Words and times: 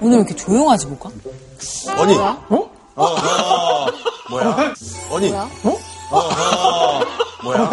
오늘 0.00 0.18
왜 0.18 0.22
이렇게 0.22 0.34
조용하지 0.36 0.86
뭐가? 0.86 1.10
아니. 1.96 2.14
어? 2.16 2.70
어허. 2.96 3.92
뭐야? 4.30 4.74
아니. 5.12 5.30
뭐야? 5.30 5.50
어? 5.64 5.78
어허. 6.10 7.04
뭐야? 7.42 7.70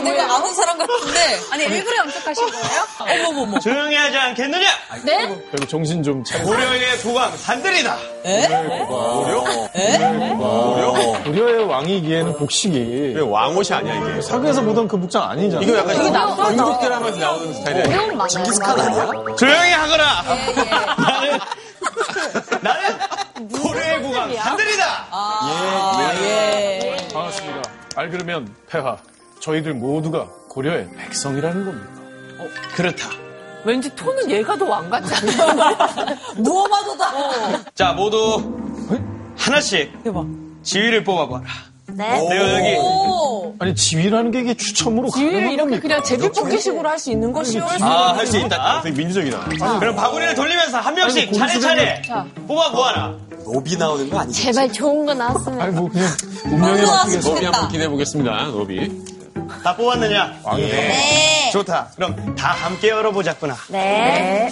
어, 0.00 0.02
내가 0.02 0.34
아는 0.36 0.54
사람 0.54 0.78
같은데. 0.78 1.40
아니, 1.52 1.64
일부러 1.64 1.98
염색하신 1.98 2.46
거예요? 2.50 2.86
어머머머. 3.24 3.58
조용히 3.60 3.94
하지 3.96 4.16
않겠느냐? 4.16 4.66
네? 5.04 5.42
그리고 5.50 5.66
정신 5.66 6.02
좀 6.02 6.24
차려. 6.24 6.44
고려의 6.44 6.98
국왕 6.98 7.36
산들이다. 7.36 7.98
에? 8.24 8.46
고려? 8.86 9.44
에? 9.74 9.98
고려? 10.36 11.22
고려의 11.24 11.64
왕이기에는 11.66 12.36
복식이 12.36 13.12
왜 13.16 13.20
왕옷이 13.20 13.68
아니야, 13.72 13.94
이게? 13.94 14.22
사극에서 14.22 14.62
보던 14.62 14.88
그 14.88 14.98
복장 14.98 15.22
아니잖아. 15.30 15.62
이거 15.62 15.76
약간. 15.78 15.94
중국 15.96 16.80
드라마에서 16.80 17.18
나오는 17.18 17.54
스타일이야. 17.54 18.26
징기스칸 18.28 18.80
아니야? 18.80 19.06
조용히 19.38 19.70
하거라. 19.72 20.22
나는 21.00 21.38
나는 22.62 23.48
고려의 23.48 24.02
국왕 24.02 24.34
산들이다. 24.36 25.06
아, 25.10 26.12
예. 26.22 26.96
반갑습니다. 27.12 27.70
알 27.96 28.10
그러면 28.10 28.54
폐하, 28.68 28.96
저희들 29.40 29.74
모두가 29.74 30.28
고려의 30.48 30.88
백성이라는 30.98 31.64
겁니다. 31.64 31.90
그렇다. 32.74 33.08
왠지 33.64 33.94
톤은 33.94 34.30
얘가 34.30 34.56
더 34.56 34.64
왕 34.66 34.88
같지 34.88 35.12
않아? 35.14 36.16
누워봐도다. 36.38 37.72
자 37.74 37.92
모두 37.92 38.42
하나씩 39.36 40.02
대박. 40.02 40.26
지위를 40.62 41.04
뽑아봐라. 41.04 41.44
네. 41.92 42.28
내가 42.28 42.56
여기 42.58 42.76
오. 42.78 43.54
아니 43.58 43.74
지위라는 43.74 44.30
게 44.30 44.40
이게 44.40 44.54
추첨으로 44.54 45.08
지위를 45.10 45.32
가능한 45.32 45.52
이렇게 45.54 45.62
겁니까? 45.80 45.82
그냥 45.82 46.02
제비뽑기식으로 46.04 46.88
할 46.88 46.98
수 46.98 47.10
있는 47.10 47.32
것이요. 47.32 47.64
아 47.80 48.12
할 48.14 48.26
수 48.26 48.38
있다. 48.38 48.80
되게 48.82 48.96
민주적이다. 48.96 49.78
그럼 49.80 49.96
바구니를 49.96 50.34
돌리면서 50.34 50.78
한 50.78 50.94
명씩 50.94 51.18
아이고, 51.28 51.32
차례차례 51.36 52.02
자. 52.02 52.26
뽑아 52.46 52.70
보아라. 52.72 53.16
노비 53.44 53.76
나오는 53.76 54.08
거 54.08 54.20
아니지? 54.20 54.42
제발 54.44 54.72
좋은 54.72 55.04
거 55.04 55.12
나왔으면. 55.14 55.60
아니 55.60 55.74
뭐 55.74 55.88
그냥 55.90 56.06
맡기겠습니다. 56.62 57.20
좋겠다. 57.20 57.46
한번 57.46 57.68
기대해 57.72 57.88
보겠습니다, 57.88 58.44
노비. 58.52 59.09
다 59.62 59.76
뽑았느냐? 59.76 60.40
네. 60.56 61.50
좋다. 61.52 61.88
그럼 61.96 62.34
다 62.34 62.48
함께 62.52 62.88
열어보자꾸나. 62.88 63.56
네. 63.68 64.50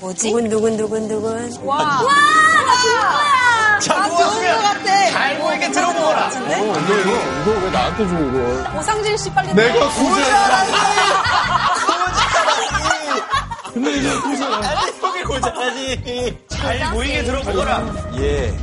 뭐지? 0.00 0.30
두근 0.30 0.48
두근 0.50 0.76
두근 0.76 1.08
두근. 1.08 1.56
와. 1.64 2.00
자, 3.80 3.94
아, 3.94 4.08
좋은 4.08 4.10
것 4.10 4.16
뽑았으면 4.18 4.62
같아. 4.62 5.10
잘 5.10 5.38
보이게 5.38 5.70
들어보거라. 5.70 6.26
어, 6.26 6.30
이거 6.30 6.94
이거 7.00 7.10
이거 7.10 7.60
왜 7.64 7.70
나한테 7.70 8.08
줘 8.08 8.14
이거? 8.20 8.78
오상진 8.78 9.16
씨 9.16 9.30
빨리. 9.32 9.54
내가 9.54 9.88
고자라니. 9.88 10.72
근데 13.72 13.90
이게 13.92 14.14
고자라. 14.20 14.56
아니, 14.56 14.92
속이 15.00 15.22
고자라지. 15.22 16.38
잘 16.48 16.90
보이게 16.92 17.22
들어보거라. 17.24 17.82
예. 18.18 18.54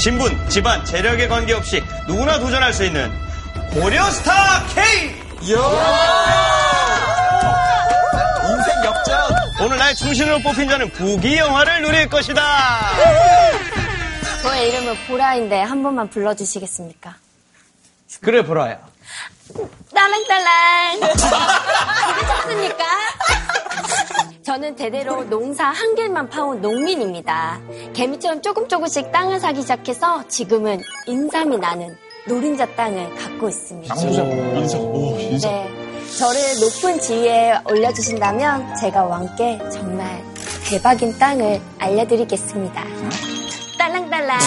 신분, 0.00 0.48
집안, 0.48 0.82
재력에 0.82 1.28
관계없이 1.28 1.84
누구나 2.06 2.38
도전할 2.38 2.72
수 2.72 2.86
있는 2.86 3.12
고려스타 3.74 4.64
K! 4.74 5.14
인생 8.48 8.84
역전! 8.84 9.30
오늘 9.60 9.76
나의 9.76 9.94
충신으로 9.94 10.38
뽑힌 10.38 10.70
자는 10.70 10.88
부귀 10.90 11.36
영화를 11.36 11.82
누릴 11.82 12.08
것이다. 12.08 12.42
저의 14.42 14.70
이름은 14.70 14.96
보라인데 15.06 15.60
한 15.60 15.82
번만 15.82 16.08
불러주시겠습니까? 16.08 17.16
그래, 18.22 18.42
보라야. 18.42 18.78
딸랑딸랑. 19.94 21.00
괜찮습니까? 21.00 22.84
저는 24.50 24.74
대대로 24.74 25.22
농사 25.28 25.66
한 25.66 25.94
길만 25.94 26.28
파온 26.28 26.60
농민입니다. 26.60 27.60
개미처럼 27.92 28.42
조금 28.42 28.66
조금씩 28.66 29.12
땅을 29.12 29.38
사기 29.38 29.62
시작해서 29.62 30.26
지금은 30.26 30.80
인삼이 31.06 31.56
나는 31.56 31.96
노른자 32.26 32.66
땅을 32.74 33.14
갖고 33.14 33.48
있습니다. 33.48 33.94
인성. 33.94 34.80
오, 34.92 35.16
인성. 35.20 35.52
네. 35.52 36.16
저를 36.18 36.40
높은 36.62 36.98
지위에 36.98 37.60
올려주신다면 37.70 38.74
제가 38.74 39.04
왕께 39.04 39.56
정말 39.70 40.20
대박인 40.68 41.16
땅을 41.16 41.60
알려드리겠습니다. 41.78 42.84
딸랑딸랑. 43.78 44.38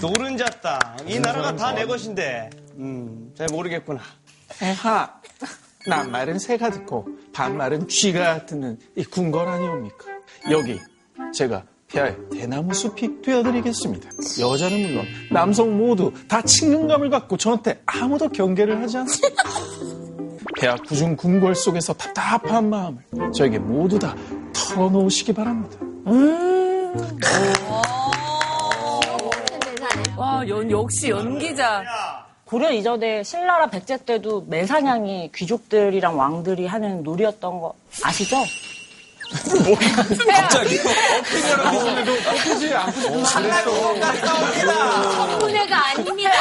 노른자 0.02 0.46
땅. 0.60 0.80
이 1.06 1.20
나라가 1.20 1.54
다 1.54 1.72
내 1.74 1.86
것인데. 1.86 2.50
음, 2.76 3.32
잘 3.38 3.46
모르겠구나. 3.52 4.00
폐하. 4.58 5.19
낱말은 5.86 6.38
새가 6.38 6.70
듣고 6.70 7.06
반말은 7.32 7.88
쥐가 7.88 8.46
듣는 8.46 8.78
이 8.96 9.04
궁궐 9.04 9.48
아니옵니까? 9.48 10.04
여기 10.50 10.78
제가 11.32 11.64
폐하의 11.88 12.16
대나무 12.32 12.72
숲이 12.74 13.22
되어드리겠습니다. 13.22 14.10
여자는 14.40 14.82
물론 14.82 15.06
남성 15.30 15.76
모두 15.76 16.12
다 16.28 16.42
친근감을 16.42 17.10
갖고 17.10 17.36
저한테 17.36 17.82
아무도 17.86 18.28
경계를 18.28 18.80
하지 18.80 18.98
않습니다. 18.98 19.42
폐하 20.58 20.76
구중 20.76 21.16
궁궐 21.16 21.54
속에서 21.54 21.92
답답한 21.94 22.68
마음을 22.68 23.02
저에게 23.34 23.58
모두 23.58 23.98
다 23.98 24.14
털어놓으시기 24.52 25.32
바랍니다. 25.32 25.78
와, 30.16 30.46
연, 30.46 30.70
역시 30.70 31.08
연기자. 31.08 31.82
고려 32.50 32.72
이전에 32.72 33.22
신라라 33.22 33.68
백제 33.70 33.98
때도 33.98 34.44
매사냥이 34.48 35.30
귀족들이랑 35.32 36.18
왕들이 36.18 36.66
하는 36.66 37.04
놀이였던 37.04 37.60
거 37.60 37.76
아시죠? 38.02 38.38
갑자기? 40.34 40.78
분해가 45.38 45.90
아닙니다. 45.90 46.32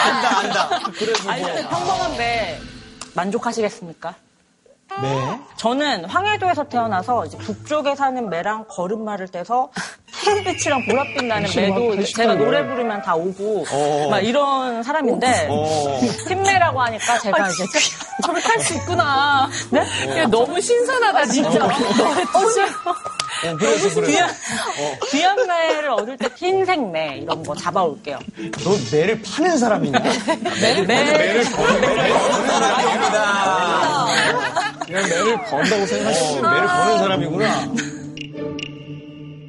아니, 1.27 1.43
평범한데 1.69 2.59
만족하시겠습니까? 3.13 4.15
네. 5.01 5.39
저는 5.55 6.05
황해도에서 6.05 6.63
태어나서 6.65 7.25
이제 7.25 7.37
북쪽에 7.37 7.95
사는 7.95 8.29
매랑 8.29 8.65
걸음마를 8.67 9.27
떼서 9.29 9.69
푸른빛이랑 10.23 10.81
보랏빛 10.85 11.25
나는 11.25 11.49
매도 11.55 11.93
이제 11.93 12.11
제가 12.13 12.33
노래 12.35 12.65
부르면 12.67 13.01
다 13.03 13.15
오고 13.15 13.65
막 14.09 14.19
이런 14.19 14.83
사람인데 14.83 15.47
어. 15.49 15.99
팀매라고 16.27 16.81
하니까 16.81 17.19
제가 17.19 17.47
이제 17.49 17.63
저렇게 18.25 18.47
할 18.47 18.59
수 18.59 18.73
있구나. 18.75 19.49
네? 19.71 19.79
야, 20.19 20.27
너무 20.27 20.59
신선하다, 20.59 21.25
진짜. 21.27 21.65
어, 21.65 21.69
그래서 23.57 23.93
그래. 23.95 24.07
귀한, 24.07 24.29
귀한 25.09 25.47
매를 25.47 25.89
얻을 25.91 26.17
때 26.17 26.27
흰색 26.35 26.89
매 26.91 27.17
이런 27.17 27.43
거 27.43 27.55
잡아올게요. 27.55 28.19
너 28.63 28.77
매를 28.91 29.21
파는 29.21 29.57
사람이냐? 29.57 29.99
매, 30.61 30.81
매, 30.81 31.03
그냥 34.85 35.07
매를 35.07 35.43
번다고 35.45 35.85
생각하시면 35.85 36.45
어, 36.45 36.51
매를 36.51 36.67
버는 36.67 36.97
사람이구나. 36.97 37.73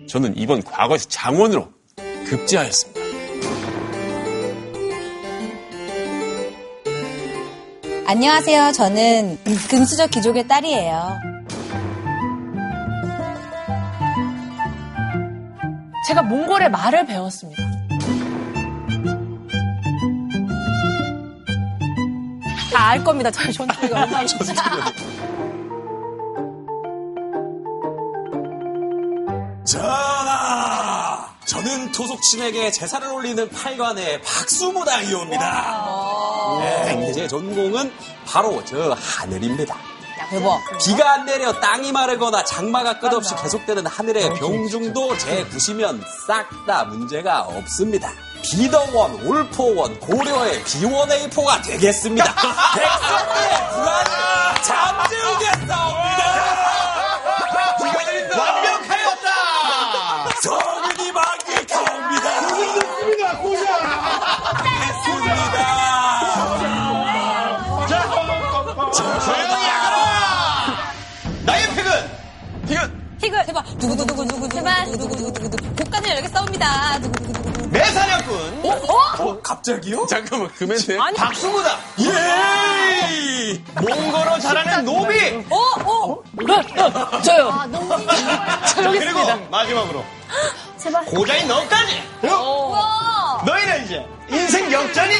저는 0.09 0.37
이번 0.37 0.63
과거에서 0.63 1.09
장원으로 1.09 1.69
급제하였습니다. 2.29 3.01
안녕하세요. 8.07 8.73
저는 8.73 9.39
금수저 9.69 10.09
귀족의 10.09 10.49
딸이에요. 10.49 11.40
제가 16.07 16.23
몽골의 16.23 16.71
말을 16.71 17.07
배웠습니다. 17.07 17.63
다 22.73 22.91
알 22.91 23.05
겁니다. 23.05 23.31
저희 23.31 23.53
전투가 23.53 24.03
얼마인지. 24.03 24.37
전하! 29.65 31.29
저는 31.45 31.93
토속신에게 31.93 32.71
제사를 32.71 33.07
올리는 33.09 33.49
팔관의 33.51 34.23
박수무당이옵니다. 34.23 36.59
네, 36.61 37.13
제 37.13 37.29
전공은 37.29 37.93
바로 38.27 38.65
저 38.65 38.97
하늘입니다. 38.99 39.77
대박. 40.31 40.61
비가 40.85 41.13
안 41.15 41.25
내려 41.27 41.53
땅이 41.59 41.91
마르거나 41.93 42.45
장마가 42.45 42.99
끝없이 43.01 43.35
계속되는 43.35 43.85
하늘의 43.87 44.27
어, 44.27 44.35
병중도 44.35 45.17
제9시면 45.17 46.01
싹 46.27 46.49
다 46.67 46.85
문제가 46.85 47.41
없습니다. 47.43 48.13
비더원, 48.43 49.13
울포원, 49.15 49.99
고려의 50.01 50.63
B1A4가 50.65 51.63
되겠습니다. 51.67 52.25
백성들의 52.75 53.71
불안을 53.71 54.63
잠재우겠습니다. 54.63 55.77
비가 57.79 58.39
완벽하였다. 58.39 59.29
성은이 60.43 61.13
만개합니다. 61.13 62.41
고생했습니다. 62.49 63.39
고생. 63.39 63.67
했습니다. 64.81 65.57
자, 68.93 69.19
자. 69.21 69.50
두구두구두구두구 73.21 74.49
제발. 74.49 74.85
두구두구두구두구 74.93 75.75
곡간을 75.77 76.11
열게 76.11 76.29
싸웁니다. 76.29 77.01
두구두구두구 77.03 77.69
매사냥꾼 77.69 78.63
어? 79.21 79.41
갑자기요? 79.43 80.07
잠깐만, 80.07 80.51
그 80.57 80.65
멘트. 80.65 80.97
박수무다. 81.17 81.79
예. 82.01 83.63
몽골어 83.81 84.39
잘하는 84.41 84.85
노비. 84.85 85.45
어? 85.51 85.57
어? 85.85 86.23
저요. 87.23 87.49
아, 87.51 87.67
농민이 87.67 88.99
그리고 88.99 89.21
마지막으로 89.51 90.05
제발. 90.79 91.05
고자인 91.05 91.47
너까지. 91.47 92.03
너희는 93.47 93.85
이제 93.85 94.07
인생 94.31 94.73
역전이 94.73 95.15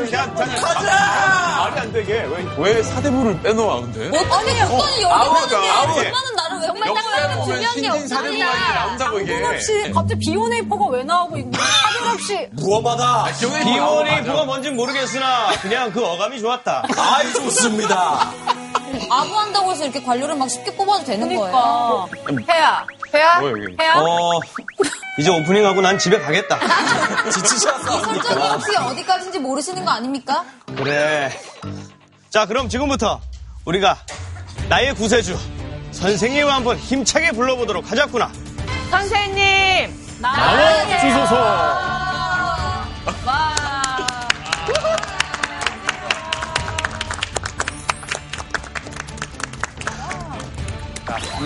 다. 0.00 1.64
말이 1.64 1.80
안 1.80 1.92
되게. 1.92 2.12
왜, 2.22 2.46
왜 2.74 2.82
사대부를 2.82 3.42
빼놓아, 3.42 3.80
근데? 3.80 4.08
어떻게 4.18 4.64
곡간을 4.64 5.02
열게 5.02 5.06
아무도, 5.06 5.56
하는데 5.56 5.70
아무도. 5.70 6.00
엄마는 6.00 6.34
나를 6.36 6.58
왜 6.60 6.66
정말 6.66 6.88
맨날 6.88 7.02
딱 7.04 7.28
봐도 7.28 7.44
중요한 7.44 7.74
게 7.74 7.80
신진 7.82 8.08
사대부가 8.08 8.46
없습니다. 8.48 8.74
나온다고, 8.74 9.20
이게. 9.20 9.92
갑자기 9.92 10.18
비오네이퍼가 10.20 10.86
왜 10.88 11.02
나오고 11.04 11.36
있는 11.36 11.52
거야? 11.52 11.64
하늘 11.64 12.14
없이. 12.14 12.48
무엄하다. 12.52 13.24
비오네이프가 13.64 14.44
뭔진 14.44 14.76
모르겠으나 14.76 15.50
그냥 15.60 15.92
그 15.92 16.04
어감이 16.04 16.40
좋았다. 16.40 16.84
아이, 16.96 17.32
좋습니다. 17.34 18.30
아부한다고 19.10 19.72
해서 19.72 19.84
이렇게 19.84 20.02
관료를 20.02 20.34
막 20.36 20.48
쉽게 20.48 20.74
뽑아도 20.74 21.04
되는 21.04 21.26
거예요. 21.34 22.08
그러니까. 22.24 22.52
혜야. 22.54 22.86
뭐야, 23.12 23.54
이게? 23.58 23.76
혜야. 23.82 23.94
어 23.96 24.40
이제 25.18 25.30
오프닝하고 25.30 25.80
난 25.80 25.98
집에 25.98 26.18
가겠다. 26.18 26.58
지치셨어. 27.30 27.98
설정이 28.02 28.48
혹시 28.48 28.76
어디까지인지 28.76 29.38
모르시는 29.38 29.84
거 29.84 29.90
아닙니까? 29.90 30.44
그래. 30.76 31.30
자 32.30 32.46
그럼 32.46 32.68
지금부터 32.68 33.20
우리가 33.66 33.96
나의 34.68 34.94
구세주 34.94 35.38
선생님을 35.92 36.50
한번 36.52 36.76
힘차게 36.78 37.32
불러보도록 37.32 37.90
하자꾸나. 37.90 38.30
선생님. 38.90 40.18
나와 40.20 40.98
주소서. 41.00 41.91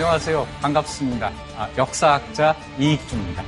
안녕하세요. 0.00 0.46
반갑습니다. 0.60 1.32
아, 1.56 1.70
역사학자 1.78 2.54
이익주입니다. 2.78 3.42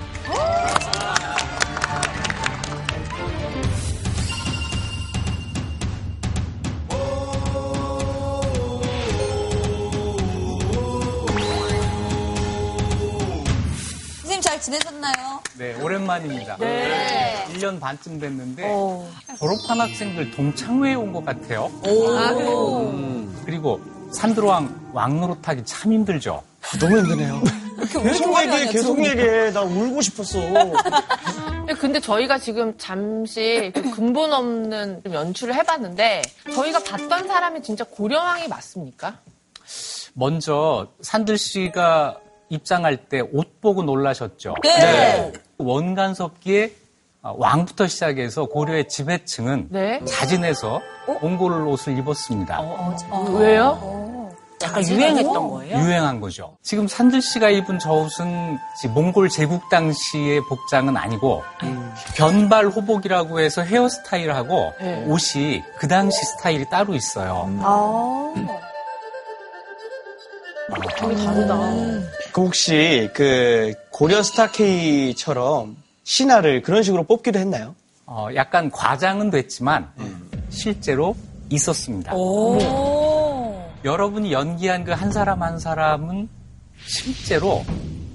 선생님 14.22 14.40
잘 14.42 14.60
지내셨나요? 14.60 15.40
네, 15.58 15.74
오랜만입니다. 15.80 16.56
네. 16.58 17.44
1년 17.54 17.80
반쯤 17.80 18.20
됐는데 18.20 18.68
오. 18.70 19.06
졸업한 19.38 19.80
학생들 19.80 20.30
동창회에 20.32 20.94
온 20.94 21.12
것 21.12 21.24
같아요. 21.24 21.70
아, 21.84 22.34
그리고. 23.44 23.80
산드로왕 24.12 24.90
왕노릇하기 24.92 25.64
참 25.64 25.92
힘들죠. 25.92 26.42
너무 26.80 26.98
힘드네요. 26.98 27.40
계속 28.02 28.36
얘기해, 28.40 28.66
계속 28.68 28.98
얘기해. 29.04 29.52
나 29.52 29.62
울고 29.62 30.00
싶었어. 30.02 30.38
근데 31.78 32.00
저희가 32.00 32.38
지금 32.38 32.76
잠시 32.78 33.70
그 33.74 33.90
근본 33.90 34.32
없는 34.32 35.02
좀 35.04 35.14
연출을 35.14 35.54
해봤는데 35.54 36.22
저희가 36.54 36.82
봤던 36.82 37.28
사람이 37.28 37.62
진짜 37.62 37.84
고려왕이 37.84 38.48
맞습니까? 38.48 39.18
먼저 40.14 40.88
산들 41.02 41.38
씨가 41.38 42.18
입장할 42.48 42.96
때 43.08 43.20
옷 43.20 43.60
보고 43.60 43.82
놀라셨죠. 43.82 44.54
네. 44.62 45.32
원간섭기에 45.58 46.72
왕부터 47.22 47.86
시작해서 47.86 48.46
고려의 48.46 48.88
지배층은 48.88 49.68
네. 49.70 50.04
자진해서 50.04 50.80
몽골 51.20 51.66
옷을 51.66 51.98
입었습니다. 51.98 52.60
왜요? 53.38 53.98
약간 54.60 54.86
유행했던 54.86 55.50
거예요? 55.50 55.78
유행한 55.78 56.20
거죠. 56.20 56.56
지금 56.62 56.88
산들 56.88 57.22
씨가 57.22 57.48
입은 57.50 57.78
저 57.78 57.92
옷은 57.92 58.58
몽골 58.92 59.28
제국 59.28 59.68
당시의 59.68 60.40
복장은 60.48 60.96
아니고 60.96 61.42
변발 62.16 62.66
호복이라고 62.66 63.40
해서 63.40 63.62
헤어스타일하고 63.62 64.72
네. 64.80 65.04
옷이 65.06 65.62
그 65.76 65.86
당시 65.86 66.24
스타일이 66.24 66.68
따로 66.68 66.94
있어요. 66.94 67.48
되게 70.96 71.14
다르다. 71.24 71.56
그 72.32 72.40
혹시 72.42 73.08
그 73.14 73.72
고려 73.90 74.22
스타K처럼 74.22 75.76
신화를 76.12 76.62
그런 76.62 76.82
식으로 76.82 77.04
뽑기도 77.04 77.38
했나요? 77.38 77.74
어, 78.06 78.28
약간 78.34 78.70
과장은 78.70 79.28
됐지만 79.28 79.86
실제로 80.48 81.14
있었습니다. 81.50 82.12
여러분이 83.84 84.32
연기한 84.32 84.84
그 84.84 84.92
한 84.92 85.12
사람 85.12 85.42
한 85.42 85.58
사람은 85.58 86.26
실제로 86.86 87.62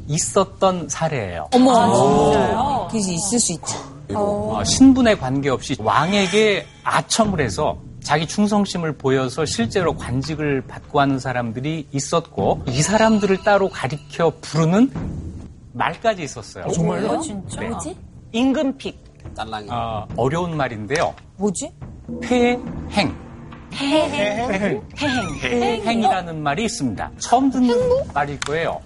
있었던 0.08 0.90
사례예요. 0.90 1.50
어머. 1.54 2.88
그게 2.88 3.14
있을 3.14 3.40
수 3.40 3.54
있죠. 3.54 3.76
어, 4.16 4.64
신분에 4.66 5.16
관계없이 5.16 5.76
왕에게 5.80 6.66
아첨을 6.84 7.42
해서 7.42 7.78
자기 8.02 8.28
충성심을 8.28 8.94
보여서 8.98 9.46
실제로 9.46 9.96
관직을 9.96 10.64
받고 10.68 11.00
하는 11.00 11.20
사람들이 11.20 11.88
있었고 11.92 12.64
이 12.70 12.82
사람들을 12.82 13.44
따로 13.44 13.70
가리켜 13.70 14.34
부르는 14.42 14.92
말까지 15.74 16.24
있었어요. 16.24 16.68
정말요? 16.70 17.20
진짜? 17.20 17.60
네. 17.62 17.70
뭐지? 17.70 17.98
임금픽. 18.32 19.34
딸랑이. 19.36 19.68
어, 19.70 20.08
어려운 20.16 20.56
말인데요. 20.56 21.14
뭐지? 21.38 21.72
폐행. 22.22 23.16
행이라는 25.86 26.42
말이 26.42 26.66
있습니다. 26.66 27.12
처음 27.18 27.50
듣는 27.50 27.76
말일 28.14 28.40
거예요. 28.42 28.80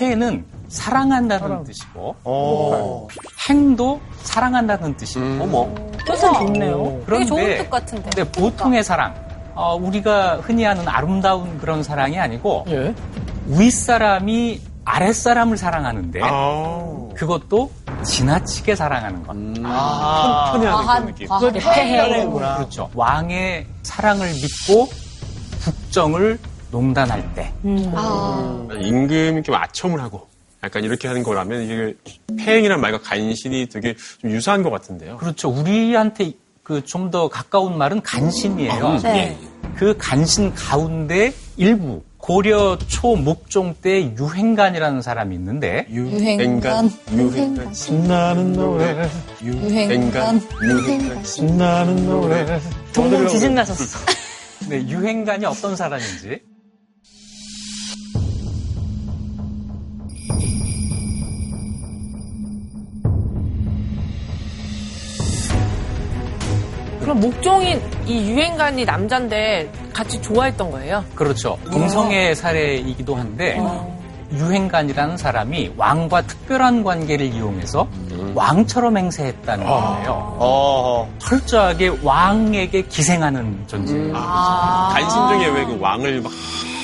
회는 0.00 0.44
사랑한다는 0.68 1.64
뜻이고 1.64 2.14
어. 2.22 3.08
행도 3.48 4.00
사랑한다는 4.22 4.96
뜻이고 4.96 5.42
어머. 5.42 5.68
뜻은 6.06 6.32
좋네요. 6.32 7.02
그런데 7.04 7.26
좋은 7.26 7.58
뜻 7.58 7.70
같은데. 7.70 8.10
근데 8.14 8.30
보통의 8.30 8.84
사랑 8.84 9.14
어, 9.54 9.74
우리가 9.74 10.36
흔히 10.36 10.62
하는 10.62 10.86
아름다운 10.86 11.58
그런 11.58 11.82
사랑이 11.82 12.18
아니고 12.18 12.66
예. 12.68 12.94
윗사람이 13.46 14.60
아랫사람을 14.94 15.56
사랑하는데 15.56 16.20
아. 16.22 17.08
그것도 17.14 17.70
지나치게 18.04 18.74
사랑하는 18.74 19.22
것. 19.22 19.36
아. 19.64 20.52
편해하는 20.52 20.86
과한, 20.86 21.02
그런 21.02 21.14
느낌. 21.14 21.28
과한. 21.28 21.52
편해구나. 21.52 22.56
그렇죠. 22.56 22.90
왕의 22.94 23.66
사랑을 23.82 24.28
믿고 24.32 24.88
국정을 25.64 26.38
농단할 26.70 27.34
때 27.34 27.52
임금이 28.80 29.42
좀 29.42 29.54
아첨을 29.54 30.00
하고 30.00 30.28
약간 30.62 30.84
이렇게 30.84 31.08
하는 31.08 31.22
거라면 31.22 31.62
이게 31.62 31.94
폐행이란 32.38 32.80
말과 32.80 33.00
간신이 33.00 33.66
되게 33.66 33.94
좀 34.20 34.30
유사한 34.30 34.62
것 34.62 34.70
같은데요. 34.70 35.16
그렇죠. 35.18 35.48
우리한테 35.50 36.32
그 36.62 36.82
좀 36.84 37.10
더 37.10 37.28
가까운 37.28 37.76
말은 37.78 38.02
간신이에요. 38.02 38.98
네. 39.02 39.36
그 39.76 39.96
간신 39.98 40.54
가운데 40.54 41.32
일부 41.56 42.02
고려 42.30 42.78
초 42.86 43.16
목종 43.16 43.74
때 43.74 44.14
유행간이라는 44.16 45.02
사람이 45.02 45.34
있는데 45.34 45.84
유행간. 45.90 46.88
유행간 47.12 47.74
신나는 47.74 48.52
노래 48.52 49.08
유행간. 49.42 50.40
유행간 50.62 51.24
신나는 51.24 52.06
노래 52.06 52.60
동공 52.92 53.26
지진 53.26 53.56
나셨어. 53.56 53.98
네, 54.70 54.76
유행간이 54.86 55.44
어떤 55.44 55.74
사람인지 55.74 56.40
그럼 67.10 67.22
목종인 67.22 67.82
이 68.06 68.30
유행관이 68.30 68.84
남잔데 68.84 69.72
같이 69.92 70.22
좋아했던 70.22 70.70
거예요? 70.70 71.04
그렇죠. 71.16 71.58
동성애 71.68 72.36
사례이기도 72.36 73.16
한데 73.16 73.60
유행간이라는 74.32 75.16
사람이 75.16 75.72
왕과 75.76 76.22
특별한 76.22 76.84
관계를 76.84 77.26
이용해서 77.34 77.88
왕처럼 78.36 78.96
행세했다는 78.96 79.66
거예요. 79.66 80.36
어. 80.38 81.12
철저하게 81.18 81.98
왕에게 82.00 82.82
기생하는 82.82 83.64
존재예요. 83.66 84.12
간신 84.12 85.28
중에 85.30 85.48
왜 85.48 85.64
그 85.64 85.80
왕을 85.80 86.20
막 86.20 86.30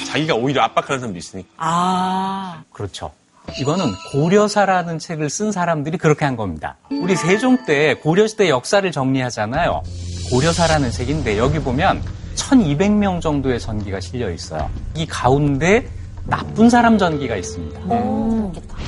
자기가 0.09 0.35
오히려 0.35 0.63
압박하는 0.63 0.99
사람도 0.99 1.19
있으니까 1.19 1.49
아. 1.59 2.63
그렇죠. 2.73 3.13
이거는 3.61 3.85
고려사라는 4.11 4.99
책을 4.99 5.31
쓴 5.31 5.53
사람들이 5.53 5.99
그렇게 5.99 6.25
한 6.25 6.35
겁니다. 6.37 6.79
우리 6.91 7.15
세종 7.15 7.65
때 7.65 7.95
고려시대 7.95 8.49
역사를 8.49 8.91
정리하잖아요. 8.91 9.83
고려사라는 10.31 10.91
책인데 10.91 11.39
여기 11.39 11.59
보면 11.59 12.03
1200명 12.35 13.21
정도의 13.21 13.61
전기가 13.61 14.01
실려 14.01 14.31
있어요. 14.31 14.69
이 14.95 15.07
가운데 15.07 15.89
나쁜 16.25 16.69
사람 16.69 16.99
전기가 16.99 17.37
있습니다. 17.37 17.81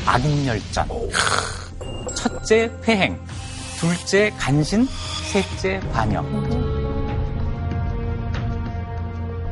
악인열전. 0.06 0.88
첫째 2.14 2.70
회행, 2.84 3.18
둘째 3.78 4.32
간신, 4.38 4.86
셋째 5.30 5.80
반역. 5.92 6.24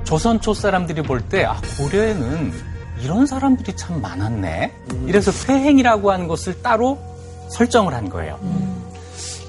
조선 0.04 0.40
초 0.40 0.54
사람들이 0.54 1.02
볼 1.02 1.20
때 1.28 1.44
아, 1.44 1.60
고려에는 1.78 2.52
이런 3.02 3.26
사람들이 3.26 3.74
참 3.76 4.00
많았네. 4.00 4.72
이래서 5.06 5.30
회행이라고 5.52 6.10
하는 6.10 6.28
것을 6.28 6.62
따로 6.62 6.98
설정을 7.50 7.92
한 7.94 8.08
거예요. 8.08 8.38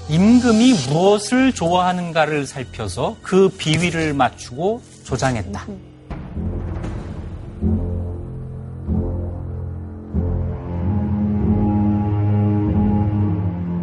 임금이 0.08 0.72
무엇을 0.88 1.52
좋아하는가를 1.52 2.46
살펴서 2.46 3.16
그 3.22 3.48
비위를 3.50 4.14
맞추고 4.14 4.80
조장했다. 5.04 5.66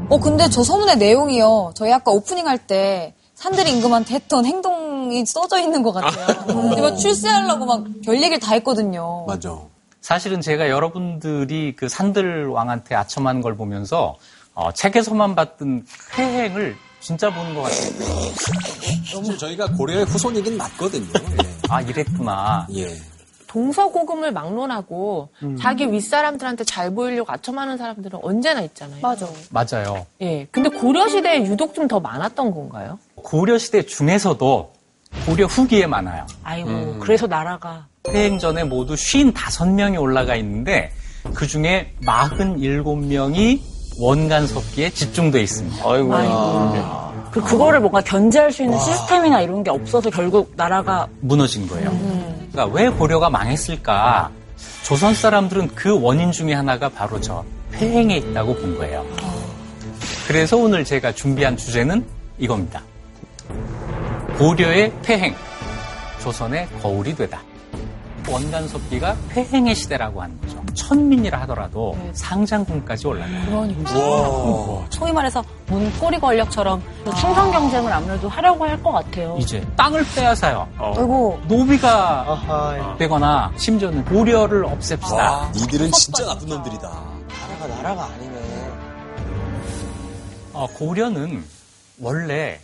어, 0.08 0.20
근데 0.20 0.48
저 0.50 0.63
소문의 0.63 0.98
내용이요. 0.98 1.72
저희 1.75 1.91
아까 1.91 2.12
오프닝 2.12 2.48
할 2.48 2.58
때 2.67 3.13
산들이 3.34 3.70
임금한테 3.74 4.15
했던 4.15 4.46
행동이 4.46 5.25
써져 5.25 5.60
있는 5.60 5.84
것 5.84 5.91
같아요. 5.91 6.72
이거 6.77 6.96
출세하려고 6.96 7.65
막 7.65 7.84
별 8.03 8.15
얘기를 8.17 8.39
다 8.39 8.53
했거든요. 8.53 9.25
맞아. 9.27 9.58
사실은 10.00 10.39
제가 10.39 10.70
여러분들이 10.70 11.75
그 11.75 11.89
산들 11.89 12.48
왕한테 12.48 12.96
아첨한 12.96 13.41
걸 13.41 13.58
보면서 13.58 14.15
어, 14.56 14.72
책에서만 14.72 15.36
봤던 15.36 15.86
회행을 16.18 16.76
진짜 17.02 17.30
보는 17.34 17.54
것 17.54 17.62
같아요. 17.64 17.86
사실 19.14 19.38
저희가 19.38 19.68
고려의 19.74 20.06
후손이긴 20.06 20.58
맞거든요. 20.58 21.08
아 21.70 21.82
이랬구나. 21.82 22.66
예. 22.74 22.84
예. 22.84 22.96
동서고금을 23.48 24.34
막론하고 24.34 25.30
자기 25.62 25.90
윗사람들한테 25.90 26.66
잘 26.66 26.94
보이려고 26.94 27.32
아첨하는 27.32 27.78
사람들은 27.78 28.20
언제나 28.22 28.60
있잖아요. 28.62 29.00
맞아. 29.02 29.28
맞아요. 29.50 30.06
예. 30.22 30.46
근데 30.52 30.68
고려 30.70 31.08
시대에 31.08 31.46
유독 31.46 31.74
좀 31.74 31.88
더 31.88 32.00
많았던 32.00 32.52
건가요? 32.52 32.98
고려 33.16 33.58
시대 33.58 33.86
중에서도 33.86 34.74
고려 35.26 35.46
후기에 35.46 35.86
많아요. 35.88 36.26
아이고, 36.44 36.98
그래서 37.00 37.28
나라가. 37.28 37.88
회행전에 38.10 38.64
모두 38.66 38.96
55명이 38.96 40.02
올라가 40.02 40.36
있는데 40.36 40.92
그 41.34 41.48
중에 41.48 41.94
47명이 42.06 43.62
원간 44.00 44.48
섭기에 44.48 44.90
집중돼 44.92 45.42
있습니다. 45.42 45.90
아이고야. 45.90 47.30
그, 47.32 47.42
그거를 47.42 47.80
뭔가 47.82 48.02
견제할 48.02 48.52
수 48.52 48.64
있는 48.64 48.78
시스템이나 48.80 49.42
이런 49.42 49.64
게 49.64 49.70
없어서 49.70 50.10
결국 50.10 50.54
나라가 50.56 51.08
무너진 51.22 51.68
거예요. 51.68 51.92
그러니까 52.52 52.66
왜 52.74 52.90
고려가 52.90 53.30
망했을까? 53.30 54.30
조선 54.84 55.14
사람들은 55.14 55.75
그 55.75 56.00
원인 56.00 56.32
중에 56.32 56.54
하나가 56.54 56.88
바로 56.90 57.20
저 57.20 57.44
회행에 57.74 58.18
있다고 58.18 58.56
본 58.56 58.78
거예요. 58.78 59.06
그래서 60.28 60.58
오늘 60.58 60.86
제가 60.86 61.12
준비한 61.12 61.58
주제는 61.58 62.06
이겁니다. 62.38 62.82
고려의 64.38 64.92
폐행, 65.02 65.36
조선의 66.22 66.68
거울이 66.82 67.16
되다. 67.16 67.42
원간섭기가 68.29 69.15
폐행의 69.29 69.75
시대라고 69.75 70.22
하는 70.22 70.39
거죠. 70.41 70.63
천민이라 70.74 71.39
하더라도 71.41 71.96
상장군까지 72.13 73.08
올라가요. 73.08 73.65
소위 74.89 75.12
말해서 75.12 75.44
문고리 75.67 76.20
권력처럼 76.20 76.82
충성 77.17 77.51
경쟁을 77.51 77.91
아무래도 77.91 78.27
하려고 78.29 78.65
할 78.65 78.75
것 78.84 78.91
같아요. 78.91 79.38
이제 79.39 79.65
땅을 79.77 80.03
빼앗아요. 80.15 80.67
아이고. 80.77 81.39
노비가 81.48 82.22
아하. 82.27 82.96
되거나 83.00 83.51
심지어는 83.58 84.03
고려를 84.05 84.65
없앱시다. 84.65 85.15
와, 85.15 85.51
니들은 85.55 85.91
진짜 85.94 86.25
나쁜 86.25 86.48
놈들이다. 86.50 86.89
나라가 86.89 87.67
나라가 87.82 88.03
아니네. 88.05 88.36
어, 90.53 90.67
고려는 90.77 91.44
원래 92.00 92.60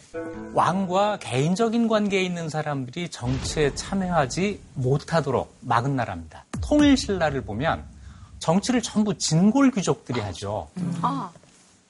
왕과 0.53 1.17
개인적인 1.19 1.87
관계에 1.87 2.21
있는 2.21 2.49
사람들이 2.49 3.09
정치에 3.09 3.73
참여하지 3.75 4.59
못하도록 4.73 5.57
막은 5.61 5.95
나라입니다. 5.95 6.45
통일신라를 6.61 7.41
보면 7.41 7.83
정치를 8.39 8.81
전부 8.81 9.17
진골 9.17 9.71
귀족들이 9.71 10.19
하죠. 10.19 10.67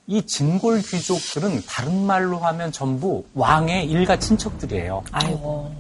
이 0.08 0.22
진골 0.26 0.82
귀족들은 0.82 1.64
다른 1.68 2.06
말로 2.06 2.40
하면 2.40 2.72
전부 2.72 3.24
왕의 3.34 3.90
일가 3.90 4.20
친척들이에요. 4.20 5.04
아이고. 5.12 5.74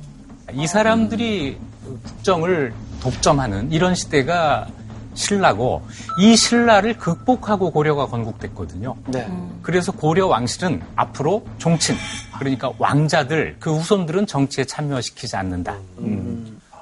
이 0.53 0.67
사람들이 0.67 1.57
국정을 2.03 2.73
독점하는 3.01 3.71
이런 3.71 3.95
시대가 3.95 4.67
신라고 5.13 5.81
이 6.19 6.35
신라를 6.35 6.97
극복하고 6.97 7.71
고려가 7.71 8.05
건국됐거든요. 8.07 8.95
네. 9.07 9.27
그래서 9.61 9.91
고려 9.91 10.27
왕실은 10.27 10.81
앞으로 10.95 11.45
종친 11.57 11.95
그러니까 12.39 12.71
왕자들 12.77 13.57
그 13.59 13.75
후손들은 13.75 14.27
정치에 14.27 14.65
참여시키지 14.65 15.35
않는다. 15.35 15.75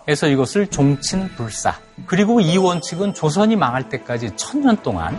그래서 0.05 0.27
이것을 0.27 0.67
종친 0.67 1.27
불사 1.36 1.75
그리고 2.05 2.39
이 2.39 2.57
원칙은 2.57 3.13
조선이 3.13 3.55
망할 3.55 3.89
때까지 3.89 4.31
천년 4.36 4.77
동안 4.81 5.17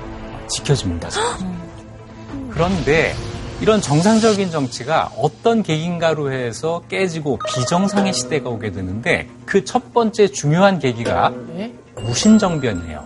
지켜집니다. 0.48 1.08
그런데 2.50 3.14
이런 3.60 3.80
정상적인 3.80 4.50
정치가 4.50 5.10
어떤 5.18 5.62
계기인가로 5.62 6.32
해서 6.32 6.82
깨지고 6.88 7.38
비정상의 7.46 8.14
시대가 8.14 8.48
오게 8.48 8.72
되는데 8.72 9.28
그 9.44 9.62
첫 9.64 9.92
번째 9.92 10.28
중요한 10.28 10.78
계기가 10.78 11.32
네. 11.48 11.72
무신정변이에요. 12.04 13.04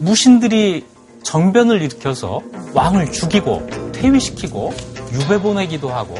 무신들이 0.00 0.86
정변을 1.22 1.82
일으켜서 1.82 2.40
왕을 2.72 3.12
죽이고 3.12 3.66
퇴위시키고 3.92 4.72
유배 5.12 5.40
보내기도 5.40 5.90
하고 5.90 6.14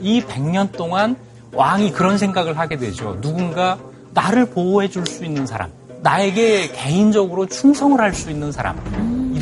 이 0.00 0.20
100년 0.22 0.72
동안 0.72 1.16
왕이 1.52 1.92
그런 1.92 2.18
생각을 2.18 2.58
하게 2.58 2.76
되죠. 2.76 3.18
누군가 3.20 3.78
나를 4.14 4.46
보호해 4.46 4.88
줄 4.88 5.06
수 5.06 5.24
있는 5.24 5.46
사람, 5.46 5.70
나에게 6.02 6.72
개인적으로 6.72 7.46
충성을 7.46 7.98
할 8.00 8.12
수 8.12 8.30
있는 8.30 8.52
사람, 8.52 8.76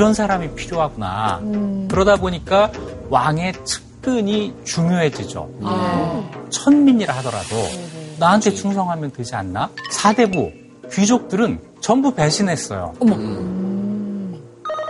이런 0.00 0.14
사람이 0.14 0.54
필요하구나. 0.54 1.42
그러다 1.90 2.16
보니까 2.16 2.72
왕의 3.10 3.52
측근이 3.66 4.54
중요해지죠. 4.64 5.50
천민이라 6.48 7.12
하더라도 7.16 7.56
나한테 8.18 8.50
충성하면 8.54 9.12
되지 9.12 9.34
않나? 9.34 9.68
사대부, 9.90 10.52
귀족들은 10.90 11.60
전부 11.82 12.14
배신했어요. 12.14 12.94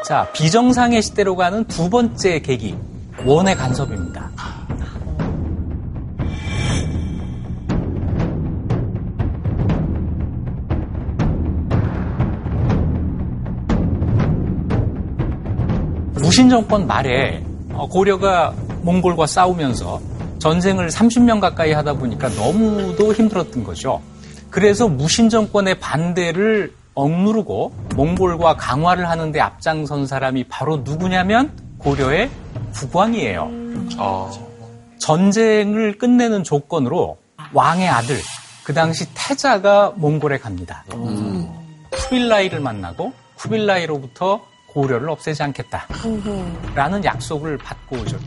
자, 0.05 0.31
비정상의 0.33 1.03
시대로 1.03 1.35
가는 1.35 1.65
두 1.65 1.91
번째 1.91 2.39
계기, 2.39 2.79
원의 3.25 3.57
간섭입니다. 3.57 4.31
무신 16.31 16.49
정권 16.49 16.87
말에 16.87 17.45
어, 17.73 17.89
고려가 17.89 18.55
몽골과 18.83 19.27
싸우면서 19.27 20.01
전쟁을 20.39 20.87
30년 20.87 21.41
가까이 21.41 21.73
하다 21.73 21.95
보니까 21.95 22.29
너무도 22.29 23.13
힘들었던 23.13 23.65
거죠. 23.65 24.01
그래서 24.49 24.87
무신 24.87 25.29
정권의 25.29 25.81
반대를 25.81 26.73
억누르고 26.95 27.73
몽골과 27.97 28.55
강화를 28.59 29.09
하는데 29.09 29.41
앞장선 29.41 30.07
사람이 30.07 30.45
바로 30.45 30.77
누구냐면 30.77 31.51
고려의 31.79 32.31
국왕이에요. 32.75 33.51
전쟁을 35.01 35.99
끝내는 35.99 36.45
조건으로 36.45 37.19
왕의 37.53 37.89
아들, 37.89 38.17
그 38.63 38.73
당시 38.73 39.05
태자가 39.15 39.95
몽골에 39.97 40.39
갑니다. 40.39 40.85
쿠빌라이를 41.91 42.61
만나고 42.61 43.15
쿠빌라이로부터 43.35 44.49
고려를 44.73 45.11
없애지 45.11 45.43
않겠다. 45.43 45.87
라는 46.75 47.05
약속을 47.05 47.59
받고 47.59 47.97
오죠. 47.97 48.19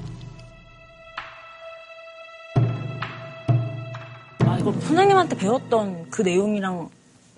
아, 4.45 4.57
이거 4.59 4.71
선생님한테 4.73 5.37
배웠던 5.37 6.09
그 6.09 6.21
내용이랑 6.21 6.89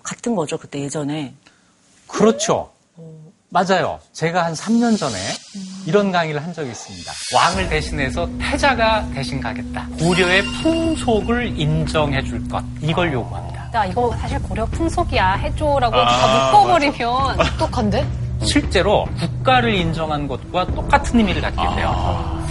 같은 0.02 0.34
거죠, 0.34 0.58
그때 0.58 0.80
예전에. 0.80 1.34
그렇죠. 2.08 2.72
맞아요. 3.48 4.00
제가 4.12 4.44
한 4.44 4.54
3년 4.54 4.98
전에 4.98 5.14
이런 5.86 6.10
강의를 6.10 6.42
한 6.42 6.52
적이 6.52 6.70
있습니다. 6.70 7.12
왕을 7.34 7.68
대신해서 7.68 8.28
태자가 8.40 9.08
대신 9.14 9.40
가겠다. 9.40 9.88
고려의 10.00 10.42
풍속을 10.62 11.58
인정해 11.58 12.22
줄 12.22 12.46
것. 12.48 12.62
이걸 12.82 13.12
요구합니다. 13.12 13.70
야 13.74 13.84
이거 13.86 14.14
사실 14.16 14.40
고려 14.42 14.66
풍속이야 14.66 15.34
해줘라고 15.34 15.96
다 15.96 16.50
묶어버리면 16.50 17.36
똑똑한데? 17.58 18.25
실제로 18.46 19.06
국가를 19.20 19.74
인정한 19.74 20.26
것과 20.28 20.66
똑같은 20.68 21.18
의미를 21.18 21.42
갖게 21.42 21.56
돼요. 21.74 21.92
어, 21.94 22.46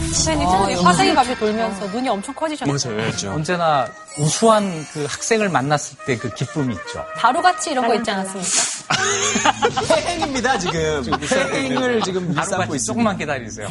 화생이 0.84 1.14
갑자기 1.16 1.40
돌면서 1.40 1.88
눈이 1.88 2.08
엄청 2.10 2.34
커지셨어요. 2.36 2.96
그렇죠. 2.96 3.32
언제나 3.32 3.88
우수한 4.18 4.86
그 4.94 5.06
학생을 5.06 5.50
만났을 5.50 5.98
때 6.06 6.16
그 6.18 6.34
기쁨이 6.34 6.74
있죠. 6.74 7.04
바로같이 7.18 7.72
이런 7.72 7.88
거 7.88 7.96
있지 7.96 8.10
않았습니까? 8.12 8.50
태행입니다, 9.96 10.58
지금. 10.60 11.04
태행을 11.28 12.02
지금 12.02 12.28
바로 12.34 12.40
일삼고 12.46 12.58
같이 12.58 12.76
있습니다. 12.76 12.86
조금만 12.86 13.18
기다리세요. 13.18 13.68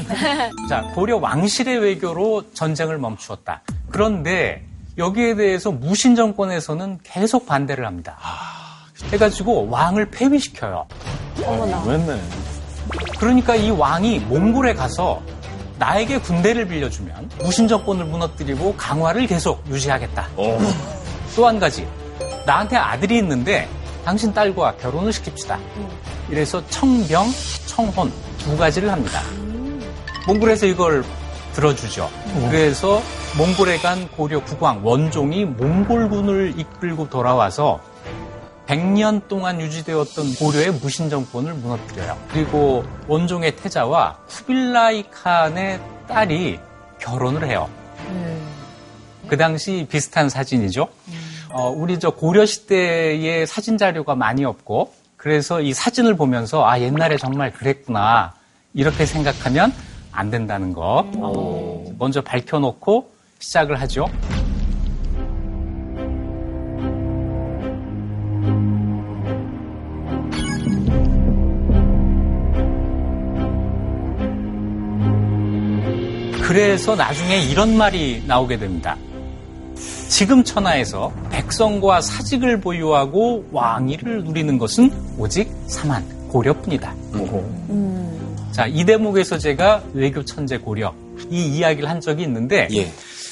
자, 0.68 0.82
고려 0.94 1.16
왕실의 1.16 1.78
외교로 1.78 2.52
전쟁을 2.52 2.98
멈추었다. 2.98 3.62
그런데 3.90 4.64
여기에 4.98 5.36
대해서 5.36 5.70
무신 5.72 6.14
정권에서는 6.14 6.98
계속 7.02 7.46
반대를 7.46 7.86
합니다. 7.86 8.16
해가지고 9.12 9.68
왕을 9.70 10.06
폐위시켜요. 10.10 10.86
맨날. 11.86 12.20
그러니까 13.18 13.54
이 13.56 13.70
왕이 13.70 14.20
몽골에 14.20 14.74
가서 14.74 15.20
나에게 15.78 16.18
군대를 16.20 16.68
빌려주면 16.68 17.30
무신 17.42 17.66
정권을 17.66 18.04
무너뜨리고 18.04 18.74
강화를 18.76 19.26
계속 19.26 19.62
유지하겠다. 19.68 20.28
또 21.34 21.46
한 21.48 21.58
가지 21.58 21.86
나한테 22.46 22.76
아들이 22.76 23.18
있는데 23.18 23.68
당신 24.04 24.32
딸과 24.32 24.76
결혼을 24.76 25.10
시킵시다. 25.10 25.58
이래서 26.30 26.64
청병, 26.68 27.26
청혼 27.66 28.12
두 28.38 28.56
가지를 28.56 28.92
합니다. 28.92 29.20
몽골에서 30.28 30.66
이걸 30.66 31.04
들어주죠. 31.54 32.08
그래서 32.50 33.02
몽골에 33.36 33.78
간 33.78 34.08
고려 34.08 34.42
국왕 34.44 34.80
원종이 34.84 35.44
몽골군을 35.44 36.54
이끌고 36.58 37.08
돌아와서 37.08 37.80
100년 38.66 39.28
동안 39.28 39.60
유지되었던 39.60 40.34
고려의 40.36 40.72
무신 40.72 41.10
정권을 41.10 41.54
무너뜨려요. 41.54 42.18
그리고 42.30 42.84
원종의 43.06 43.56
태자와 43.56 44.18
쿠빌라이 44.28 45.10
칸의 45.10 45.80
딸이 46.08 46.58
결혼을 46.98 47.46
해요. 47.46 47.68
그 49.26 49.36
당시 49.36 49.86
비슷한 49.90 50.28
사진이죠. 50.28 50.88
어, 51.50 51.70
우리 51.70 51.98
저 51.98 52.10
고려 52.10 52.44
시대의 52.44 53.46
사진 53.46 53.78
자료가 53.78 54.14
많이 54.14 54.44
없고 54.44 54.92
그래서 55.16 55.60
이 55.60 55.72
사진을 55.72 56.16
보면서 56.16 56.66
아 56.66 56.80
옛날에 56.80 57.16
정말 57.16 57.52
그랬구나 57.52 58.34
이렇게 58.74 59.06
생각하면 59.06 59.72
안 60.12 60.30
된다는 60.30 60.72
거 60.72 61.10
어, 61.16 61.84
먼저 61.98 62.20
밝혀놓고 62.22 63.10
시작을 63.38 63.80
하죠. 63.82 64.06
그래서 76.54 76.94
나중에 76.94 77.40
이런 77.40 77.76
말이 77.76 78.22
나오게 78.28 78.58
됩니다. 78.58 78.96
지금 80.08 80.44
천하에서 80.44 81.12
백성과 81.28 82.00
사직을 82.00 82.60
보유하고 82.60 83.46
왕위를 83.50 84.22
누리는 84.22 84.56
것은 84.56 84.88
오직 85.18 85.50
사만 85.66 86.06
고려뿐이다. 86.28 86.94
자, 88.52 88.66
이 88.68 88.84
대목에서 88.84 89.36
제가 89.36 89.82
외교 89.94 90.24
천재 90.24 90.56
고려 90.56 90.94
이 91.28 91.44
이야기를 91.44 91.90
한 91.90 92.00
적이 92.00 92.22
있는데 92.22 92.68
예. 92.72 92.88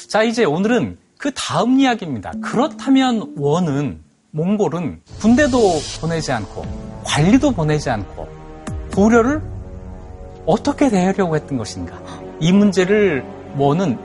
자, 0.09 0.23
이제 0.23 0.43
오늘은 0.43 0.97
그 1.17 1.31
다음 1.33 1.79
이야기입니다. 1.79 2.33
그렇다면 2.41 3.35
원은 3.37 4.01
몽골은 4.31 4.99
군대도 5.21 5.59
보내지 6.01 6.33
않고 6.33 6.65
관리도 7.05 7.51
보내지 7.51 7.89
않고 7.89 8.27
고려를 8.93 9.41
어떻게 10.45 10.89
대하려고 10.89 11.37
했던 11.37 11.57
것인가? 11.57 12.22
이 12.39 12.51
문제를 12.51 13.23
원은 13.57 13.97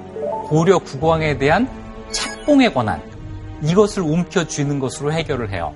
고려 0.48 0.78
국왕에 0.78 1.38
대한 1.38 1.68
착봉의 2.12 2.72
권한 2.74 3.02
이것을 3.62 4.02
움켜쥐는 4.02 4.78
것으로 4.78 5.12
해결을 5.12 5.50
해요. 5.52 5.74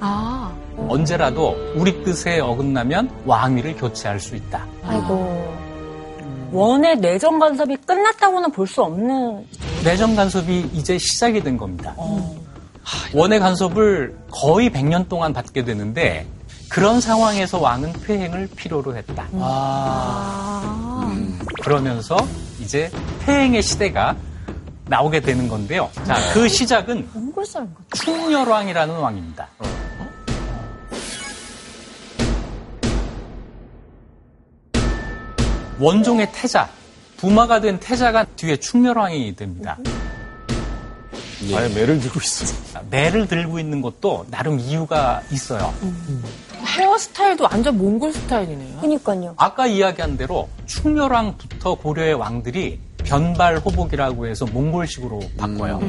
아, 0.00 0.52
언제라도 0.88 1.54
우리 1.76 2.02
뜻에 2.02 2.40
어긋나면 2.40 3.10
왕위를 3.26 3.76
교체할 3.76 4.18
수 4.18 4.34
있다. 4.36 4.64
아이고. 4.84 5.52
원의 6.52 6.96
내정 6.96 7.38
간섭이 7.38 7.76
끝났다고는 7.86 8.50
볼 8.52 8.66
수 8.66 8.82
없는 8.82 9.46
내정 9.84 10.14
간섭이 10.14 10.70
이제 10.74 10.98
시작이 10.98 11.42
된 11.42 11.56
겁니다. 11.56 11.94
원의 13.14 13.38
간섭을 13.40 14.14
거의 14.30 14.70
100년 14.70 15.08
동안 15.08 15.32
받게 15.32 15.64
되는데 15.64 16.26
그런 16.68 17.00
상황에서 17.00 17.58
왕은 17.60 17.92
퇴행을 18.06 18.48
필요로 18.56 18.96
했다. 18.96 19.26
음. 19.32 19.40
그러면서 21.60 22.16
이제 22.60 22.90
퇴행의 23.24 23.62
시대가 23.62 24.16
나오게 24.86 25.20
되는 25.20 25.48
건데요. 25.48 25.90
자, 26.04 26.16
그 26.32 26.48
시작은 26.48 27.08
몽골 27.12 27.46
사람 27.46 27.72
같아. 27.74 28.04
충렬왕이라는 28.04 28.94
왕입니다. 28.94 29.48
원종의 35.78 36.30
태자, 36.32 36.68
부마가 37.16 37.60
된 37.60 37.80
태자가 37.80 38.24
뒤에 38.36 38.56
충렬왕이 38.56 39.34
됩니다. 39.34 39.78
아예 41.54 41.68
매를 41.68 41.98
들고 41.98 42.20
있어. 42.20 42.80
매를 42.90 43.26
들고 43.26 43.58
있는 43.58 43.82
것도 43.82 44.26
나름 44.30 44.60
이유가 44.60 45.22
있어요. 45.30 45.74
헤어스타일도 46.64 47.44
완전 47.44 47.76
몽골 47.78 48.12
스타일이네요. 48.12 48.80
그니까요. 48.80 49.34
아까 49.36 49.66
이야기한 49.66 50.16
대로 50.16 50.48
충렬왕부터 50.66 51.76
고려의 51.76 52.14
왕들이 52.14 52.78
변발 53.04 53.58
호복이라고 53.58 54.26
해서 54.26 54.46
몽골식으로 54.46 55.20
바꿔요. 55.36 55.80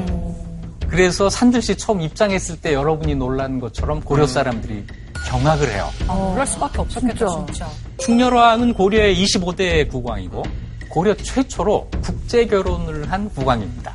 그래서 0.88 1.30
산들 1.30 1.62
씨 1.62 1.76
처음 1.76 2.00
입장했을 2.00 2.60
때 2.60 2.72
여러분이 2.74 3.14
놀란 3.14 3.58
것처럼 3.60 4.00
고려 4.00 4.26
사람들이 4.26 4.84
경악을 5.26 5.72
해요. 5.72 5.88
그럴 6.32 6.46
수밖에 6.46 6.80
없었겠죠, 6.80 7.46
진짜. 7.46 7.68
충렬왕은 7.98 8.74
고려의 8.74 9.16
25대 9.24 9.88
국왕이고 9.90 10.42
고려 10.88 11.14
최초로 11.14 11.88
국제 12.02 12.46
결혼을 12.46 13.10
한 13.10 13.28
국왕입니다. 13.30 13.94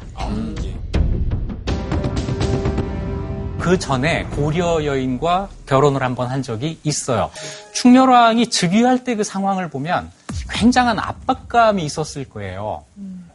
그 3.69 3.77
전에 3.77 4.23
고려 4.23 4.84
여인과 4.84 5.49
결혼을 5.67 6.01
한번 6.01 6.32
한 6.32 6.41
적이 6.41 6.79
있어요. 6.84 7.29
충렬왕이 7.73 8.47
즉위할 8.47 9.03
때 9.03 9.15
그 9.15 9.23
상황을 9.23 9.69
보면 9.69 10.10
굉장한 10.49 10.97
압박감이 10.97 11.86
있었을 11.86 12.27
거예요. 12.27 12.84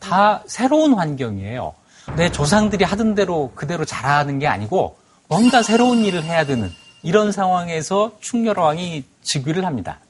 다 0.01 0.42
새로운 0.49 0.94
환경이에요. 0.94 1.75
내 2.16 2.33
조상들이 2.33 2.85
하던 2.85 3.14
대로 3.14 3.53
그대로 3.55 3.85
자라는 3.85 4.40
게 4.40 4.49
아니고 4.49 4.97
뭔가 5.29 5.62
새로운 5.62 6.05
일을 6.05 6.25
해야 6.25 6.44
되는 6.44 6.68
이런 7.05 7.31
상황에서 7.31 8.16
충렬왕이 8.20 9.05
즉위를 9.23 9.64
합니다. 9.64 10.01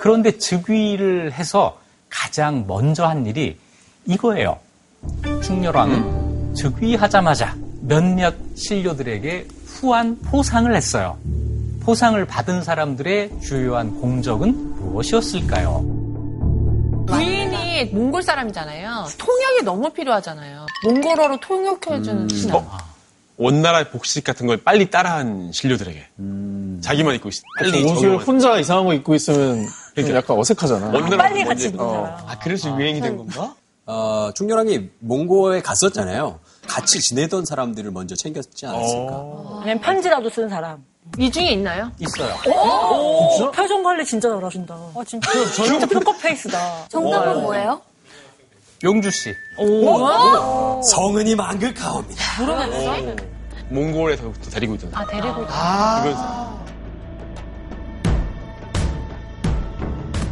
그런데 0.00 0.38
즉위를 0.38 1.32
해서 1.32 1.80
가장 2.08 2.64
먼저 2.68 3.06
한 3.06 3.26
일이 3.26 3.58
이거예요. 4.06 4.60
충렬왕은 5.42 6.54
즉위하자마자 6.54 7.56
몇몇 7.92 8.34
신료들에게 8.54 9.46
후한 9.66 10.18
포상을 10.20 10.72
했어요. 10.74 11.16
포상을 11.82 12.22
받은 12.26 12.62
사람들의 12.62 13.40
주요한 13.42 13.98
공적은 13.98 14.76
무엇이었을까요? 14.78 15.80
부인이 17.06 17.86
몽골 17.86 18.22
사람이잖아요. 18.22 19.06
통역이 19.16 19.62
너무 19.64 19.88
필요하잖아요. 19.90 20.66
몽골어로 20.84 21.40
통역해주는 21.40 22.28
신하. 22.28 22.62
원나라 23.38 23.88
복식 23.88 24.24
같은 24.24 24.46
걸 24.46 24.58
빨리 24.58 24.90
따라한 24.90 25.52
신료들에게 25.52 26.06
자기만 26.82 27.14
입고 27.14 27.28
있, 27.30 27.40
빨리 27.58 27.84
옷을 27.84 28.18
혼자 28.18 28.58
이상한 28.58 28.84
거 28.84 28.92
입고 28.92 29.14
있으면 29.14 29.64
좀 29.96 30.10
약간 30.14 30.36
어색하잖아. 30.38 30.86
원나라 30.88 31.16
빨리 31.16 31.44
같이. 31.44 31.68
입는 31.68 31.78
사람. 31.78 32.04
아 32.26 32.38
그래서 32.42 32.76
유행이 32.78 33.00
된 33.00 33.16
건가? 33.16 33.54
어, 33.86 34.30
충렬왕이 34.34 34.90
몽고에 34.98 35.62
갔었잖아요. 35.62 36.38
같이 36.68 37.00
지내던 37.00 37.44
사람들을 37.44 37.90
먼저 37.90 38.14
챙겼지 38.14 38.66
않았을까? 38.66 39.60
아니면 39.62 39.80
편지라도 39.80 40.30
쓴 40.30 40.48
사람. 40.48 40.84
이 41.18 41.30
중에 41.30 41.50
있나요? 41.52 41.90
있어요. 41.98 42.34
오, 42.54 43.50
표정 43.50 43.82
관리 43.82 44.04
진짜 44.04 44.28
잘하신다. 44.28 44.74
아, 44.74 45.04
진짜. 45.06 45.30
진짜 45.52 45.86
포커페이스다. 45.86 46.88
정답은 46.88 47.42
뭐예요? 47.42 47.80
용주 48.84 49.10
씨. 49.10 49.34
성은이 50.92 51.34
망극하옵니다. 51.34 52.22
몽골에서 53.70 54.32
데리고 54.50 54.74
있던 54.76 54.90
아, 54.94 55.04
데리고 55.06 55.42
있 55.42 55.44
이건 55.44 56.67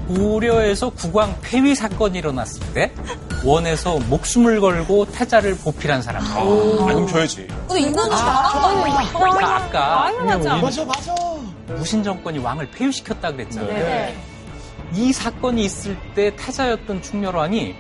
고려에서 0.09 0.91
국왕 0.91 1.37
폐위 1.43 1.75
사건이 1.75 2.19
일어났을 2.19 2.61
때 2.73 2.93
원에서 3.45 3.99
목숨을 4.09 4.61
걸고 4.61 5.07
태자를 5.07 5.57
보필한 5.59 6.03
사람들. 6.03 6.31
아, 6.33 6.43
그럼 6.85 7.07
줘야지. 7.07 7.47
근데 7.69 7.81
이거는 7.81 8.17
잘한 8.17 8.81
거야. 8.81 9.13
그러니까 9.13 9.57
아까 9.57 10.13
맞아, 10.23 10.55
맞아. 10.85 10.85
무신 11.69 12.03
정권이 12.03 12.39
왕을 12.39 12.71
폐위시켰다 12.71 13.33
그랬잖아요. 13.33 13.69
네. 13.69 14.17
이 14.95 15.13
사건이 15.13 15.65
있을 15.65 15.97
때 16.15 16.35
태자였던 16.37 17.03
충렬왕이 17.03 17.75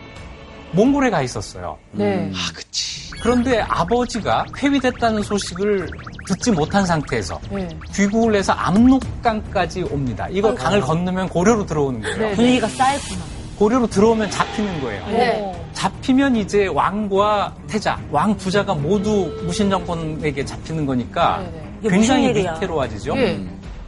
몽골에 0.77 1.11
가 1.11 1.23
있었어요. 1.23 1.79
네. 1.93 2.31
아, 2.35 2.53
그치. 2.55 3.11
그런데 3.23 3.61
아버지가 3.61 4.45
폐위됐다는 4.55 5.23
소식을 5.23 5.89
듣지 6.27 6.53
못한 6.53 6.85
상태에서 6.85 7.41
네. 7.51 7.67
귀국을 7.95 8.35
해서 8.37 8.53
압록강까지 8.53 9.83
옵니다. 9.85 10.29
이거 10.31 10.55
강을 10.55 10.81
건너면 10.83 11.29
고려로 11.31 11.65
들어오는 11.65 12.03
거예요. 12.03 12.19
네. 12.19 12.33
분위기가 12.35 12.69
쌓였구나. 12.69 13.21
고려로 13.59 13.87
들어오면 13.87 14.31
잡히는 14.31 14.81
거예요. 14.83 15.07
네. 15.07 15.67
잡히면 15.73 16.37
이제 16.37 16.67
왕과 16.67 17.55
태자, 17.67 17.99
왕 18.11 18.37
부자가 18.37 18.75
모두 18.75 19.35
무신 19.45 19.71
정권에게 19.71 20.45
잡히는 20.45 20.85
거니까 20.85 21.39
네, 21.43 21.63
네. 21.81 21.89
굉장히? 21.89 22.29
위태로워지죠. 22.35 23.17
예. 23.17 23.41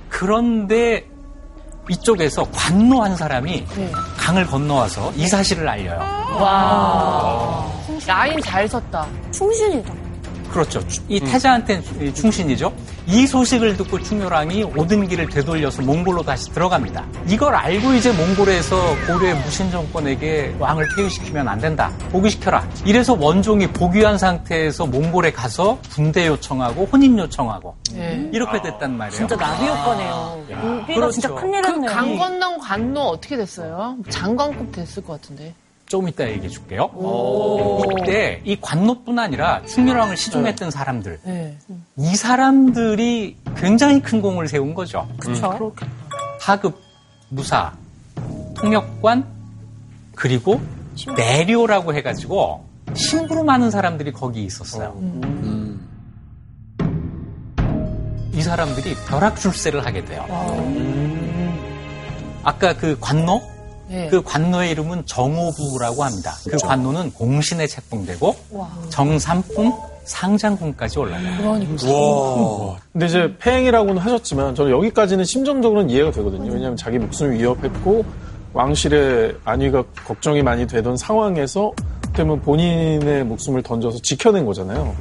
그런데 0.09 1.07
이쪽에서 1.89 2.45
관노한 2.53 3.17
사람이 3.17 3.65
네. 3.77 3.93
강을 4.17 4.47
건너와서 4.47 5.13
이 5.17 5.27
사실을 5.27 5.69
알려요. 5.69 5.99
와. 6.41 7.67
라인 8.07 8.41
잘 8.41 8.69
섰다. 8.69 9.07
충신이다. 9.33 9.93
그렇죠. 10.51 10.81
이 11.09 11.21
태자한테는 11.21 12.15
충신이죠. 12.15 12.73
이 13.11 13.27
소식을 13.27 13.79
듣고 13.79 13.99
충렬왕이 14.03 14.65
오든 14.77 15.09
길을 15.09 15.31
되돌려서 15.31 15.81
몽골로 15.81 16.25
다시 16.25 16.51
들어갑니다. 16.53 17.07
이걸 17.27 17.55
알고 17.55 17.95
이제 17.95 18.13
몽골에서 18.13 18.77
고려의 19.07 19.35
무신 19.37 19.71
정권에게 19.71 20.55
왕을 20.59 20.87
폐위시키면 20.95 21.49
안 21.49 21.59
된다. 21.59 21.91
복위시켜라. 22.13 22.69
이래서 22.85 23.15
원종이 23.19 23.67
복위한 23.69 24.19
상태에서 24.19 24.85
몽골에 24.85 25.33
가서 25.33 25.79
군대 25.91 26.27
요청하고 26.27 26.87
혼인 26.93 27.19
요청하고 27.19 27.75
네. 27.95 28.29
이렇게 28.31 28.61
됐단 28.61 28.99
말이에요. 28.99 29.17
진짜 29.17 29.37
나비 29.37 29.67
효과네요. 29.67 30.45
그렇죠. 30.87 31.11
진짜 31.13 31.35
큰일 31.35 31.63
그 31.63 31.69
했네요. 31.69 31.91
강 31.91 32.19
건넌 32.19 32.59
관노 32.59 33.01
어떻게 33.01 33.39
됐어요? 33.39 33.97
장관급 34.11 34.71
됐을 34.73 35.03
것 35.03 35.15
같은데. 35.15 35.55
조금 35.89 36.09
이따 36.09 36.29
얘기해 36.29 36.49
줄게요. 36.49 36.91
이때 38.01 38.41
이 38.45 38.57
관노뿐 38.61 39.19
아니라 39.19 39.63
충렬왕을 39.65 40.17
시종했던 40.17 40.71
사람들 40.71 41.21
네. 41.25 41.57
이 41.97 42.15
사람들이 42.15 43.37
굉장히 43.57 44.01
큰 44.01 44.21
공을 44.21 44.49
세운 44.49 44.75
거죠. 44.75 45.09
그렇죠. 45.19 45.73
하급, 46.41 46.79
무사, 47.31 47.73
통역관, 48.55 49.27
그리고 50.15 50.61
내료라고 51.17 51.95
해가지고 51.95 52.65
심부름 52.95 53.47
많은 53.47 53.71
사람들이 53.71 54.13
거기 54.13 54.45
있었어요. 54.45 54.95
이 58.33 58.43
사람들이 58.43 58.95
벼락 59.09 59.37
출세를 59.37 59.85
하게 59.85 60.05
돼요. 60.05 60.25
아까 62.45 62.77
그 62.77 62.97
관노? 63.01 63.58
네. 63.89 64.09
그 64.09 64.23
관노의 64.23 64.71
이름은 64.73 65.07
정오부라고 65.07 66.05
합니다. 66.05 66.35
그 66.49 66.57
관노는 66.59 67.13
공신에 67.13 67.67
책봉되고 67.67 68.37
정삼품, 68.91 69.73
상장군까지 70.05 70.99
올라가요. 70.99 71.43
와. 71.93 72.77
근데 72.93 73.07
이제 73.07 73.35
폐행이라고는 73.39 73.99
하셨지만 73.99 74.55
저는 74.55 74.71
여기까지는 74.73 75.25
심정적으로는 75.25 75.91
이해가 75.91 76.11
되거든요. 76.13 76.53
왜냐하면 76.53 76.77
자기 76.77 76.99
목숨을 76.99 77.39
위협했고 77.39 78.05
왕실의 78.53 79.37
안위가 79.45 79.85
걱정이 80.07 80.43
많이 80.43 80.67
되던 80.67 80.97
상황에서 80.97 81.73
때문에 82.15 82.41
본인의 82.41 83.25
목숨을 83.25 83.63
던져서 83.63 83.99
지켜낸 84.03 84.45
거잖아요. 84.45 84.95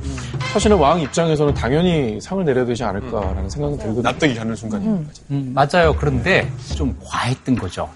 사실은 0.54 0.78
왕 0.78 1.02
입장에서는 1.02 1.54
당연히 1.54 2.20
상을 2.22 2.44
내려야 2.46 2.66
되지 2.66 2.84
않을까라는 2.84 3.50
생각이 3.50 3.78
들거든요. 3.78 4.02
납득이 4.04 4.36
가는 4.36 4.56
순간인 4.56 5.06
거지. 5.08 5.22
음, 5.32 5.52
맞아요. 5.56 5.96
그런데 5.98 6.48
좀 6.76 6.96
과했던 7.04 7.56
거죠. 7.56 7.90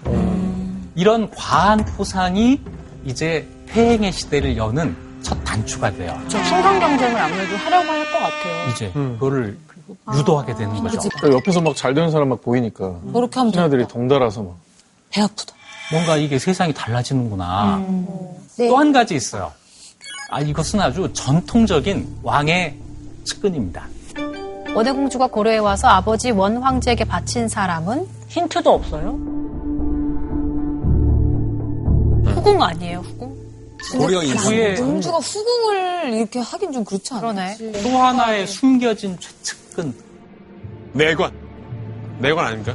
이런 0.94 1.30
과한 1.30 1.84
포상이 1.84 2.60
이제 3.04 3.46
폐행의 3.66 4.12
시대를 4.12 4.56
여는 4.56 4.96
첫 5.22 5.42
단추가 5.44 5.90
돼요. 5.92 6.18
신강 6.28 6.78
경쟁을 6.80 7.18
아무래도 7.20 7.56
하려고 7.56 7.90
할 7.90 8.02
것 8.12 8.18
같아요. 8.18 8.70
이제 8.70 8.90
그거를 8.92 9.56
유도하게 10.14 10.54
되는 10.54 10.74
거죠. 10.82 10.98
그러니까 11.16 11.38
옆에서 11.38 11.60
막 11.60 11.74
잘 11.76 11.94
되는 11.94 12.10
사람 12.10 12.28
막 12.28 12.42
보이니까 12.42 12.94
그렇게 13.12 13.38
하면 13.40 13.70
되겠다. 13.70 13.88
덩달아서 13.88 14.42
막 14.42 14.54
배 15.10 15.20
아프다. 15.20 15.52
뭔가 15.90 16.16
이게 16.16 16.38
세상이 16.38 16.72
달라지는구나. 16.72 17.84
또한 18.56 18.92
가지 18.92 19.14
있어요. 19.14 19.52
아, 20.30 20.40
이것은 20.40 20.80
아주 20.80 21.10
전통적인 21.12 22.20
왕의 22.22 22.76
측근입니다. 23.24 23.86
원해공주가 24.74 25.26
고려에 25.26 25.58
와서 25.58 25.88
아버지 25.88 26.30
원 26.30 26.56
황제에게 26.56 27.04
바친 27.04 27.46
사람은 27.48 28.06
힌트도 28.28 28.72
없어요? 28.72 29.18
후궁 32.42 32.60
아니에요, 32.60 32.98
후궁? 32.98 33.52
고려 33.92 34.22
인수. 34.22 34.48
후에 34.48 34.74
공주가 34.74 35.18
후궁을 35.18 36.12
이렇게 36.14 36.40
하긴 36.40 36.72
좀 36.72 36.84
그렇지 36.84 37.14
않아? 37.14 37.20
그러네. 37.20 37.56
또 37.82 37.98
하나의 37.98 38.46
숨겨진 38.48 39.16
최측근. 39.20 39.94
내관. 40.92 41.32
내관 42.18 42.46
아닙니까? 42.46 42.74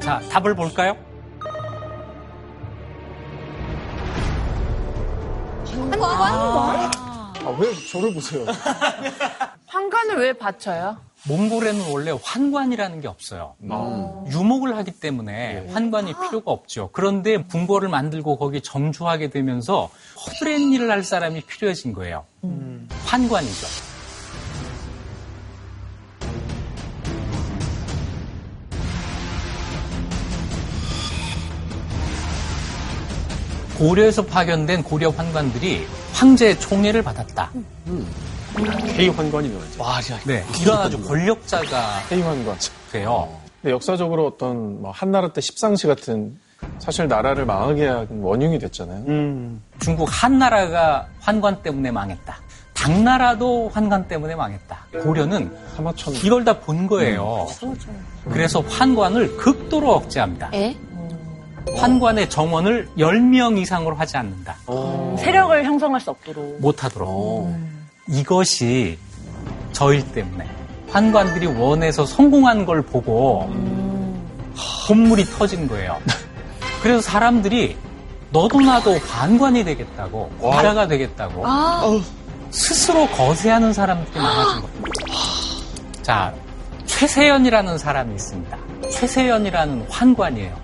자, 0.00 0.20
답을 0.30 0.54
볼까요? 0.54 0.96
아, 7.44 7.56
왜 7.58 7.74
저를 7.90 8.14
보세요? 8.14 8.44
황관을 9.66 10.18
왜 10.18 10.32
바쳐요? 10.32 10.96
몽골에는 11.28 11.92
원래 11.92 12.12
환관이라는 12.20 13.00
게 13.00 13.08
없어요. 13.08 13.54
유목을 14.30 14.76
하기 14.78 14.92
때문에 14.92 15.68
환관이 15.72 16.14
필요가 16.14 16.50
없죠. 16.50 16.90
그런데 16.92 17.36
궁궐을 17.36 17.88
만들고 17.88 18.38
거기 18.38 18.60
정주하게 18.60 19.30
되면서 19.30 19.88
허드렛 20.26 20.60
일을 20.60 20.90
할 20.90 21.04
사람이 21.04 21.42
필요해진 21.42 21.92
거예요. 21.92 22.24
환관이죠. 23.04 23.66
고려에서 33.78 34.26
파견된 34.26 34.82
고려 34.84 35.10
환관들이 35.10 35.86
황제의 36.12 36.58
총애를 36.60 37.02
받았다. 37.02 37.50
K 38.96 39.08
환관이면 39.08 39.60
완전. 39.78 40.18
네, 40.26 40.44
이런 40.60 40.78
아주 40.78 41.02
권력자가 41.02 41.98
해임한과. 42.10 42.56
돼요. 42.92 43.28
근데 43.62 43.72
역사적으로 43.72 44.26
어떤 44.26 44.82
뭐 44.82 44.90
한나라 44.90 45.32
때 45.32 45.40
십상시 45.40 45.86
같은 45.86 46.38
사실 46.78 47.08
나라를 47.08 47.46
망하게 47.46 47.86
한 47.88 48.06
원흉이 48.22 48.58
됐잖아요. 48.58 49.04
중국 49.80 50.08
한나라가 50.10 51.06
환관 51.20 51.62
때문에 51.62 51.90
망했다. 51.90 52.36
당나라도 52.74 53.70
환관 53.72 54.06
때문에 54.08 54.34
망했다. 54.34 54.86
고려는 55.02 55.56
사마천 55.76 56.14
이걸 56.14 56.44
다 56.44 56.60
본 56.60 56.86
거예요. 56.86 57.46
그래서 58.30 58.60
환관을 58.60 59.36
극도로 59.36 59.92
억제합니다. 59.94 60.50
에? 60.52 60.76
환관의 61.76 62.28
정원을 62.28 62.88
10명 62.98 63.56
이상으로 63.58 63.94
하지 63.94 64.16
않는다. 64.16 64.56
세력을 65.18 65.64
형성할 65.64 66.00
수 66.00 66.10
없도록. 66.10 66.60
못하도록. 66.60 67.71
이것이 68.08 68.98
저일 69.72 70.06
때문에 70.12 70.46
환관들이 70.90 71.46
원에서 71.46 72.04
성공한 72.04 72.66
걸 72.66 72.82
보고 72.82 73.50
본물이 74.86 75.24
터진 75.24 75.68
거예요. 75.68 75.98
그래서 76.82 77.00
사람들이 77.00 77.76
너도 78.30 78.60
나도 78.60 78.98
관관이 79.00 79.64
되겠다고, 79.64 80.30
과라가 80.40 80.86
되겠다고 80.88 81.42
스스로 82.50 83.06
거세하는 83.08 83.72
사람들이 83.72 84.18
많아진 84.18 84.62
거예요. 84.62 84.74
자, 86.02 86.34
최세연이라는 86.84 87.78
사람이 87.78 88.14
있습니다. 88.14 88.58
최세연이라는 88.90 89.86
환관이에요. 89.88 90.54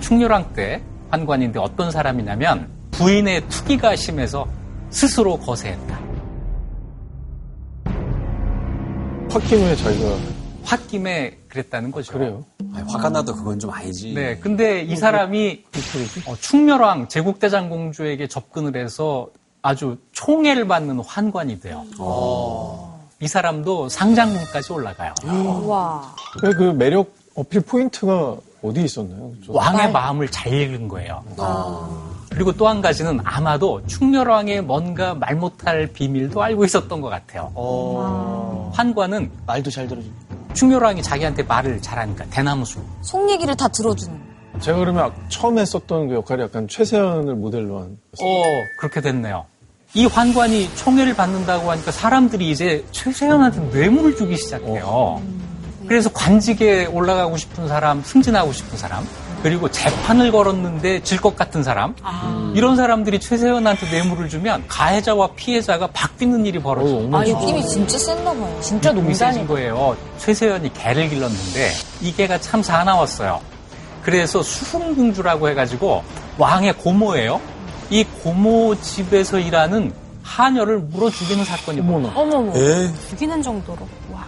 충렬왕 0.00 0.52
때 0.52 0.82
환관인데 1.10 1.58
어떤 1.58 1.90
사람이냐면 1.90 2.68
부인의 2.92 3.48
투기가 3.48 3.96
심해서 3.96 4.46
스스로 4.90 5.38
거세했다. 5.38 6.03
홧김에 9.34 9.74
자기가 9.76 10.16
홧김에 10.64 11.38
그랬다는 11.48 11.90
거죠. 11.90 12.12
그래요. 12.12 12.44
아니, 12.72 12.88
화가 12.90 13.10
나도 13.10 13.34
그건 13.34 13.58
좀 13.58 13.70
아니지. 13.70 14.14
네, 14.14 14.36
근데 14.38 14.82
이 14.82 14.94
사람이 14.96 15.64
어, 16.26 16.36
충렬왕 16.36 17.08
제국대장 17.08 17.68
공주에게 17.68 18.28
접근을 18.28 18.76
해서 18.76 19.28
아주 19.60 19.98
총애를 20.12 20.66
받는 20.68 21.00
환관이 21.00 21.60
돼요. 21.60 21.84
이 23.20 23.26
사람도 23.28 23.88
상장군까지 23.88 24.72
올라가요. 24.72 25.14
와. 25.64 26.14
왜그 26.42 26.62
매력 26.76 27.12
어필 27.34 27.60
포인트가 27.62 28.36
어디 28.62 28.82
있었나요? 28.84 29.32
저- 29.44 29.52
왕의 29.52 29.90
마음을 29.92 30.30
잘 30.30 30.52
읽은 30.52 30.88
거예요. 30.88 31.22
그리고 32.34 32.52
또 32.52 32.66
한 32.68 32.80
가지는 32.80 33.20
아마도 33.22 33.80
충렬왕의 33.86 34.62
뭔가 34.62 35.14
말 35.14 35.36
못할 35.36 35.86
비밀도 35.86 36.42
알고 36.42 36.64
있었던 36.64 37.00
것 37.00 37.08
같아요. 37.08 37.52
환관은 38.74 39.30
말도 39.46 39.70
잘 39.70 39.86
들어주고. 39.86 40.14
충렬왕이 40.54 41.02
자기한테 41.02 41.42
말을 41.44 41.80
잘하니까 41.80 42.24
대나무숲. 42.26 42.82
속 43.02 43.30
얘기를 43.30 43.54
다 43.56 43.68
들어주는. 43.68 44.34
제가 44.60 44.78
그러면 44.78 45.12
처음 45.28 45.58
했었던 45.58 46.08
그 46.08 46.14
역할이 46.14 46.42
약간 46.42 46.66
최세현을 46.68 47.34
모델로 47.36 47.78
한. 47.80 47.98
어, 48.22 48.42
그렇게 48.78 49.00
됐네요. 49.00 49.44
이 49.94 50.06
환관이 50.06 50.74
총애를 50.74 51.14
받는다고 51.14 51.70
하니까 51.70 51.92
사람들이 51.92 52.50
이제 52.50 52.84
최세현한테 52.90 53.60
뇌물을 53.78 54.16
주기 54.16 54.36
시작해요. 54.36 55.22
그래서 55.86 56.10
관직에 56.12 56.86
올라가고 56.86 57.36
싶은 57.36 57.68
사람, 57.68 58.02
승진하고 58.02 58.52
싶은 58.52 58.76
사람, 58.78 59.04
그리고 59.44 59.70
재판을 59.70 60.32
걸었는데 60.32 61.02
질 61.02 61.20
것 61.20 61.36
같은 61.36 61.62
사람, 61.62 61.94
이런 62.54 62.76
사람들이 62.76 63.20
최세현한테 63.20 63.90
뇌물을 63.90 64.30
주면 64.30 64.64
가해자와 64.68 65.28
피해자가 65.36 65.86
바뀌는 65.88 66.46
일이 66.46 66.58
벌어져요. 66.58 67.10
아, 67.12 67.22
느낌이 67.22 67.62
진짜 67.68 67.98
셌나 67.98 68.32
봐요. 68.32 68.58
진짜 68.62 68.88
세진 68.90 69.04
농단이 69.04 69.46
거예요. 69.46 69.96
최세현이 70.16 70.72
개를 70.72 71.10
길렀는데 71.10 71.70
이 72.00 72.14
개가 72.14 72.40
참 72.40 72.62
사나웠어요. 72.62 73.38
그래서 74.02 74.42
수흥궁주라고 74.42 75.50
해가지고 75.50 76.02
왕의 76.38 76.78
고모예요. 76.78 77.38
이 77.90 78.02
고모 78.22 78.74
집에서 78.80 79.38
일하는 79.38 79.92
하녀를 80.22 80.78
물어 80.78 81.10
죽이는 81.10 81.44
사건이 81.44 81.82
벌어요. 81.82 82.12
어머머. 82.14 82.52
죽이는 83.10 83.42
정도로. 83.42 83.86
와. 84.10 84.24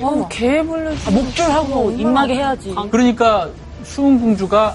어머, 0.00 0.26
개 0.28 0.62
불러. 0.62 0.90
아, 0.90 1.10
목줄하고 1.10 1.90
입마개 1.90 2.32
해야지. 2.34 2.74
그러니까 2.90 3.50
수흥궁주가 3.84 4.74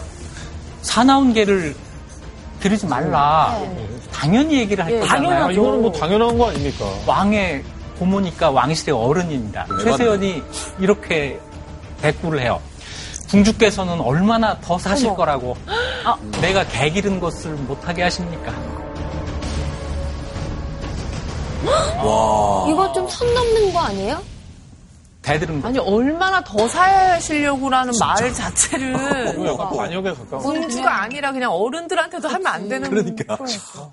사나운 0.82 1.34
개를 1.34 1.76
기르지 2.62 2.86
말라. 2.88 3.58
당연히 4.12 4.60
얘기를 4.60 4.84
할 4.84 4.94
예, 4.94 5.00
거잖아요. 5.00 5.30
당연하죠. 5.30 5.52
이거는 5.54 5.82
뭐 5.82 5.92
당연한 5.92 6.38
거 6.38 6.50
아닙니까? 6.50 6.86
왕의 7.06 7.64
고모니까 8.00 8.52
왕실의 8.52 8.96
어른입니다. 8.96 9.66
최세현이 9.84 10.44
이렇게 10.80 11.40
대꾸를 12.02 12.42
해요. 12.42 12.60
궁주께서는 13.30 14.00
얼마나 14.02 14.58
더 14.60 14.78
사실 14.80 15.14
거라고 15.14 15.56
내가 16.42 16.66
개 16.68 16.90
기른 16.90 17.20
것을 17.20 17.52
못하게 17.52 18.04
하십니까? 18.04 18.52
이거 22.70 22.92
좀 22.94 23.08
선 23.10 23.34
넘는 23.34 23.74
거 23.74 23.80
아니에요? 23.80 24.22
대들은 25.30 25.64
아니, 25.64 25.78
얼마나 25.78 26.44
더 26.44 26.68
사시려고라는 26.68 27.94
말 28.00 28.34
자체를. 28.34 28.94
관역에 29.58 30.12
가까운. 30.14 30.42
공주가 30.42 31.04
아니라 31.04 31.32
그냥 31.32 31.52
어른들한테도 31.52 32.28
하면 32.28 32.48
안 32.48 32.68
되는. 32.68 32.90
그러니까. 32.90 33.38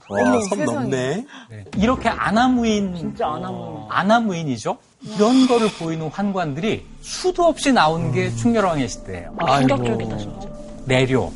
와, 0.09 0.21
어머, 0.21 0.41
선 0.41 0.59
세상에. 0.59 0.65
넘네. 0.81 1.27
네. 1.51 1.65
이렇게 1.77 2.09
아나무인 2.09 2.95
진짜 2.97 3.27
아나무인. 3.27 3.87
아나무인이죠. 3.91 4.79
이런 5.03 5.47
거를 5.47 5.69
보이는 5.79 6.09
환관들이 6.09 6.87
수도 7.03 7.45
없이 7.45 7.71
나온 7.71 8.13
게 8.13 8.35
충렬왕의 8.35 8.89
시대예요. 8.89 9.35
아, 9.39 9.59
충격적이다, 9.61 10.17
진짜. 10.17 10.49
내료, 10.87 11.31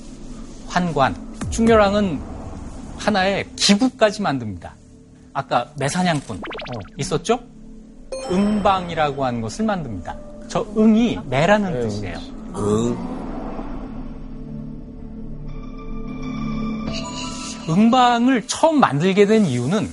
환관. 0.68 1.14
충렬왕은 1.50 2.20
하나의 2.96 3.46
기구까지 3.54 4.22
만듭니다. 4.22 4.74
아까 5.34 5.70
매사냥꾼 5.76 6.36
어, 6.38 6.80
있었죠? 6.96 7.38
응방이라고 8.30 9.24
하는 9.24 9.40
것을 9.40 9.64
만듭니다. 9.64 10.16
저 10.48 10.66
응이 10.76 11.18
매라는 11.28 11.72
네, 11.72 11.80
뜻이에요. 11.80 12.18
응. 12.56 12.96
응방을 17.68 18.46
처음 18.46 18.80
만들게 18.80 19.26
된 19.26 19.46
이유는 19.46 19.88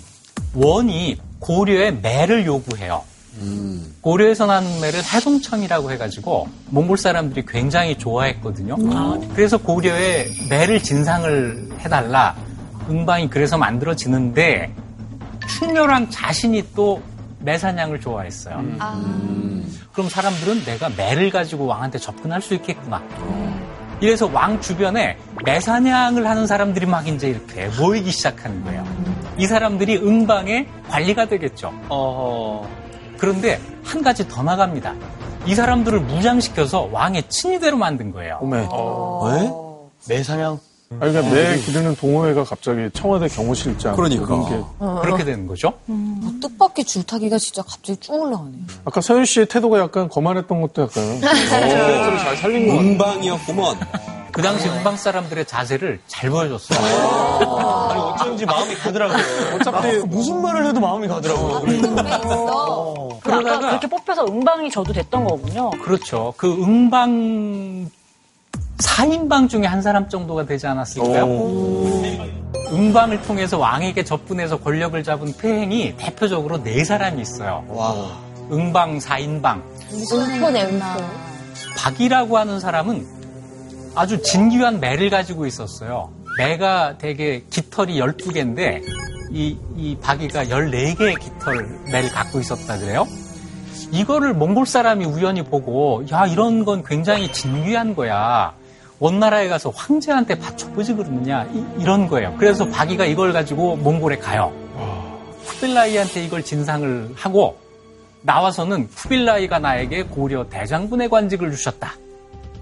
원이 0.55 1.17
고려의 1.39 1.97
매를 2.01 2.45
요구해요. 2.45 3.03
고려에서 4.01 4.47
나는 4.47 4.81
매를 4.81 4.99
해동청이라고 5.03 5.91
해가지고 5.91 6.47
몽골 6.71 6.97
사람들이 6.97 7.45
굉장히 7.47 7.95
좋아했거든요. 7.95 8.77
그래서 9.35 9.57
고려에 9.57 10.25
매를 10.49 10.81
진상을 10.81 11.69
해달라. 11.79 12.35
응방이 12.89 13.29
그래서 13.29 13.57
만들어지는데 13.57 14.73
충렬왕 15.47 16.09
자신이 16.09 16.63
또 16.75 17.01
매사냥을 17.39 17.99
좋아했어요. 17.99 18.63
그럼 19.93 20.09
사람들은 20.09 20.63
내가 20.65 20.89
매를 20.89 21.29
가지고 21.29 21.65
왕한테 21.65 21.99
접근할 21.99 22.41
수 22.41 22.53
있겠구나. 22.55 23.01
이래서 23.99 24.27
왕 24.31 24.61
주변에 24.61 25.17
매사냥을 25.43 26.27
하는 26.29 26.45
사람들이 26.45 26.85
막 26.85 27.07
이제 27.07 27.29
이렇게 27.29 27.67
모이기 27.79 28.11
시작하는 28.11 28.63
거예요. 28.63 28.83
이 29.37 29.47
사람들이 29.47 29.97
응방의 29.97 30.67
관리가 30.89 31.25
되겠죠. 31.27 31.73
어. 31.89 32.67
그런데 33.17 33.59
한 33.83 34.03
가지 34.03 34.27
더 34.27 34.43
나갑니다. 34.43 34.93
이 35.47 35.55
사람들을 35.55 36.01
무장시켜서 36.01 36.89
왕의 36.91 37.23
친위대로 37.29 37.77
만든 37.77 38.11
거예요. 38.11 38.37
오메. 38.41 38.67
왜? 39.31 39.51
매사냥. 40.09 40.59
아니, 40.89 41.11
그러니까 41.11 41.33
매 41.33 41.57
기르는 41.57 41.95
동호회가 41.95 42.43
갑자기 42.45 42.89
청와대 42.93 43.27
경호실장. 43.27 43.95
그러니까. 43.95 44.25
그런 44.25 44.45
게. 44.45 44.63
그렇게 45.01 45.23
되는 45.25 45.45
거죠. 45.45 45.73
뭐 45.85 46.31
뜻밖의 46.41 46.85
줄타기가 46.85 47.37
진짜 47.37 47.61
갑자기 47.61 47.99
쭉 47.99 48.13
올라가네요. 48.13 48.61
아까 48.85 49.01
서현 49.01 49.25
씨의 49.25 49.47
태도가 49.47 49.79
약간 49.79 50.07
거만했던 50.07 50.61
것도 50.61 50.83
약간. 50.83 51.19
캐릭터를 51.21 52.17
잘 52.19 52.37
살린 52.37 52.67
것 52.67 52.73
같아요. 52.73 52.87
문방이었구먼. 52.89 53.77
그 54.31 54.41
당시 54.43 54.69
응방 54.69 54.97
사람들의 54.97 55.45
자세를 55.45 55.99
잘 56.07 56.29
보여줬어요. 56.29 56.79
아니 57.89 57.99
어쩐지 57.99 58.45
마음이 58.45 58.75
가더라고요. 58.75 59.17
어차피 59.55 59.97
무슨 60.05 60.41
말을 60.41 60.67
해도 60.67 60.79
마음이 60.79 61.07
가더라고요. 61.07 61.73
있어. 61.73 63.09
그 63.23 63.33
아까 63.33 63.39
그러다가- 63.41 63.59
그렇게 63.69 63.87
뽑혀서 63.87 64.25
음방이 64.25 64.69
저도 64.69 64.93
됐던 64.93 65.25
거군요. 65.25 65.71
그렇죠. 65.71 66.33
그 66.37 66.49
응방 66.53 67.89
4인방 68.77 69.49
중에 69.49 69.65
한 69.65 69.81
사람 69.81 70.07
정도가 70.07 70.45
되지 70.45 70.67
않았을까요? 70.67 71.25
응방을 72.71 73.21
통해서 73.23 73.57
왕에게 73.57 74.03
접근해서 74.03 74.57
권력을 74.57 75.01
잡은 75.03 75.35
폐행이 75.37 75.95
대표적으로 75.97 76.61
네 76.63 76.83
사람이 76.83 77.21
있어요. 77.21 77.65
와. 77.69 78.17
응방 78.51 78.99
4인방. 78.99 79.61
음포네, 80.13 80.65
음포. 80.65 80.85
박이라고 81.77 82.37
하는 82.37 82.59
사람은 82.59 83.05
아주 83.95 84.21
진귀한 84.21 84.79
매를 84.79 85.09
가지고 85.09 85.45
있었어요. 85.45 86.11
매가 86.37 86.97
되게 86.99 87.43
깃털이 87.49 87.99
12개인데 87.99 88.81
이, 89.31 89.57
이 89.75 89.97
박이가 89.99 90.45
14개의 90.45 91.19
깃털 91.19 91.67
매를 91.91 92.09
갖고 92.11 92.39
있었다 92.39 92.77
그래요. 92.77 93.07
이거를 93.91 94.33
몽골 94.33 94.65
사람이 94.67 95.05
우연히 95.05 95.43
보고 95.43 96.03
야 96.11 96.25
이런 96.27 96.63
건 96.63 96.83
굉장히 96.83 97.31
진귀한 97.31 97.95
거야. 97.95 98.53
원나라에 98.99 99.47
가서 99.47 99.69
황제한테 99.69 100.39
바쳐보지 100.39 100.95
그러느냐 100.95 101.47
이, 101.77 101.83
런 101.83 102.07
거예요. 102.07 102.35
그래서 102.37 102.65
박이가 102.67 103.05
이걸 103.05 103.33
가지고 103.33 103.75
몽골에 103.77 104.17
가요. 104.17 104.51
쿠빌라이한테 105.45 106.23
이걸 106.23 106.43
진상을 106.43 107.11
하고 107.15 107.57
나와서는 108.21 108.89
쿠빌라이가 108.89 109.59
나에게 109.59 110.03
고려 110.03 110.47
대장군의 110.49 111.09
관직을 111.09 111.51
주셨다. 111.51 111.93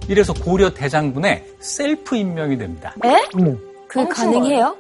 이래서 0.08 0.34
고려 0.34 0.74
대장군의 0.74 1.46
셀프 1.60 2.16
임명이 2.16 2.58
됩니다. 2.58 2.94
에? 3.04 3.16
그 3.88 4.08
가능해요? 4.08 4.76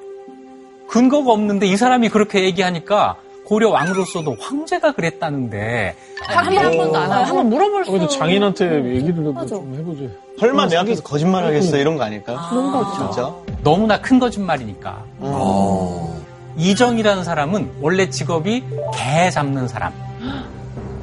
근거가 0.87 1.31
없는데 1.31 1.65
이 1.65 1.75
사람이 1.77 2.09
그렇게 2.09 2.43
얘기하니까 2.43 3.15
고려 3.45 3.69
왕으로서도 3.69 4.35
황제가 4.39 4.93
그랬다는데 4.93 5.95
확인 6.27 6.57
한 6.59 6.75
번도 6.75 6.97
안 6.97 7.11
아, 7.11 7.15
하고. 7.17 7.25
한번 7.25 7.49
물어볼 7.49 7.85
수. 7.85 7.91
그래도 7.91 8.07
장인한테 8.07 8.65
얘기를 8.95 9.13
해보- 9.23 9.45
좀 9.47 9.75
해보지. 9.77 10.09
설마 10.39 10.67
내 10.67 10.75
앞에서 10.77 11.01
거짓말 11.03 11.45
하겠어 11.45 11.77
이런 11.77 11.95
거 11.97 12.03
아닐까? 12.03 12.47
그런 12.49 12.71
거죠. 12.71 13.11
진짜? 13.13 13.33
너무나 13.63 14.01
큰 14.01 14.19
거짓말이니까. 14.19 15.03
어. 15.19 16.21
이정이라는 16.57 17.23
사람은 17.23 17.71
원래 17.81 18.09
직업이 18.09 18.63
개 18.93 19.29
잡는 19.29 19.67
사람. 19.67 19.93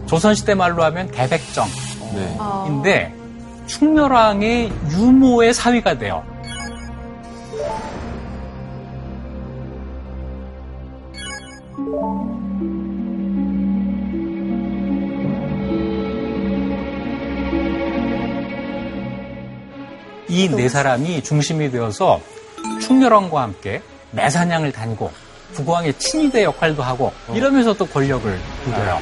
조선시대 0.06 0.54
말로 0.54 0.82
하면 0.84 1.10
개백정인데 1.10 2.82
네. 2.82 3.14
충렬왕의 3.66 4.72
유모의 4.90 5.54
사위가 5.54 5.98
돼요. 5.98 6.22
이 20.32 20.48
네 20.48 20.66
사람이 20.68 21.22
중심이 21.22 21.70
되어서 21.70 22.18
충렬왕과 22.80 23.42
함께 23.42 23.82
매사냥을 24.12 24.72
다니고 24.72 25.10
국왕의 25.56 25.98
친위대 25.98 26.44
역할도 26.44 26.82
하고 26.82 27.12
이러면서 27.34 27.74
또 27.74 27.84
권력을 27.86 28.38
누려요. 28.64 28.98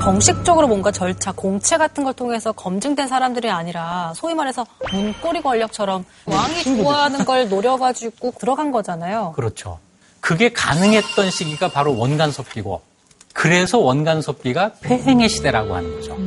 정식적으로 0.00 0.68
뭔가 0.68 0.92
절차, 0.92 1.32
공채 1.32 1.76
같은 1.76 2.04
걸 2.04 2.14
통해서 2.14 2.52
검증된 2.52 3.08
사람들이 3.08 3.50
아니라 3.50 4.12
소위 4.14 4.34
말해서 4.34 4.64
문고리 4.92 5.42
권력처럼 5.42 6.04
왕이 6.26 6.62
좋아하는 6.82 7.24
걸 7.24 7.48
노려가지고 7.48 8.32
들어간 8.38 8.70
거잖아요. 8.70 9.32
그렇죠. 9.34 9.80
그게 10.26 10.48
가능했던 10.52 11.30
시기가 11.30 11.68
바로 11.70 11.96
원간섭기고 11.96 12.80
그래서 13.32 13.78
원간섭기가 13.78 14.72
폐행의 14.80 15.28
시대라고 15.28 15.72
하는 15.72 15.94
거죠. 15.94 16.18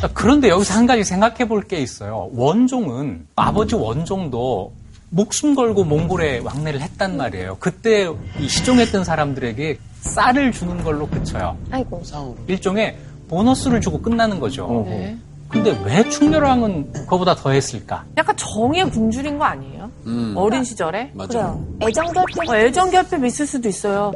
자, 0.00 0.08
그런데 0.14 0.48
여기서 0.48 0.74
한 0.74 0.86
가지 0.86 1.02
생각해 1.02 1.48
볼 1.48 1.66
게 1.66 1.78
있어요. 1.78 2.30
원종은 2.34 3.26
아버지 3.34 3.74
원종도 3.74 4.72
목숨 5.10 5.56
걸고 5.56 5.82
몽골에 5.82 6.38
왕래를 6.38 6.80
했단 6.80 7.16
말이에요. 7.16 7.56
그때 7.58 8.08
이 8.38 8.48
시종했던 8.48 9.02
사람들에게 9.02 9.76
쌀을 10.02 10.52
주는 10.52 10.80
걸로 10.84 11.08
그쳐요. 11.08 11.56
아이고. 11.72 12.00
일종의 12.46 12.96
보너스를 13.28 13.80
주고 13.80 14.00
끝나는 14.00 14.38
거죠. 14.38 14.84
네. 14.86 15.18
근데 15.48 15.78
왜 15.84 16.06
충렬왕은 16.10 16.92
그거보다 16.92 17.34
더 17.34 17.50
했을까? 17.50 18.04
약간 18.18 18.36
정의 18.36 18.88
굶주린 18.90 19.38
거 19.38 19.44
아니에요? 19.46 19.90
음. 20.06 20.34
어린 20.36 20.62
시절에? 20.62 21.10
맞아요. 21.14 21.28
그래요. 21.28 21.64
애정 21.82 22.12
결핍 22.12 22.48
어, 22.50 22.56
애정 22.56 22.90
결핍 22.90 23.24
있을 23.24 23.46
수도 23.46 23.68
있어요. 23.68 24.12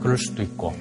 그럴 0.00 0.18
수도 0.18 0.42
있고 0.42 0.74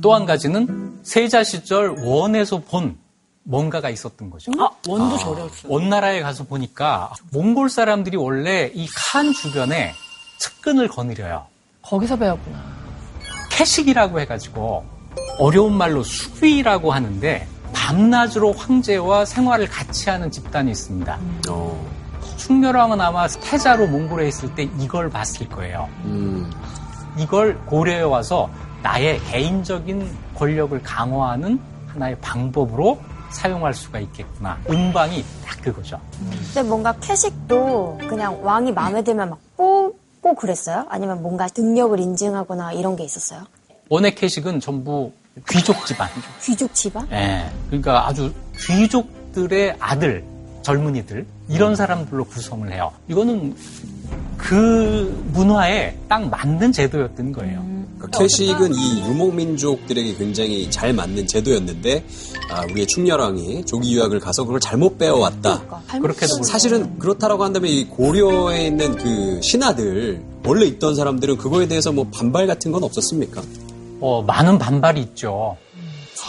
또 0.00 0.14
한 0.14 0.24
가지는 0.24 0.98
세자 1.02 1.44
시절 1.44 1.96
원에서 2.02 2.58
본 2.60 2.96
뭔가가 3.42 3.90
있었던 3.90 4.30
거죠. 4.30 4.52
아, 4.58 4.70
원도 4.88 5.18
저렸어. 5.18 5.68
원나라에 5.68 6.20
가서 6.22 6.44
보니까 6.44 7.12
몽골 7.32 7.68
사람들이 7.68 8.16
원래 8.16 8.70
이 8.74 8.86
칸 9.12 9.32
주변에 9.32 9.92
측근을 10.38 10.88
거느려요. 10.88 11.44
거기서 11.82 12.16
배웠구나. 12.16 12.58
캐식이라고 13.50 14.20
해가지고 14.20 14.84
어려운 15.38 15.74
말로 15.74 16.02
수비라고 16.02 16.92
하는데 16.92 17.46
밤낮으로 17.80 18.52
황제와 18.52 19.24
생활을 19.24 19.66
같이 19.66 20.10
하는 20.10 20.30
집단이 20.30 20.70
있습니다. 20.70 21.18
어. 21.48 21.90
충렬왕은 22.36 23.00
아마 23.00 23.26
태자로 23.26 23.86
몽골에 23.86 24.28
있을 24.28 24.54
때 24.54 24.68
이걸 24.78 25.08
봤을 25.08 25.48
거예요. 25.48 25.88
음. 26.04 26.50
이걸 27.16 27.58
고려해 27.64 28.02
와서 28.02 28.50
나의 28.82 29.18
개인적인 29.24 30.08
권력을 30.36 30.80
강화하는 30.82 31.58
하나의 31.88 32.18
방법으로 32.20 32.98
사용할 33.30 33.72
수가 33.72 33.98
있겠구나. 34.00 34.58
음방이 34.68 35.24
딱 35.44 35.60
그거죠. 35.62 35.98
근데 36.54 36.62
뭔가 36.62 36.92
캐식도 36.92 37.98
그냥 38.08 38.44
왕이 38.44 38.72
마음에 38.72 39.02
들면 39.02 39.30
막 39.30 39.38
뽑고 39.56 40.34
그랬어요? 40.34 40.86
아니면 40.90 41.22
뭔가 41.22 41.48
능력을 41.56 41.98
인증하거나 41.98 42.72
이런 42.72 42.96
게 42.96 43.04
있었어요? 43.04 43.44
원의 43.88 44.14
캐식은 44.14 44.60
전부 44.60 45.12
귀족 45.48 45.86
집안. 45.86 46.08
귀족 46.42 46.74
집안? 46.74 47.06
예. 47.12 47.50
그러니까 47.68 48.08
아주 48.08 48.32
귀족들의 48.58 49.76
아들, 49.78 50.24
젊은이들, 50.62 51.26
이런 51.48 51.76
사람들로 51.76 52.24
구성을 52.24 52.70
해요. 52.72 52.92
이거는 53.08 53.54
그 54.36 55.22
문화에 55.32 55.96
딱 56.08 56.28
맞는 56.28 56.72
제도였던 56.72 57.32
거예요. 57.32 57.64
그러니까 57.98 58.18
캐식은 58.18 58.74
이 58.74 59.00
유목민족들에게 59.06 60.16
굉장히 60.16 60.70
잘 60.70 60.92
맞는 60.92 61.26
제도였는데 61.26 62.04
아, 62.50 62.62
우리의 62.64 62.86
충렬왕이 62.86 63.66
조기 63.66 63.94
유학을 63.94 64.18
가서 64.20 64.44
그걸 64.44 64.58
잘못 64.58 64.96
배워왔다. 64.98 65.82
그렇게도 66.00 66.36
볼 66.36 66.44
사실은 66.44 66.98
그렇다라고 66.98 67.44
한다면 67.44 67.70
이 67.70 67.86
고려에 67.86 68.66
있는 68.66 68.96
그 68.96 69.40
신하들 69.42 70.22
원래 70.44 70.66
있던 70.66 70.94
사람들은 70.96 71.36
그거에 71.36 71.68
대해서 71.68 71.92
뭐 71.92 72.06
반발 72.12 72.46
같은 72.46 72.72
건 72.72 72.82
없었습니까? 72.82 73.42
어, 74.00 74.22
많은 74.22 74.58
반발이 74.58 75.00
있죠. 75.00 75.56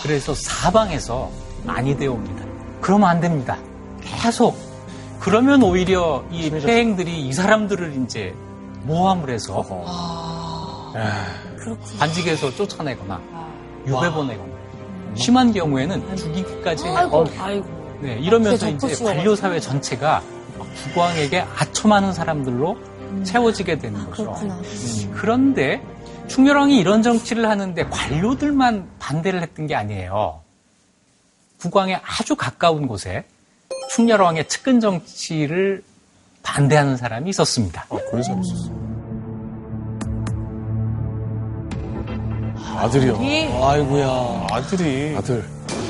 그래서 0.04 0.34
사방에서 0.34 1.30
많이 1.64 1.98
되옵니다. 1.98 2.46
그러면 2.82 3.10
안 3.10 3.22
됩니다. 3.22 3.58
계속. 4.02 4.58
그러면 5.20 5.62
오히려 5.62 6.24
이 6.32 6.50
폐행들이 6.50 7.28
이 7.28 7.34
사람들을 7.34 8.02
이제 8.04 8.34
모함을 8.84 9.30
해서 9.30 9.64
반직에서 12.00 12.56
쫓아내거나 12.56 13.22
유배 13.86 14.12
보내거나 14.12 14.52
심한 15.16 15.54
경우에는 15.54 16.16
죽이기까지 16.16 16.86
해요. 16.86 16.96
아이고, 16.98 17.26
아이고. 17.38 17.68
네, 18.02 18.18
이러면서 18.20 18.68
이제 18.68 18.78
덮어씌워가지고. 18.78 19.06
관료 19.06 19.36
사회 19.36 19.60
전체가 19.60 20.24
국왕에게 20.94 21.46
아첨하는 21.58 22.14
사람들로 22.14 22.78
채워지게 23.24 23.78
되는 23.78 24.04
거죠. 24.10 24.24
그렇구나. 24.24 24.56
음, 24.56 25.12
그런데 25.14 25.84
충렬왕이 26.32 26.80
이런 26.80 27.04
정치를 27.04 27.50
하는데 27.50 27.84
관료들만 27.84 28.88
반대를 29.00 29.41
했던 29.41 29.67
게 29.67 29.76
아니에요. 29.76 30.39
국왕에 31.60 32.00
아주 32.02 32.38
가까운 32.38 32.88
곳에 32.88 33.26
충렬왕의 33.94 34.48
측근 34.48 34.80
정치를 34.80 35.84
반대하는 36.41 36.96
사람이 36.96 37.30
있었습니다. 37.32 37.86
그런 38.10 38.24
사람 38.24 38.41
있었어. 38.41 38.72
아들이요. 42.78 43.17
아이고야. 43.62 44.48
아들이. 44.52 45.15
아들. 45.17 45.44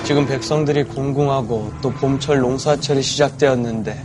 지금 0.04 0.26
백성들이 0.26 0.86
공궁하고 0.86 1.72
또 1.84 1.92
봄철 1.92 2.40
농사철이 2.40 3.04
시작되었는데 3.04 4.04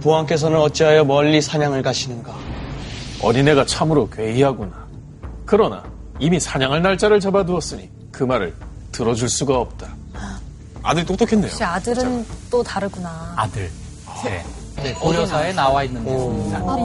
부왕께서는 0.00 0.58
어찌하여 0.58 1.04
멀리 1.04 1.40
사냥을 1.40 1.82
가시는가? 1.82 2.34
어린애가 3.22 3.64
참으로 3.66 4.10
괴이하구나. 4.10 4.83
그러나 5.46 5.82
이미 6.18 6.38
사냥할 6.40 6.82
날짜를 6.82 7.20
잡아두었으니 7.20 7.90
그 8.12 8.24
말을 8.24 8.54
들어줄 8.92 9.28
수가 9.28 9.58
없다. 9.58 9.88
아들이 10.82 11.04
똑똑했네요. 11.06 11.46
역시 11.50 11.64
아들은 11.64 12.26
또 12.50 12.62
다르구나. 12.62 13.32
아들. 13.36 13.70
네. 14.24 14.44
네, 14.76 14.92
고려사에 14.94 15.52
나와 15.52 15.82
있는 15.84 16.04
데입니다. 16.04 16.76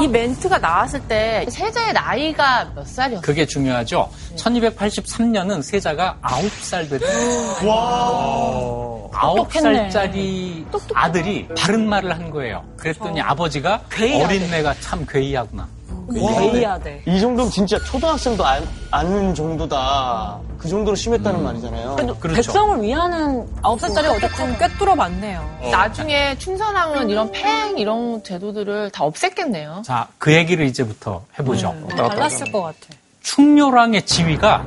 이, 0.00 0.04
이 0.04 0.08
멘트가 0.08 0.58
나왔을 0.58 0.98
때 1.02 1.46
세자의 1.48 1.92
나이가 1.92 2.64
몇 2.74 2.86
살이었어요? 2.86 3.20
그게 3.20 3.46
중요하죠. 3.46 4.10
1283년은 4.36 5.62
세자가 5.62 6.18
9살 6.22 6.90
됐던 6.90 7.68
와. 7.68 9.04
9살짜리 9.12 10.64
아들이 10.94 11.46
바른 11.56 11.88
말을 11.88 12.12
한 12.12 12.30
거예요. 12.30 12.64
그랬더니 12.76 13.20
아버지가 13.20 13.82
괴이하대. 13.90 14.24
어린애가 14.24 14.74
참 14.80 15.06
괴이하구나. 15.08 15.68
Ve야 16.08 16.78
돼. 16.78 17.02
이 17.06 17.20
정도면 17.20 17.50
진짜 17.50 17.78
초등학생도 17.84 18.44
안, 18.44 18.62
아는 18.90 19.34
정도다. 19.34 20.38
그 20.58 20.68
정도로 20.68 20.94
심했다는 20.94 21.42
말이잖아요. 21.42 21.96
그래도 21.96 22.16
그렇죠. 22.16 22.36
백성을 22.36 22.82
위하는 22.82 23.46
아홉 23.62 23.80
살짜리 23.80 24.08
어쨌든 24.08 24.56
꿰뚫어 24.58 24.94
봤네요. 24.94 25.58
나중에 25.70 26.36
충선왕은 26.38 27.10
이런 27.10 27.30
폐행 27.32 27.76
이런 27.78 28.22
제도들을 28.22 28.90
다 28.90 29.04
없앴겠네요. 29.04 29.82
자, 29.84 30.08
그 30.18 30.32
얘기를 30.32 30.64
이제부터 30.66 31.22
해보죠. 31.38 31.74
달랐을 31.96 32.50
것 32.50 32.62
같아. 32.62 32.78
충렬왕의 33.22 34.06
지위가 34.06 34.64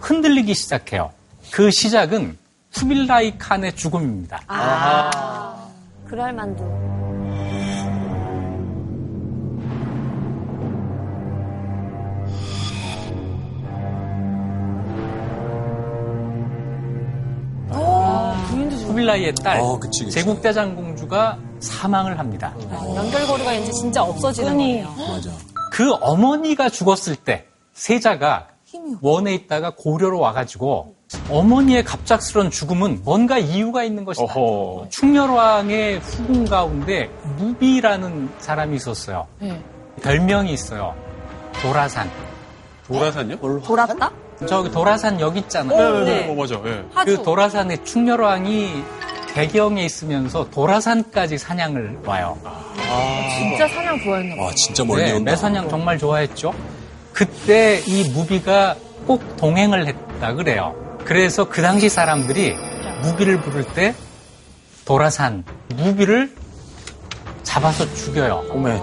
흔들리기 0.00 0.54
시작해요. 0.54 1.10
그 1.50 1.70
시작은 1.70 2.38
쿠빌라이 2.74 3.36
칸의 3.38 3.74
죽음입니다. 3.74 4.40
그럴 6.06 6.32
만도. 6.32 7.09
쿠빌라이의 18.68 19.34
딸 19.36 19.60
어, 19.60 19.78
그치, 19.78 20.04
그치. 20.04 20.14
제국대장 20.16 20.74
공주가 20.76 21.38
사망을 21.60 22.18
합니다. 22.18 22.54
연결고리가 22.94 23.52
이제 23.54 23.72
진짜 23.72 24.02
없어지는 24.02 24.56
거예요. 24.56 24.88
맞아. 24.96 25.30
그 25.72 25.92
어머니가 25.94 26.68
죽었을 26.68 27.16
때 27.16 27.46
세자가 27.72 28.48
원에 29.00 29.34
있다가 29.34 29.70
고려로 29.76 30.20
와가지고 30.20 30.94
어머니의 31.28 31.82
갑작스런 31.84 32.50
죽음은 32.50 33.00
뭔가 33.04 33.38
이유가 33.38 33.82
있는 33.82 34.04
것이다. 34.04 34.32
어허. 34.32 34.86
충렬왕의 34.90 35.98
후궁 36.00 36.44
가운데 36.44 37.10
무비라는 37.36 38.30
사람이 38.38 38.76
있었어요. 38.76 39.26
네. 39.40 39.60
별명이 40.02 40.52
있어요. 40.52 40.94
도라산. 41.62 42.08
도라산요? 42.86 43.36
돌았다? 43.64 44.10
저기 44.46 44.70
도라산 44.70 45.20
여기 45.20 45.40
있잖아요. 45.40 46.04
네. 46.04 46.28
어, 46.28 46.34
맞아. 46.34 46.60
예. 46.64 46.84
그 47.04 47.22
도라산의 47.22 47.84
충렬왕이 47.84 48.82
배경에 49.34 49.84
있으면서 49.84 50.48
도라산까지 50.50 51.38
사냥을 51.38 52.00
와요. 52.04 52.36
진짜 53.38 53.68
사냥 53.68 54.00
좋아했나 54.00 54.36
봐. 54.36 54.42
와, 54.44 54.50
진짜 54.54 54.84
멀리 54.84 55.04
네, 55.04 55.12
온다. 55.12 55.30
매사냥 55.30 55.68
정말 55.68 55.98
좋아했죠. 55.98 56.52
그때 57.12 57.80
이 57.86 58.08
무비가 58.10 58.76
꼭 59.06 59.36
동행을 59.36 59.86
했다 59.86 60.34
그래요. 60.34 60.74
그래서 61.04 61.48
그 61.48 61.62
당시 61.62 61.88
사람들이 61.88 62.56
무비를 63.02 63.40
부를 63.40 63.64
때 63.64 63.94
도라산 64.84 65.44
무비를 65.76 66.34
잡아서 67.42 67.92
죽여요. 67.94 68.44
어메. 68.50 68.80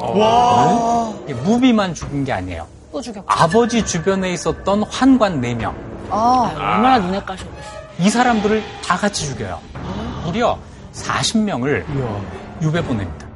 이게 1.26 1.34
무비만 1.34 1.93
죽은 1.93 2.24
게 2.24 2.32
아니에요. 2.32 2.68
또 2.97 3.01
죽였고. 3.01 3.31
아버지 3.31 3.85
주변에 3.85 4.33
있었던 4.33 4.83
환관 4.83 5.39
4명, 5.39 5.71
아, 6.09 6.51
얼마나 6.55 6.97
눈에 6.97 7.21
까셨겠어요. 7.21 7.77
이 7.99 8.09
사람들을 8.09 8.63
다 8.83 8.97
같이 8.97 9.25
죽여요. 9.27 9.59
무려 10.25 10.57
40명을 10.93 11.85
유배 12.61 12.81
보냅니다. 12.83 13.27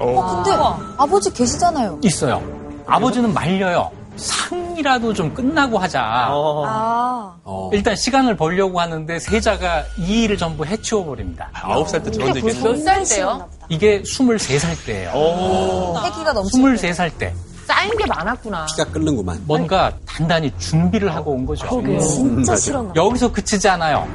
어, 0.00 0.42
근데 0.42 0.56
아버지 0.96 1.30
계시잖아요. 1.32 2.00
있어요. 2.02 2.42
아버지는 2.86 3.34
말려요. 3.34 3.90
상이라도 4.18 5.12
좀 5.14 5.32
끝나고 5.32 5.78
하자. 5.78 6.02
아. 6.02 7.34
일단 7.72 7.96
시간을 7.96 8.36
벌려고 8.36 8.80
하는데 8.80 9.18
세자가 9.18 9.84
이 9.98 10.22
일을 10.24 10.36
전부 10.36 10.64
해치워 10.66 11.04
버립니다. 11.04 11.48
아홉 11.54 11.88
살 11.88 12.02
때 12.02 12.10
저런 12.10 12.36
얘기 12.36 12.46
몇살 12.46 13.04
때요? 13.04 13.48
이게 13.68 14.02
23살 14.02 14.86
때예요. 14.86 15.94
패기가 16.02 16.32
넘치 16.32 16.58
23살 16.60 17.10
때. 17.18 17.34
쌓인 17.66 17.90
게 17.98 18.06
많았구나. 18.06 18.66
피가 18.66 18.84
끓는구만. 18.90 19.42
뭔가 19.46 19.92
단단히 20.06 20.50
준비를 20.58 21.14
하고 21.14 21.32
온 21.32 21.44
거죠. 21.44 21.66
진짜 22.00 22.56
싫었나 22.56 22.92
봐. 22.92 22.94
여기서 22.96 23.30
그치지 23.30 23.68
않아요. 23.68 24.08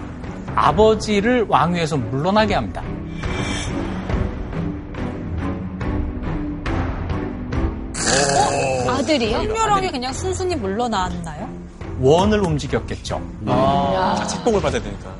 아버지를 0.55 1.45
왕위에서 1.47 1.97
물러나게 1.97 2.53
합니다. 2.55 2.81
아들이요? 9.03 9.37
혈혈왕이 9.37 9.91
그냥 9.91 10.13
순순히 10.13 10.55
물러났나요? 10.55 11.49
원을 12.01 12.39
움직였겠죠. 12.39 13.21
아, 13.47 14.25
책봉을 14.27 14.61
받아야 14.61 14.81
되니까. 14.81 15.11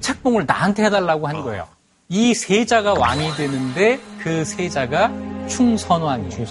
책봉을 0.00 0.44
나한테 0.46 0.84
해달라고 0.84 1.26
한 1.28 1.42
거예요. 1.42 1.66
이 2.08 2.34
세자가 2.34 2.94
왕이 2.94 3.32
되는데 3.36 3.98
그 4.22 4.44
세자가 4.44 5.10
충선왕이에요. 5.48 6.46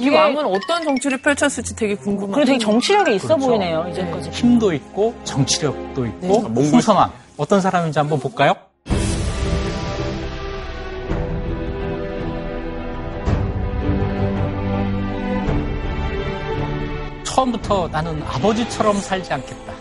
이 0.00 0.08
왕은 0.10 0.44
어떤 0.44 0.84
정치를 0.84 1.18
펼쳤을지 1.22 1.74
되게 1.74 1.94
궁금해요. 1.94 2.34
그리고 2.34 2.46
되게 2.46 2.58
정치력이 2.58 3.14
있어 3.16 3.28
그렇죠. 3.28 3.46
보이네요, 3.46 3.86
이제까지. 3.90 4.30
힘도 4.30 4.72
있고 4.74 5.14
정치력도 5.24 6.04
있고 6.06 6.20
네. 6.20 6.28
몽골- 6.28 6.70
충선왕 6.70 7.10
어떤 7.38 7.60
사람인지 7.60 7.98
한번 7.98 8.20
볼까요? 8.20 8.54
처음부터 17.42 17.88
나는 17.92 18.20
아버지처럼 18.24 18.96
살지 19.00 19.32
않겠다. 19.32 19.72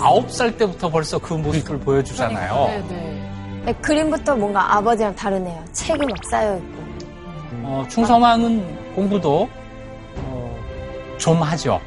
아홉 0.00 0.28
살 0.30 0.56
때부터 0.56 0.88
벌써 0.90 1.16
그 1.18 1.34
모습을 1.34 1.78
보여주잖아요. 1.78 2.66
네, 2.66 2.84
네. 2.88 3.62
네, 3.66 3.72
그림부터 3.74 4.34
뭔가 4.34 4.76
아버지랑 4.76 5.14
다르네요. 5.14 5.64
책이 5.72 6.04
막 6.04 6.16
쌓여있고. 6.28 6.82
어, 7.64 7.84
충성왕은 7.88 8.94
공부도 8.96 9.48
어, 10.16 10.58
좀 11.18 11.40
하죠. 11.42 11.80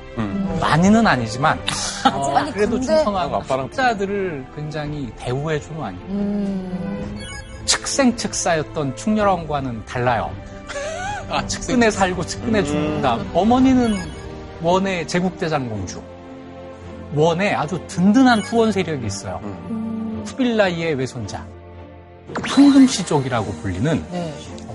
많이는 0.62 1.06
아니지만 1.06 1.60
어, 2.14 2.34
아니, 2.38 2.52
그래도 2.54 2.72
근데- 2.78 2.86
충성하고 2.96 3.36
아빠랑 3.36 3.70
자들을 3.72 4.46
굉장히 4.56 5.12
대우해주는 5.18 5.78
왕이에요. 5.78 6.06
음. 6.08 7.26
측생측 7.66 8.34
쌓였던 8.34 8.96
충렬왕과는 8.96 9.84
달라요. 9.86 10.32
아, 11.30 11.46
측근에 11.48 11.92
살고 11.92 12.24
측근에 12.26 12.64
죽는다. 12.64 13.18
어머니는 13.34 14.00
원의 14.70 15.08
제국대장 15.08 15.70
공주. 15.70 16.02
원에 17.14 17.54
아주 17.54 17.80
든든한 17.86 18.40
후원 18.40 18.72
세력이 18.72 19.06
있어요. 19.06 19.40
쿠빌라이의 20.26 20.96
외손자. 20.96 21.46
황금시족이라고 22.44 23.52
불리는 23.62 24.04
네. 24.12 24.34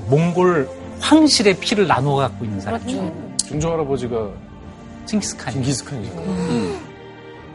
몽골 0.08 0.68
황실의 1.00 1.54
피를 1.58 1.88
나눠 1.88 2.14
갖고 2.14 2.44
있는 2.44 2.60
사람이죠. 2.60 3.34
중조 3.48 3.72
할아버지가 3.72 4.28
칭기스칸이. 5.06 5.54
징기스칸이니까. 5.54 6.22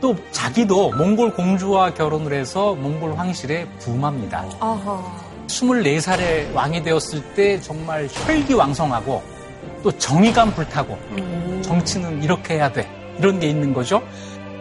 또 0.01 0.13
자기도 0.31 0.91
몽골 0.91 1.35
공주와 1.35 1.93
결혼을 1.93 2.33
해서 2.33 2.75
몽골 2.75 3.17
황실의 3.17 3.65
부마입니다. 3.79 4.43
아하. 4.59 5.01
24살에 5.47 6.53
왕이 6.53 6.83
되었을 6.83 7.21
때 7.33 7.61
정말 7.61 8.09
혈기왕성하고 8.11 9.34
또 9.85 9.95
정의감 9.99 10.55
불타고 10.55 10.97
정치는 11.61 12.23
이렇게 12.23 12.55
해야 12.55 12.71
돼. 12.71 12.89
이런 13.19 13.39
게 13.39 13.47
있는 13.47 13.71
거죠. 13.71 14.01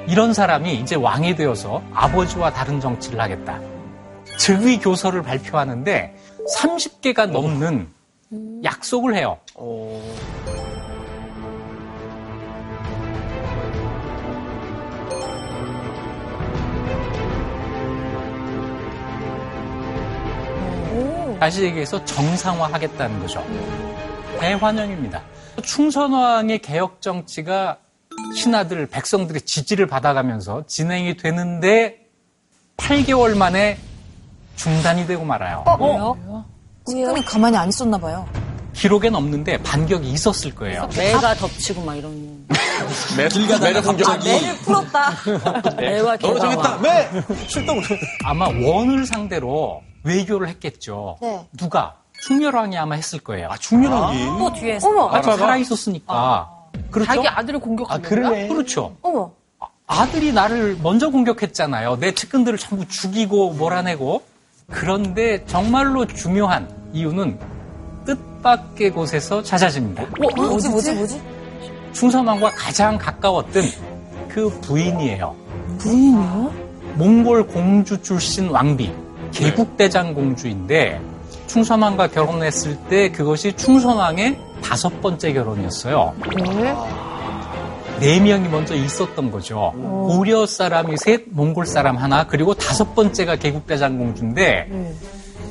이런 0.07 0.35
사람이 0.35 0.75
이제 0.75 0.97
왕이 0.97 1.35
되어서 1.35 1.83
아버지와 1.95 2.53
다른 2.53 2.79
정치를 2.79 3.19
하겠다. 3.19 3.59
즉위 4.37 4.79
교서를 4.79 5.23
발표하는데 5.23 6.15
30개가 6.55 7.31
넘는 7.31 7.89
약속을 8.65 9.17
해요. 9.17 9.39
다시 21.41 21.63
얘기해서 21.63 22.05
정상화하겠다는 22.05 23.21
거죠. 23.21 23.94
대환영입니다. 24.41 25.23
충선왕의 25.63 26.59
개혁 26.61 27.01
정치가 27.01 27.79
신하들, 28.37 28.87
백성들의 28.87 29.43
지지를 29.43 29.87
받아가면서 29.87 30.65
진행이 30.67 31.17
되는데 31.17 31.99
8개월 32.77 33.37
만에 33.37 33.79
중단이 34.57 35.07
되고 35.07 35.25
말아요. 35.25 35.65
왜요? 35.81 36.45
측근이 36.87 37.25
가만히 37.25 37.57
안 37.57 37.69
있었나 37.69 37.99
봐요. 37.99 38.27
기록엔 38.75 39.15
없는데 39.15 39.63
반격이 39.63 40.11
있었을 40.11 40.55
거예요. 40.55 40.89
매가 40.97 41.35
덮치고 41.35 41.83
막 41.83 41.95
이런. 41.95 42.45
길 43.31 43.49
가다가 43.49 43.81
갑자기 43.81 44.29
매를 44.29 44.57
풀었다. 44.59 45.11
매와 45.81 46.17
너로 46.17 46.35
개가 46.35 46.41
정했다! 46.41 46.79
매! 46.79 47.47
출동! 47.47 47.81
아마 48.25 48.47
원을 48.49 49.07
상대로 49.07 49.81
외교를 50.03 50.49
했겠죠. 50.49 51.17
네. 51.23 51.47
누가? 51.57 51.97
충렬왕이 52.25 52.79
아마 52.79 52.95
했을 52.95 53.19
거예요. 53.19 53.49
아, 53.51 53.57
충렬왕이. 53.59 54.27
또 54.39 54.53
뒤에서. 54.55 54.89
어머, 54.89 55.09
아까 55.09 55.37
살아있었으니까. 55.37 56.51
그렇죠? 56.91 57.13
자기 57.13 57.29
아들을 57.29 57.61
공격한 57.61 58.01
건가? 58.01 58.31
그렇죠. 58.49 58.97
어머. 59.03 59.31
아들이 59.87 60.33
나를 60.33 60.79
먼저 60.83 61.11
공격했잖아요. 61.11 61.99
내 61.99 62.13
측근들을 62.13 62.57
전부 62.59 62.89
죽이고 62.89 63.53
몰아내고. 63.53 64.23
그런데 64.71 65.45
정말로 65.45 66.07
중요한 66.07 66.67
이유는 66.95 67.39
뜻밖의 68.07 68.93
곳에서 68.93 69.43
찾아집니다. 69.43 70.07
뭐지, 70.17 70.71
뭐지, 70.71 70.93
뭐지? 70.93 71.23
충선왕과 71.93 72.53
가장 72.53 72.97
가까웠던 72.97 73.63
그 74.31 74.49
부인이에요. 74.63 75.37
부인이요? 75.79 76.53
몽골 76.95 77.49
공주 77.49 78.01
출신 78.01 78.49
왕비, 78.49 78.91
개국대장 79.33 80.15
공주인데 80.15 80.99
충선왕과 81.47 82.09
결혼했을 82.09 82.77
때 82.89 83.11
그것이 83.11 83.53
충선왕의 83.55 84.39
다섯 84.63 85.01
번째 85.01 85.33
결혼이었어요. 85.33 86.15
네. 86.37 86.75
네 88.01 88.21
명이 88.21 88.49
먼저 88.49 88.75
있었던 88.75 89.31
거죠. 89.31 89.73
고려 89.75 90.47
사람이 90.47 90.97
셋, 90.97 91.25
몽골 91.31 91.67
사람 91.67 91.97
하나, 91.97 92.27
그리고 92.27 92.55
다섯 92.55 92.95
번째가 92.95 93.37
개국대장 93.37 93.99
공주인데 93.99 94.69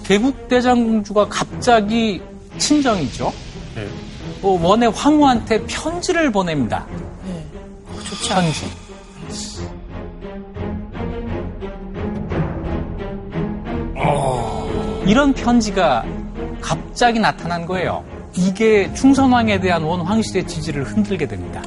개국대장 0.03 0.83
공주가 0.83 1.27
갑자기 1.29 2.21
친정이죠. 2.57 3.31
어, 4.41 4.59
원의 4.61 4.91
황후한테 4.91 5.63
편지를 5.65 6.31
보냅니다. 6.31 6.85
편지. 8.27 8.65
이런 15.05 15.33
편지가 15.33 16.05
갑자기 16.61 17.19
나타난 17.19 17.65
거예요. 17.65 18.03
이게 18.35 18.91
충선왕에 18.93 19.59
대한 19.59 19.83
원 19.83 20.01
황실의 20.01 20.47
지지를 20.47 20.83
흔들게 20.83 21.27
됩니다. 21.27 21.61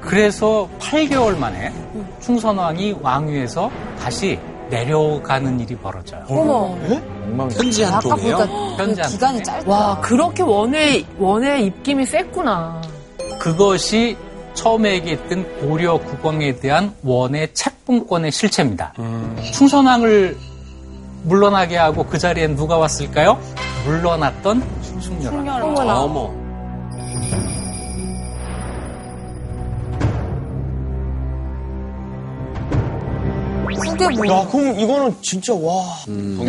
그래서 0.00 0.68
8개월 0.78 1.36
만에 1.36 1.72
충선왕이 2.20 2.96
왕위에서 3.02 3.70
다시 4.00 4.38
내려가는 4.70 5.60
일이 5.60 5.74
벌어져요. 5.76 6.24
어머. 6.28 6.76
편지 7.48 7.82
한 7.82 7.94
아까 7.94 8.08
통이에요. 8.08 8.36
보니까 8.36 8.46
그 8.46 8.76
편지 8.76 9.00
한 9.00 9.10
기간이 9.10 9.42
짧다. 9.42 9.70
와, 9.70 10.00
그렇게 10.00 10.42
원의, 10.42 11.06
원의 11.18 11.66
입김이 11.66 12.06
셌구나. 12.06 12.80
그것이 13.38 14.16
처음에 14.54 14.94
얘기했던 14.94 15.60
고려 15.60 15.98
국왕에 15.98 16.56
대한 16.56 16.94
원의 17.02 17.52
책봉권의 17.54 18.32
실체입니다. 18.32 18.94
충선왕을 19.52 20.36
물러나게 21.28 21.76
하고 21.76 22.04
그 22.04 22.18
자리에 22.18 22.48
누가 22.48 22.78
왔을까요? 22.78 23.38
물러났던. 23.84 24.62
어머나. 25.62 26.00
어머. 26.00 26.32
그게 33.66 34.08
뭐. 34.08 34.26
야, 34.26 34.46
그럼 34.50 34.78
이거는 34.78 35.14
진짜 35.22 35.52
와. 35.54 35.84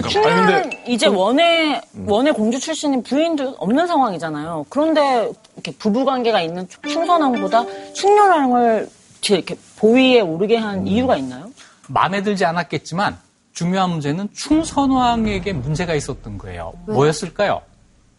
충녀는 0.09 0.71
이제 0.87 1.07
원의 1.07 1.81
원의 2.05 2.33
공주 2.33 2.59
출신인 2.59 3.03
부인도 3.03 3.55
없는 3.59 3.87
상황이잖아요. 3.87 4.65
그런데 4.69 5.29
이렇게 5.55 5.71
부부 5.77 6.05
관계가 6.05 6.41
있는 6.41 6.67
충선왕보다 6.87 7.65
충녀랑을 7.93 8.89
제 9.21 9.35
이렇게 9.35 9.55
보위에 9.77 10.21
오르게 10.21 10.57
한 10.57 10.87
이유가 10.87 11.17
있나요? 11.17 11.51
마음에 11.87 12.23
들지 12.23 12.45
않았겠지만 12.45 13.17
중요한 13.59 13.89
문제는 13.89 14.29
충선왕에게 14.33 15.51
문제가 15.51 15.93
있었던 15.93 16.37
거예요. 16.37 16.71
뭐였을까요? 16.87 17.61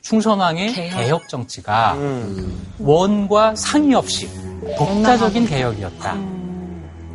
충선왕의 0.03 0.75
개혁, 0.75 1.31
정치가 1.31 1.97
원과 2.79 3.55
상의 3.57 3.95
없이 3.95 4.29
독자적인 4.77 5.47
개혁이었다. 5.47 6.19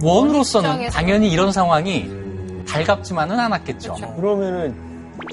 원으로서는 0.01 0.69
입장에서. 0.71 0.91
당연히 0.91 1.29
이런 1.29 1.51
상황이 1.51 2.09
달갑지만은 2.67 3.39
않았겠죠. 3.39 3.93
그러면은 4.15 4.75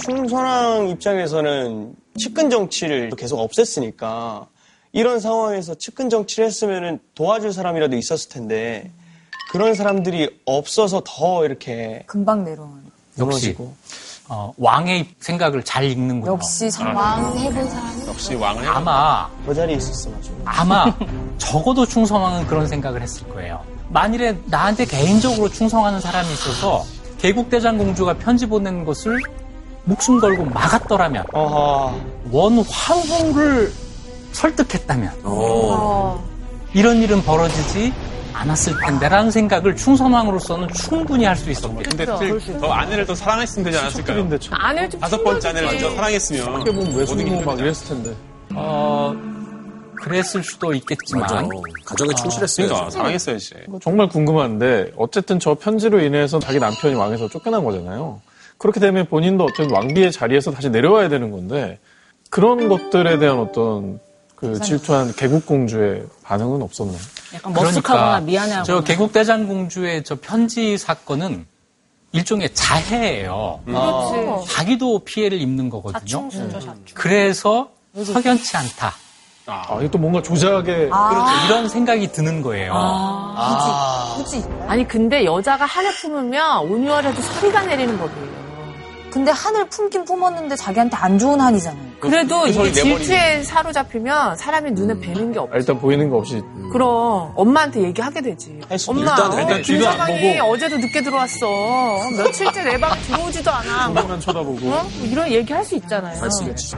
충선왕 0.05 0.91
입장에서는 0.91 1.95
측근 2.19 2.51
정치를 2.51 3.09
계속 3.17 3.39
없앴으니까 3.39 4.49
이런 4.93 5.19
상황에서 5.19 5.77
측근 5.77 6.11
정치를 6.11 6.45
했으면은 6.45 7.01
도와줄 7.15 7.55
사람이라도 7.55 7.97
있었을 7.97 8.29
텐데 8.29 8.91
그런 9.51 9.75
사람들이 9.75 10.41
없어서 10.47 11.03
더 11.05 11.45
이렇게 11.45 12.03
금방 12.07 12.45
내려오는. 12.45 12.83
역시 13.19 13.49
무너지고. 13.49 13.75
어, 14.29 14.55
왕의 14.57 15.09
생각을 15.21 15.63
잘 15.63 15.85
읽는군요. 15.85 16.33
역시 16.33 16.71
정말. 16.71 16.95
왕 16.95 17.37
해본 17.39 17.69
사람. 17.69 18.07
역시 18.07 18.35
왕을. 18.35 18.67
아마 18.69 19.29
그 19.47 19.55
자리에 19.55 19.77
있었어 19.77 20.11
가지고. 20.11 20.37
아마 20.45 20.87
적어도 21.39 21.85
충성왕은 21.85 22.47
그런 22.47 22.67
생각을 22.67 23.03
했을 23.03 23.29
거예요. 23.29 23.63
만일에 23.91 24.39
나한테 24.47 24.87
개인적으로 24.87 25.51
충성하는 25.51 26.01
사람이 26.01 26.33
있어서 26.33 26.85
개국대장 27.19 27.77
공주가 27.77 28.15
편지 28.15 28.47
보낸 28.47 28.85
것을 28.87 29.19
목숨 29.85 30.19
걸고 30.19 30.45
막았더라면 30.47 31.25
아하. 31.35 31.95
원 32.31 32.59
황후를 32.61 33.73
설득했다면 34.33 35.21
어. 35.25 36.25
이런 36.73 37.03
일은 37.03 37.23
벌어지지 37.23 37.93
않았을 38.33 38.75
텐데라는 38.85 39.31
생각을 39.31 39.77
충성왕으로서는 39.77 40.69
충분히 40.75 41.25
할 41.25 41.37
수 41.37 41.51
있었겠죠. 41.51 41.91
근데 41.91 42.07
사실 42.07 42.59
더 42.61 42.73
아내를 42.73 43.07
더 43.07 43.15
사랑했으면 43.15 43.65
되지 43.65 43.79
않았을까요? 43.79 44.29
아내를 44.51 44.91
좀 44.91 45.01
다섯 45.01 45.23
번째 45.25 45.49
아내를. 45.49 45.69
먼저 45.69 45.91
사랑했으면 45.95 46.55
어떻게 46.55 46.73
보면 46.73 46.95
외숙모 46.95 47.23
막 47.23 47.59
힘들지 47.59 47.63
이랬을 47.63 47.89
텐데. 47.89 48.17
어, 48.55 49.15
그랬을 49.97 50.43
수도 50.43 50.73
있겠지만 50.75 51.23
맞아. 51.23 51.49
가정에 51.85 52.11
충실했어요. 52.15 52.67
그러니까 52.67 52.91
사랑했어야지. 52.91 53.55
정말 53.81 54.09
궁금한데 54.09 54.93
어쨌든 54.97 55.39
저 55.39 55.55
편지로 55.55 56.01
인해서 56.01 56.39
자기 56.39 56.59
남편이 56.59 56.95
왕에서 56.95 57.29
쫓겨난 57.29 57.65
거잖아요. 57.65 58.21
그렇게 58.59 58.79
되면 58.81 59.07
본인도 59.07 59.45
어떤 59.45 59.71
왕비의 59.73 60.13
자리에서 60.13 60.51
다시 60.53 60.71
내려와야 60.71 61.09
되는 61.09 61.31
건데 61.31 61.79
그런 62.31 62.69
것들에 62.69 63.19
대한 63.19 63.39
어떤 63.39 63.99
그 64.37 64.61
질투한 64.61 65.13
개국공주의 65.15 66.03
반응은 66.25 66.63
없었나요? 66.63 66.99
약간 67.35 67.53
머쓱하거나 67.53 67.83
그러니까 67.83 68.21
미안해하거나. 68.21 68.65
저 68.65 68.81
개국대장 68.83 69.47
공주의 69.47 70.03
저 70.05 70.15
편지 70.17 70.77
사건은 70.79 71.47
일종의 72.13 72.53
자해예요. 72.55 73.61
그렇지. 73.65 74.53
자기도 74.53 74.99
피해를 75.01 75.41
입는 75.41 75.71
거거든요. 75.71 75.99
자충수죠, 76.01 76.61
자충. 76.61 76.85
그래서 76.95 77.71
석연치 77.95 78.57
않다. 78.57 78.93
아, 79.47 79.77
이게 79.81 79.91
또 79.91 79.99
뭔가 79.99 80.23
조작에 80.23 80.63
그렇죠. 80.63 81.47
이런 81.47 81.69
생각이 81.69 82.13
드는 82.13 82.43
거예요. 82.43 82.73
굳이. 84.17 84.45
아니 84.69 84.87
근데 84.87 85.25
여자가 85.25 85.65
한을 85.65 85.93
품으면 85.97 86.59
온유월에도 86.71 87.21
소리가 87.21 87.63
내리는 87.63 87.99
법이에요. 87.99 88.42
근데 89.13 89.31
한을 89.31 89.69
품긴 89.69 90.05
품었는데 90.07 90.57
자기한테 90.57 90.97
안 90.97 91.19
좋은 91.19 91.39
한이잖아요. 91.39 91.83
그래도 92.01 92.41
그 92.43 92.49
이게 92.49 92.73
질투에 92.73 93.43
사로잡히면 93.43 94.37
사람이 94.37 94.71
눈에 94.71 94.99
뵈는 95.01 95.33
게 95.33 95.39
없어. 95.39 95.55
아, 95.55 95.59
일단 95.59 95.79
보이는 95.79 96.09
거 96.09 96.17
없이 96.17 96.43
그럼 96.73 97.31
엄마한테 97.37 97.83
얘기하게 97.83 98.23
되지. 98.23 98.59
엄마, 98.89 99.01
일단- 99.03 99.31
어, 99.33 99.39
일단 99.39 99.53
안 99.57 99.63
김서방이 99.63 100.41
어제도 100.41 100.79
늦게 100.79 101.03
들어왔어. 101.03 101.47
며칠째 102.17 102.63
내방 102.65 102.99
들어오지도 103.03 103.51
않아. 103.51 103.89
뭐, 103.91 104.03
만 104.03 104.19
쳐다보고 104.21 104.67
어? 104.69 104.89
이런 105.03 105.31
얘기 105.31 105.53
할 105.53 105.63
수 105.63 105.77
있잖아요. 105.77 106.19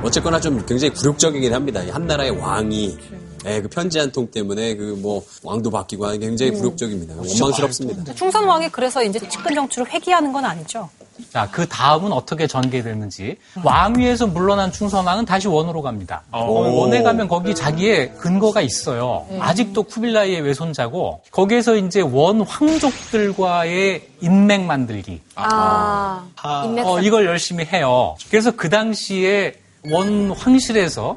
어쨌거나 0.02 0.38
좀 0.40 0.62
굉장히 0.66 0.92
굴욕적이긴 0.92 1.54
합니다. 1.54 1.82
이한 1.82 2.06
나라의 2.06 2.32
왕이 2.32 2.98
예, 3.46 3.60
그 3.60 3.68
편지 3.68 3.98
한 3.98 4.10
통 4.12 4.26
때문에 4.30 4.74
그 4.76 4.94
뭐 5.04 5.22
왕도 5.42 5.70
바뀌고 5.70 6.06
하는 6.06 6.20
게 6.20 6.26
굉장히 6.26 6.52
굴욕적입니다. 6.52 7.14
원망스럽습니다. 7.16 8.14
충선 8.14 8.44
왕이 8.44 8.68
그래서 8.70 9.02
이제 9.02 9.18
측근 9.28 9.54
정치를 9.54 9.90
회귀하는 9.90 10.32
건 10.32 10.44
아니죠. 10.44 10.88
자, 11.32 11.48
그 11.50 11.68
다음은 11.68 12.12
어떻게 12.12 12.46
전개되는지. 12.46 13.36
왕위에서 13.62 14.26
물러난 14.28 14.72
충선왕은 14.72 15.24
다시 15.26 15.46
원으로 15.46 15.80
갑니다. 15.82 16.22
원에 16.32 17.02
가면 17.02 17.28
거기 17.28 17.54
자기의 17.54 18.14
근거가 18.18 18.60
있어요. 18.62 19.26
아직도 19.38 19.84
쿠빌라이의 19.84 20.40
외손자고, 20.40 21.20
거기에서 21.30 21.76
이제 21.76 22.00
원 22.00 22.40
황족들과의 22.42 24.08
인맥 24.20 24.62
만들기. 24.62 25.20
아, 25.36 26.24
인맥 26.64 26.86
어, 26.86 27.00
이걸 27.00 27.26
열심히 27.26 27.64
해요. 27.64 28.16
그래서 28.30 28.50
그 28.52 28.68
당시에 28.68 29.54
원 29.90 30.30
황실에서 30.32 31.16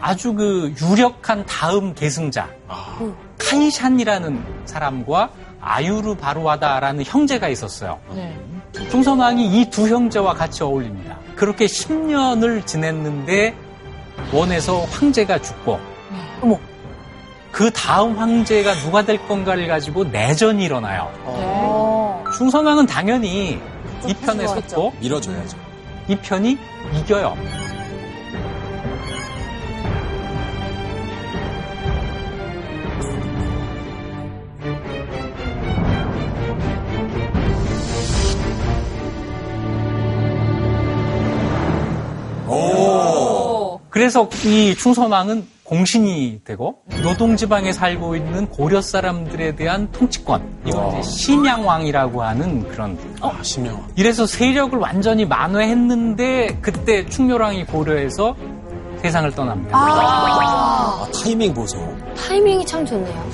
아주 0.00 0.34
그 0.34 0.72
유력한 0.80 1.44
다음 1.46 1.94
계승자, 1.94 2.48
카이샨이라는 3.38 4.42
사람과 4.64 5.30
아유르 5.60 6.14
바루와다라는 6.16 7.04
형제가 7.04 7.48
있었어요. 7.48 7.98
네. 8.14 8.38
충선왕이 8.90 9.46
이 9.60 9.70
두 9.70 9.88
형제와 9.88 10.34
같이 10.34 10.62
어울립니다. 10.62 11.16
그렇게 11.34 11.66
10년을 11.66 12.66
지냈는데 12.66 13.54
원에서 14.32 14.80
황제가 14.84 15.40
죽고 15.40 15.78
어머. 16.42 16.58
그 17.50 17.70
다음 17.70 18.18
황제가 18.18 18.74
누가 18.74 19.02
될 19.02 19.26
건가를 19.26 19.66
가지고 19.66 20.04
내전이 20.04 20.62
일어나요. 20.62 21.10
어. 21.24 22.22
충선왕은 22.36 22.86
당연히 22.86 23.58
이 24.06 24.14
편에. 24.14 24.46
섰고 24.46 24.92
밀어줘야죠. 25.00 25.56
이 26.08 26.16
편이 26.16 26.58
이겨요. 26.94 27.34
그래서 43.96 44.28
이 44.44 44.74
충선왕은 44.76 45.46
공신이 45.64 46.42
되고 46.44 46.76
노동지방에 47.02 47.72
살고 47.72 48.14
있는 48.14 48.46
고려 48.46 48.82
사람들에 48.82 49.56
대한 49.56 49.90
통치권 49.90 50.42
이걸 50.66 50.98
이제 50.98 51.10
심양왕이라고 51.10 52.22
하는 52.22 52.68
그런 52.68 52.98
아, 53.22 53.32
심영. 53.40 53.82
이래서 53.96 54.26
세력을 54.26 54.78
완전히 54.78 55.24
만회했는데 55.24 56.58
그때 56.60 57.06
충렬왕이 57.06 57.64
고려해서 57.64 58.36
세상을 59.00 59.30
떠납니다. 59.34 59.70
아, 59.78 61.06
타이밍 61.14 61.54
보소. 61.54 61.78
타이밍이 62.18 62.66
참 62.66 62.84
좋네요. 62.84 63.30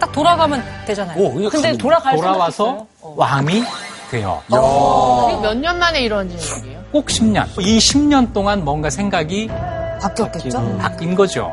딱 0.00 0.10
돌아가면 0.10 0.60
되잖아요. 0.88 1.22
오, 1.22 1.34
근데 1.48 1.70
가면- 1.70 1.78
돌아갈 1.78 2.16
돌아와서 2.16 2.64
있어요? 2.64 2.86
왕이 3.14 3.62
돼요. 4.10 4.42
그게 4.48 5.40
몇년 5.40 5.78
만에 5.78 6.00
이루어지는 6.02 6.36
일이에요? 6.64 6.80
꼭 6.90 7.06
10년. 7.06 7.46
이 7.60 7.78
10년 7.78 8.32
동안 8.32 8.64
뭔가 8.64 8.90
생각이 8.90 9.48
바뀌었겠죠? 10.00 10.78
바뀐 10.78 11.14
거죠. 11.14 11.52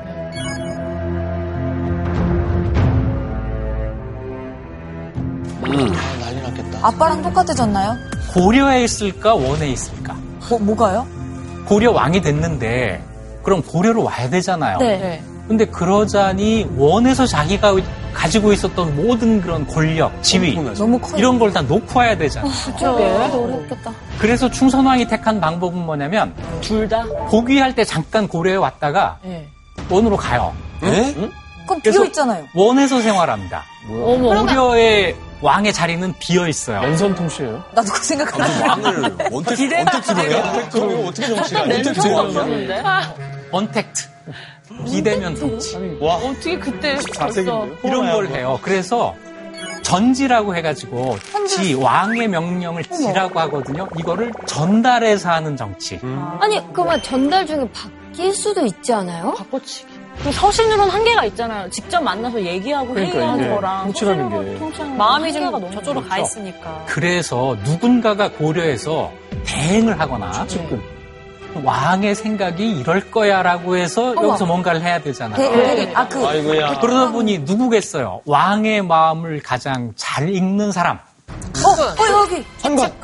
난리 5.62 6.42
났겠다. 6.42 6.80
아빠랑 6.82 7.22
똑같아졌나요? 7.22 7.96
고려에 8.34 8.84
있을까 8.84 9.34
원에 9.36 9.70
있을까? 9.70 10.16
뭐, 10.50 10.60
뭐가요? 10.60 11.06
고려 11.66 11.92
왕이 11.92 12.22
됐는데 12.22 13.04
그럼 13.44 13.62
고려로 13.62 14.04
와야 14.04 14.30
되잖아요. 14.30 14.78
네. 14.80 14.98
네. 14.98 15.24
근데 15.48 15.66
그러자니 15.66 16.68
원에서 16.78 17.26
자기가 17.26 17.74
가지고 18.18 18.52
있었던 18.52 18.96
모든 18.96 19.40
그런 19.40 19.66
권력, 19.68 20.12
지위 20.24 20.56
너무 20.56 20.98
커요. 21.00 21.18
이런 21.18 21.38
걸 21.38 21.54
다 21.54 21.62
놓고 21.62 22.00
와야 22.00 22.18
되잖아요. 22.18 22.52
그렇죠. 22.66 22.96
어렵겠다. 22.96 23.94
그래서 24.18 24.50
충선왕이 24.50 25.08
택한 25.08 25.40
방법은 25.40 25.86
뭐냐면 25.86 26.34
둘 26.62 26.90
다? 26.90 27.06
복위할 27.30 27.76
때 27.76 27.84
잠깐 27.86 28.28
고려에 28.28 28.56
왔다가 28.56 29.20
네. 29.24 29.48
원으로 29.90 30.18
가요. 30.18 30.52
예? 30.84 31.14
그럼 31.14 31.80
그래서- 31.82 32.00
비어 32.00 32.06
있잖아요. 32.06 32.46
원에서 32.56 33.00
생활합니다. 33.02 33.64
어머. 33.90 34.30
고려의 34.46 35.16
왕의 35.42 35.72
자리는 35.72 36.12
비어 36.20 36.48
있어요. 36.48 36.82
랜선 36.82 37.14
통치예요? 37.14 37.64
나도 37.76 37.92
그 37.94 38.04
생각하는데. 38.04 38.68
왕을 38.68 39.02
원택, 39.32 39.60
원택트로요? 39.78 40.70
그럼 40.72 40.92
이거 40.92 41.08
어떻게 41.08 41.84
정치가 41.84 42.22
없었는데? 42.22 42.82
언택트. 43.52 44.04
비대면 44.86 45.36
통치. 45.36 45.76
와, 46.02 46.16
어떻게 46.16 46.58
그때 46.60 46.98
벌써? 47.18 47.68
이런 47.84 48.12
걸 48.12 48.28
해요. 48.28 48.60
그래서 48.62 49.16
전지라고 49.82 50.56
해가지고 50.56 51.18
지 51.48 51.74
왕의 51.74 52.28
명령을 52.28 52.84
지라고 52.84 53.40
하거든요. 53.42 53.88
이거를 53.98 54.32
전달해서 54.46 55.30
하는 55.30 55.56
정치. 55.56 56.00
아니, 56.40 56.62
그러면 56.74 57.02
전달 57.02 57.46
중에 57.46 57.68
바뀔 57.72 58.34
수도 58.34 58.66
있지 58.66 58.94
않아요? 58.94 59.34
바꿔치기. 59.38 59.88
그 60.24 60.32
서신으로는 60.32 60.90
한계가 60.90 61.26
있잖아요. 61.26 61.70
직접 61.70 62.02
만나서 62.02 62.42
얘기하고 62.42 62.92
그러니까 62.94 63.18
회의하는 63.20 63.44
이게 63.44 63.54
거랑 63.54 63.84
통치라는 63.86 64.24
서신으로 64.30 64.52
게. 64.54 64.60
통치하는 64.60 64.98
마음이 64.98 65.32
좀 65.34 65.44
너무 65.52 65.72
저쪽으로 65.72 66.02
가 66.02 66.08
많죠. 66.10 66.24
있으니까. 66.24 66.84
그래서 66.88 67.56
누군가가 67.64 68.32
고려해서 68.32 69.12
대행을 69.46 70.00
하거나 70.00 70.46
측근. 70.48 70.82
왕의 71.64 72.16
생각이 72.16 72.80
이럴 72.80 73.10
거야라고 73.12 73.78
해서 73.78 74.16
여기서 74.16 74.46
뭔가를 74.46 74.82
해야 74.82 75.02
되잖아요. 75.02 75.38
대, 75.38 75.86
대, 75.86 75.94
아, 75.94 76.08
그, 76.08 76.26
아이고야. 76.26 76.80
그러다 76.80 77.12
보니 77.12 77.40
누구겠어요? 77.40 78.22
왕의 78.26 78.84
마음을 78.84 79.42
가장 79.42 79.94
잘 79.96 80.30
읽는 80.30 80.72
사람. 80.72 80.98
어, 80.98 82.22
여기. 82.22 82.46
측 82.78 83.02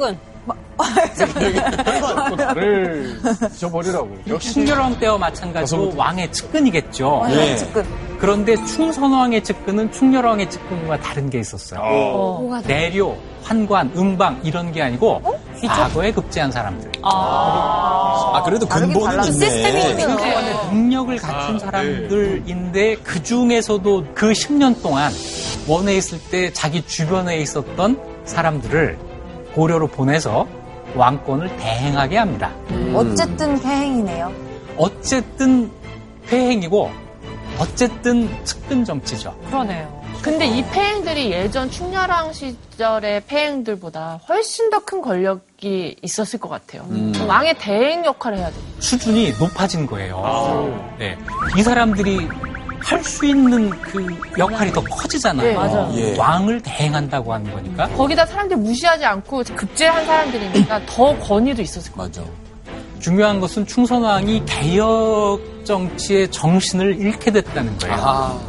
근. 0.77 2.29
또 2.29 2.35
나를 2.35 3.19
잊어버리라고. 3.53 4.39
충렬왕 4.39 4.99
때와 4.99 5.17
마찬가지로. 5.17 5.93
왕의 5.95 6.31
측근이겠죠. 6.31 7.25
네. 7.27 7.55
측근. 7.57 7.85
그런데 8.19 8.55
충선왕의 8.65 9.43
측근은 9.43 9.91
충렬왕의 9.91 10.49
측근과 10.49 10.99
다른 11.01 11.29
게 11.29 11.39
있었어요. 11.39 11.81
뭐가 11.81 12.61
돼? 12.61 12.67
내료, 12.89 13.17
환관, 13.43 13.91
음방 13.97 14.39
이런 14.43 14.71
게 14.71 14.81
아니고 14.81 15.21
과거에 15.67 16.11
급제한 16.11 16.49
사람들. 16.49 16.91
아, 17.03 18.41
그래도 18.45 18.65
근본은. 18.65 19.23
시스템이 19.23 19.81
있네. 19.81 20.01
있네요. 20.03 20.69
능력을 20.71 21.17
갖춘 21.17 21.59
사람들인데 21.59 22.95
그 23.03 23.21
중에서도 23.21 24.05
그 24.13 24.31
10년 24.31 24.81
동안 24.81 25.11
원에 25.67 25.95
있을 25.97 26.19
때 26.31 26.53
자기 26.53 26.81
주변에 26.85 27.37
있었던 27.39 27.99
사람들을 28.23 28.97
고려로 29.53 29.87
보내서 29.87 30.47
왕권을 30.95 31.55
대행하게 31.57 32.17
합니다. 32.17 32.51
어쨌든 32.93 33.59
폐행이네요. 33.61 34.31
어쨌든 34.77 35.71
회행이고 36.27 36.91
어쨌든 37.59 38.29
측근 38.45 38.83
정치죠. 38.85 39.35
그러네요. 39.47 40.01
근데 40.21 40.45
이 40.47 40.63
폐행들이 40.71 41.31
예전 41.31 41.69
충렬왕 41.69 42.31
시절의 42.31 43.23
폐행들보다 43.27 44.21
훨씬 44.29 44.69
더 44.69 44.79
큰 44.79 45.01
권력이 45.01 45.97
있었을 46.01 46.39
것 46.39 46.49
같아요. 46.49 46.85
왕의 47.27 47.55
대행 47.57 48.05
역할을 48.05 48.37
해야 48.37 48.49
돼요. 48.49 48.59
수준이 48.79 49.33
높아진 49.39 49.85
거예요. 49.85 50.95
네. 50.97 51.17
이 51.57 51.61
사람들이 51.63 52.27
할 52.83 53.03
수 53.03 53.25
있는 53.25 53.69
그 53.81 54.05
역할이 54.37 54.71
더 54.71 54.81
커지잖아요. 54.81 55.47
네, 55.47 55.53
맞아요. 55.55 55.91
예. 55.95 56.17
왕을 56.17 56.61
대행한다고 56.61 57.33
하는 57.33 57.51
거니까. 57.51 57.87
거기다 57.89 58.25
사람들 58.25 58.57
무시하지 58.57 59.03
않고 59.05 59.43
급제한 59.55 60.05
사람들이니까 60.05 60.81
더 60.87 61.17
권위도 61.19 61.61
있었을 61.61 61.91
것 61.91 62.03
맞아. 62.03 62.21
중요한 62.99 63.39
것은 63.39 63.65
충선왕이 63.65 64.43
개혁 64.45 65.39
정치의 65.65 66.29
정신을 66.31 66.97
잃게 66.99 67.31
됐다는 67.31 67.77
거예요. 67.77 67.95
아, 67.99 68.39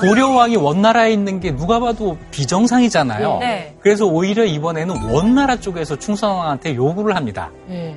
고려왕이 0.00 0.56
원나라에 0.56 1.12
있는 1.12 1.40
게 1.40 1.54
누가 1.54 1.78
봐도 1.80 2.16
비정상이잖아요. 2.30 3.38
네. 3.40 3.76
그래서 3.80 4.06
오히려 4.06 4.44
이번에는 4.44 5.10
원나라 5.12 5.56
쪽에서 5.56 5.96
충선왕한테 5.96 6.74
요구를 6.76 7.14
합니다. 7.16 7.50
네. 7.68 7.96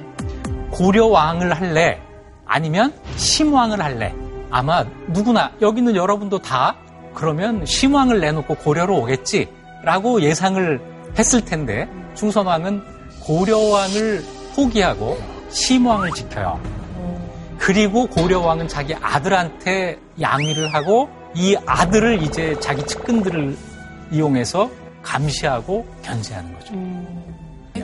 고려왕을 0.72 1.54
할래? 1.54 2.00
아니면 2.46 2.94
심왕을 3.18 3.82
할래? 3.82 4.14
아마 4.56 4.86
누구나 5.10 5.52
여기 5.62 5.80
있는 5.80 5.98
여러분도 5.98 6.40
다 6.40 6.78
그러면 7.14 7.66
심왕을 7.66 8.22
내놓고 8.22 8.56
고려로 8.56 9.00
오겠지? 9.00 9.50
라고 9.84 10.22
예상을 10.22 10.80
했을 11.20 11.44
텐데 11.44 11.90
충선왕은 12.14 12.82
고려왕을 13.22 14.24
포기하고 14.56 15.18
심왕을 15.50 16.12
지켜요. 16.12 16.62
그리고 17.58 18.08
고려왕은 18.08 18.70
자기 18.70 18.96
아들한테 18.96 20.00
양위를 20.22 20.74
하고 20.74 21.10
이 21.36 21.58
아들을 21.66 22.24
이제 22.24 22.58
자기 22.62 22.82
측근들을 22.86 23.58
이용해서 24.14 24.70
감시하고 25.04 25.86
견제하는 26.02 26.54
거죠. 26.54 26.74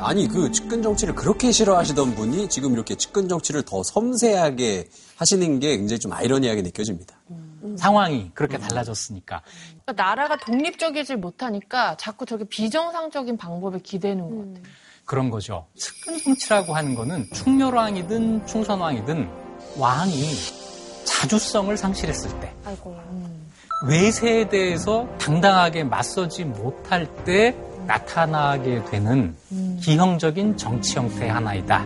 아니 0.04 0.28
그 0.28 0.52
측근 0.52 0.82
정치를 0.82 1.14
그렇게 1.16 1.52
싫어하시던 1.52 2.16
분이 2.16 2.50
지금 2.50 2.74
이렇게 2.74 2.96
측근 2.96 3.30
정치를 3.30 3.64
더 3.64 3.84
섬세하게 3.84 4.90
하시는 5.16 5.60
게 5.60 5.78
굉장히 5.78 6.00
좀 6.00 6.12
아이러니하게 6.14 6.64
느껴집니다. 6.64 7.16
상황이 7.78 8.32
그렇게 8.34 8.58
달라졌으니까. 8.58 9.44
그러니까 9.86 10.04
나라가 10.04 10.38
독립적이질 10.38 11.18
못하니까 11.18 11.96
자꾸 11.98 12.26
저게 12.26 12.44
비정상적인 12.46 13.38
방법에 13.38 13.80
기대는 13.80 14.30
것 14.30 14.38
같아요. 14.38 14.74
그런 15.06 15.30
거죠. 15.30 15.68
측근 15.76 16.18
정치라고 16.20 16.74
하는 16.74 16.96
거는 16.96 17.28
충렬왕이든 17.34 18.48
충선왕이든 18.48 19.30
왕이 19.78 20.24
자주성을 21.06 21.76
상실했을 21.78 22.40
때, 22.40 22.54
외세에 23.88 24.48
대해서 24.50 25.08
당당하게 25.20 25.84
맞서지 25.84 26.46
못할 26.46 27.08
때 27.24 27.56
나타나게 27.88 28.84
되는 28.86 29.36
기형적인 29.82 30.58
정치 30.58 30.96
형태 30.98 31.28
하나이다. 31.28 31.86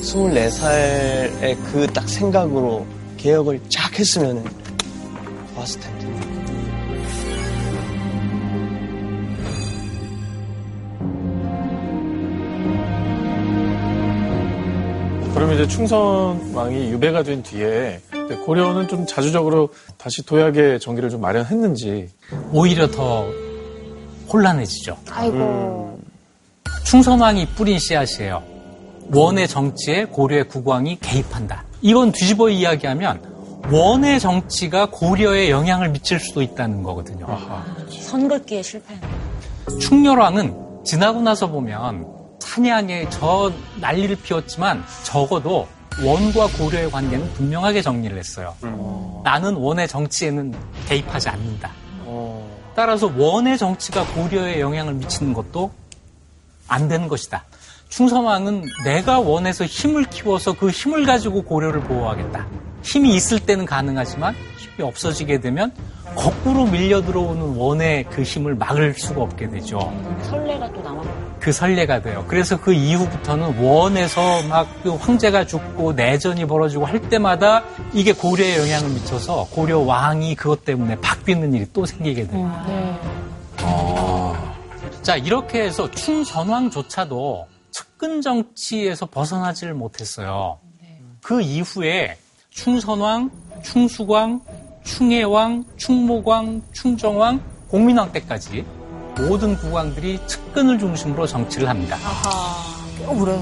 24살의 0.00 1.56
그 1.72 1.86
딱 1.92 2.08
생각으로 2.08 2.86
개혁을 3.16 3.60
쫙 3.68 3.98
했으면 3.98 4.42
좋았을 5.54 5.80
텐데. 5.80 6.00
그러면 15.34 15.54
이제 15.54 15.66
충선왕이 15.68 16.90
유배가 16.90 17.22
된 17.22 17.42
뒤에 17.42 18.00
고려는 18.44 18.88
좀 18.88 19.06
자주적으로 19.06 19.70
다시 19.96 20.24
도약의 20.24 20.80
정기를 20.80 21.08
좀 21.08 21.20
마련했는지 21.20 22.08
오히려 22.52 22.88
더 22.90 23.26
혼란해지죠. 24.32 24.96
아이고. 25.10 25.98
충선왕이 26.84 27.46
뿌린 27.54 27.78
씨앗이에요. 27.78 28.42
원의 29.12 29.48
정치에 29.48 30.04
고려의 30.04 30.48
국왕이 30.48 30.98
개입한다. 31.00 31.64
이건 31.82 32.12
뒤집어 32.12 32.48
이야기하면 32.48 33.60
원의 33.70 34.20
정치가 34.20 34.86
고려에 34.86 35.50
영향을 35.50 35.90
미칠 35.90 36.18
수도 36.18 36.42
있다는 36.42 36.82
거거든요. 36.82 37.26
선긋기에 37.90 38.62
실패한 38.62 39.00
충렬왕은 39.80 40.84
지나고 40.84 41.20
나서 41.20 41.46
보면 41.48 42.06
사냥에 42.40 43.08
저 43.10 43.52
난리를 43.80 44.16
피웠지만 44.16 44.82
적어도 45.04 45.68
원과 46.04 46.48
고려의 46.58 46.90
관계는 46.90 47.32
분명하게 47.34 47.82
정리를 47.82 48.16
했어요. 48.16 48.54
나는 49.22 49.54
원의 49.54 49.86
정치에는 49.86 50.54
개입하지 50.88 51.28
않는다. 51.28 51.70
따라서 52.74 53.12
원의 53.16 53.58
정치가 53.58 54.04
고려에 54.06 54.60
영향을 54.60 54.94
미치는 54.94 55.32
것도 55.32 55.70
안 56.68 56.88
되는 56.88 57.08
것이다. 57.08 57.44
충선왕은 57.88 58.64
내가 58.84 59.18
원에서 59.18 59.64
힘을 59.64 60.04
키워서 60.04 60.52
그 60.52 60.70
힘을 60.70 61.04
가지고 61.04 61.42
고려를 61.42 61.80
보호하겠다. 61.80 62.46
힘이 62.82 63.14
있을 63.16 63.40
때는 63.40 63.66
가능하지만 63.66 64.34
힘이 64.56 64.86
없어지게 64.88 65.40
되면 65.40 65.72
거꾸로 66.14 66.66
밀려 66.66 67.02
들어오는 67.02 67.56
원의 67.56 68.04
그 68.04 68.22
힘을 68.22 68.54
막을 68.54 68.94
수가 68.94 69.22
없게 69.22 69.48
되죠. 69.48 69.92
설레가 70.22 70.72
또 70.72 70.80
남았고. 70.80 71.29
그 71.40 71.52
선례가 71.52 72.02
돼요. 72.02 72.24
그래서 72.28 72.60
그 72.60 72.72
이후부터는 72.72 73.58
원에서 73.62 74.42
막 74.42 74.70
그 74.82 74.94
황제가 74.94 75.46
죽고 75.46 75.92
내전이 75.92 76.46
벌어지고 76.46 76.86
할 76.86 77.00
때마다 77.08 77.62
이게 77.92 78.12
고려에 78.12 78.58
영향을 78.58 78.90
미쳐서 78.90 79.48
고려 79.50 79.78
왕이 79.78 80.34
그것 80.34 80.64
때문에 80.64 80.96
바뀌는 81.00 81.52
일이 81.54 81.66
또 81.72 81.84
생기게 81.84 82.26
돼요. 82.28 82.64
네. 82.66 82.98
자, 85.02 85.16
이렇게 85.16 85.64
해서 85.64 85.90
충선왕조차도 85.90 87.46
측근 87.70 88.22
정치에서 88.22 89.06
벗어나지를 89.06 89.74
못했어요. 89.74 90.58
그 91.22 91.40
이후에 91.42 92.16
충선왕, 92.50 93.30
충수광, 93.62 94.40
충해왕, 94.84 95.64
충목왕, 95.76 96.62
충정왕, 96.72 97.40
공민왕 97.68 98.12
때까지 98.12 98.64
모든 99.16 99.56
국왕들이 99.56 100.20
측근을 100.26 100.78
중심으로 100.78 101.26
정치를 101.26 101.68
합니다. 101.68 101.96
어, 103.06 103.16
그래. 103.18 103.38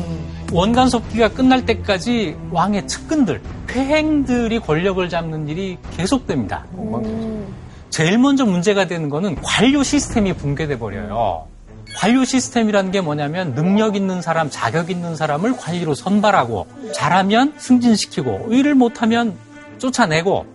원간 0.52 0.88
섭기가 0.88 1.28
끝날 1.28 1.66
때까지 1.66 2.36
왕의 2.50 2.86
측근들, 2.86 3.40
회행들이 3.70 4.60
권력을 4.60 5.06
잡는 5.08 5.48
일이 5.48 5.78
계속됩니다. 5.96 6.64
제일 7.90 8.18
먼저 8.18 8.44
문제가 8.44 8.86
되는 8.86 9.08
거는 9.08 9.36
관료 9.42 9.82
시스템이 9.82 10.34
붕괴돼 10.34 10.78
버려요. 10.78 11.46
관료 11.96 12.24
시스템이라는 12.24 12.92
게 12.92 13.00
뭐냐면 13.00 13.54
능력 13.54 13.96
있는 13.96 14.22
사람, 14.22 14.50
자격 14.50 14.90
있는 14.90 15.16
사람을 15.16 15.56
관리로 15.56 15.94
선발하고 15.94 16.66
잘하면 16.94 17.54
승진시키고 17.58 18.48
일을 18.50 18.74
못하면 18.74 19.36
쫓아내고 19.78 20.46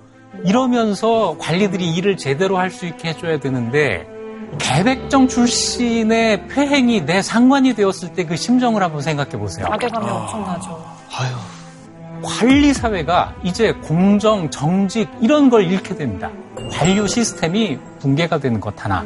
이러면서 0.45 1.36
관리들이 1.39 1.93
일을 1.95 2.18
제대로 2.18 2.57
할 2.57 2.72
수 2.72 2.86
있게 2.86 3.09
해줘야 3.09 3.39
되는데 3.39 4.07
개백정 4.60 5.28
출신의 5.28 6.47
폐행이 6.47 7.06
내 7.06 7.22
상관이 7.22 7.74
되었을 7.76 8.14
때 8.14 8.24
그 8.26 8.36
심정을 8.36 8.82
한번 8.82 9.01
생각해 9.01 9.32
보세요. 9.32 9.68
자괴감이 9.70 10.10
엄청나죠. 10.10 10.84
관리 12.24 12.74
사회가 12.74 13.36
이제 13.43 13.74
공정, 13.74 14.49
정직 14.49 15.10
이런 15.22 15.49
걸 15.49 15.66
잃게 15.70 15.95
됩니다. 15.95 16.30
관료 16.72 17.06
시스템이 17.06 17.78
붕괴가 17.99 18.39
되는 18.39 18.60
것 18.62 18.74
하나. 18.84 19.04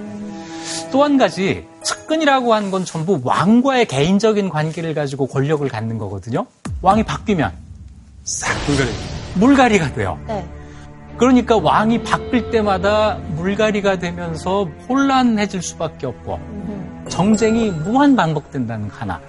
또 0.91 1.03
한 1.03 1.17
가지 1.17 1.65
측근이라고 1.83 2.53
하는 2.53 2.69
건 2.71 2.85
전부 2.85 3.19
왕과의 3.23 3.85
개인적인 3.87 4.49
관계를 4.49 4.93
가지고 4.93 5.25
권력을 5.27 5.67
갖는 5.67 5.97
거거든요. 5.97 6.45
왕이 6.81 7.03
바뀌면 7.03 7.51
싹 8.23 8.53
불가능. 8.65 8.93
물갈이가 9.35 9.93
돼요. 9.93 10.19
네. 10.27 10.45
그러니까 11.17 11.57
왕이 11.57 12.03
바뀔 12.03 12.51
때마다 12.51 13.15
물갈이가 13.35 13.97
되면서 13.99 14.65
혼란해질 14.87 15.61
수밖에 15.61 16.05
없고 16.07 16.39
정쟁이 17.09 17.71
무한 17.71 18.15
반복된다는 18.15 18.87
거 18.89 18.97
하나. 18.97 19.19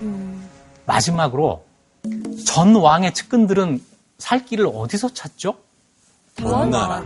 마지막으로 0.87 1.65
전 2.47 2.75
왕의 2.77 3.15
측근들은 3.15 3.81
살 4.19 4.45
길을 4.45 4.69
어디서 4.73 5.15
찾죠? 5.15 5.55
원나라. 6.43 7.03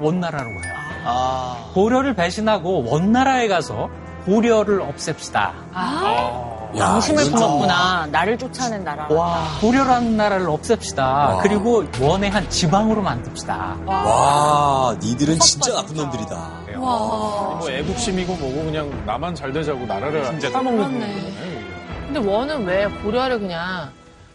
원나라로 0.00 0.48
가요. 0.60 0.74
고려를 1.74 2.14
배신하고 2.14 2.84
원나라에 2.84 3.48
가서 3.48 3.88
고려를 4.24 4.80
없앱시다. 4.82 5.52
양심을. 6.76 7.24
품었구나. 7.24 8.06
나를 8.10 8.38
쫓아낸 8.38 8.84
나라. 8.84 9.06
고려라는 9.60 10.16
나라를 10.16 10.48
없앱시다. 10.48 11.40
그리고 11.42 11.84
원의 12.00 12.30
한 12.30 12.48
지방으로 12.50 13.02
만듭시다. 13.02 13.78
와, 13.86 14.96
니들은 15.00 15.38
진짜 15.40 15.74
나쁜 15.74 15.96
놈들이다. 15.96 16.62
뭐 16.76 17.70
애국심이고 17.70 18.34
뭐고 18.36 18.64
그냥 18.64 19.06
나만 19.06 19.34
잘 19.34 19.52
되자고 19.52 19.86
나라를 19.86 20.38
따먹는 20.40 20.92
거네. 20.92 21.62
근데 22.06 22.18
원은 22.30 22.66
왜 22.66 22.86
고려를 22.86 23.38
그냥 23.38 23.90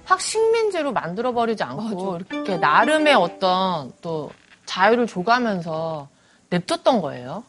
확 0.06 0.22
식민지로 0.22 0.94
만들어버리지 0.94 1.64
않고 1.64 2.20
이렇게 2.30 2.58
나름의 2.58 3.14
어떤 3.16 3.92
또 4.02 4.32
자유를 4.66 5.08
줘가면서 5.08 6.08
냅뒀던 6.50 7.02
거예요? 7.02 7.44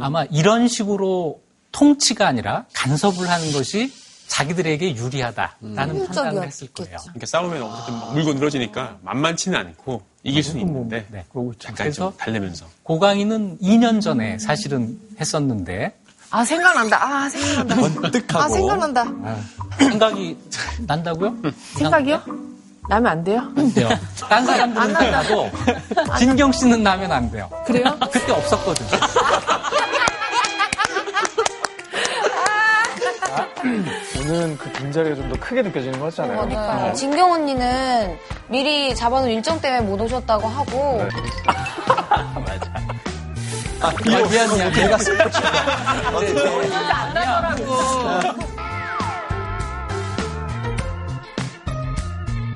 아마 0.00 0.24
이런 0.30 0.68
식으로 0.68 1.40
통치가 1.72 2.28
아니라 2.28 2.64
간섭을 2.74 3.28
하는 3.28 3.52
것이 3.52 3.92
자기들에게 4.28 4.96
유리하다라는 4.96 6.06
판단을 6.06 6.46
했을 6.46 6.68
거예요. 6.72 6.96
그러니까 7.02 7.26
싸우면 7.26 7.62
어쨌든 7.62 7.94
막 7.94 8.12
물고 8.12 8.32
늘어지니까 8.34 8.98
만만치는 9.02 9.58
않고 9.58 10.02
이길 10.24 10.42
수는 10.42 10.60
있는데 10.62 11.06
네. 11.10 11.24
약간 11.64 11.74
그래서 11.74 12.10
좀 12.10 12.16
달래면서. 12.18 12.66
고강이는 12.82 13.58
2년 13.58 14.00
전에 14.00 14.38
사실은 14.38 14.98
했었는데 15.20 15.96
아 16.30 16.44
생각난다. 16.44 17.02
아 17.02 17.28
생각난다. 17.28 17.74
번뜩하고. 18.02 18.38
아 18.44 18.48
생각난다. 18.48 19.04
생각이 19.78 20.36
난다고요? 20.80 21.36
생각이요? 21.76 22.22
나면 22.88 23.10
안 23.12 23.24
돼요? 23.24 23.40
안 23.56 23.72
돼요. 23.74 23.88
딴 24.28 24.44
사람들은 24.44 24.92
나도 25.10 25.50
진경 26.18 26.52
씨는 26.52 26.82
나면 26.82 27.10
안 27.12 27.30
돼요. 27.30 27.48
그래요? 27.66 27.96
그때 28.12 28.32
없었거든 28.32 28.86
요. 28.86 28.90
오는 34.20 34.56
그 34.58 34.70
빈자리가 34.72 35.14
좀 35.16 35.28
더 35.28 35.38
크게 35.40 35.62
느껴지는 35.62 35.98
거 35.98 36.04
같잖아요. 36.06 36.36
그러니까요. 36.36 36.92
진경 36.94 37.32
언니는 37.32 38.16
미리 38.48 38.94
잡아놓은 38.94 39.30
일정 39.30 39.60
때문에 39.60 39.82
못 39.82 40.00
오셨다고 40.00 40.46
하고 40.46 41.02
아, 43.80 43.92
미안, 44.04 44.28
미안. 44.30 44.72
내가 44.72 44.96
안 46.96 47.14
나더라고. 47.14 48.36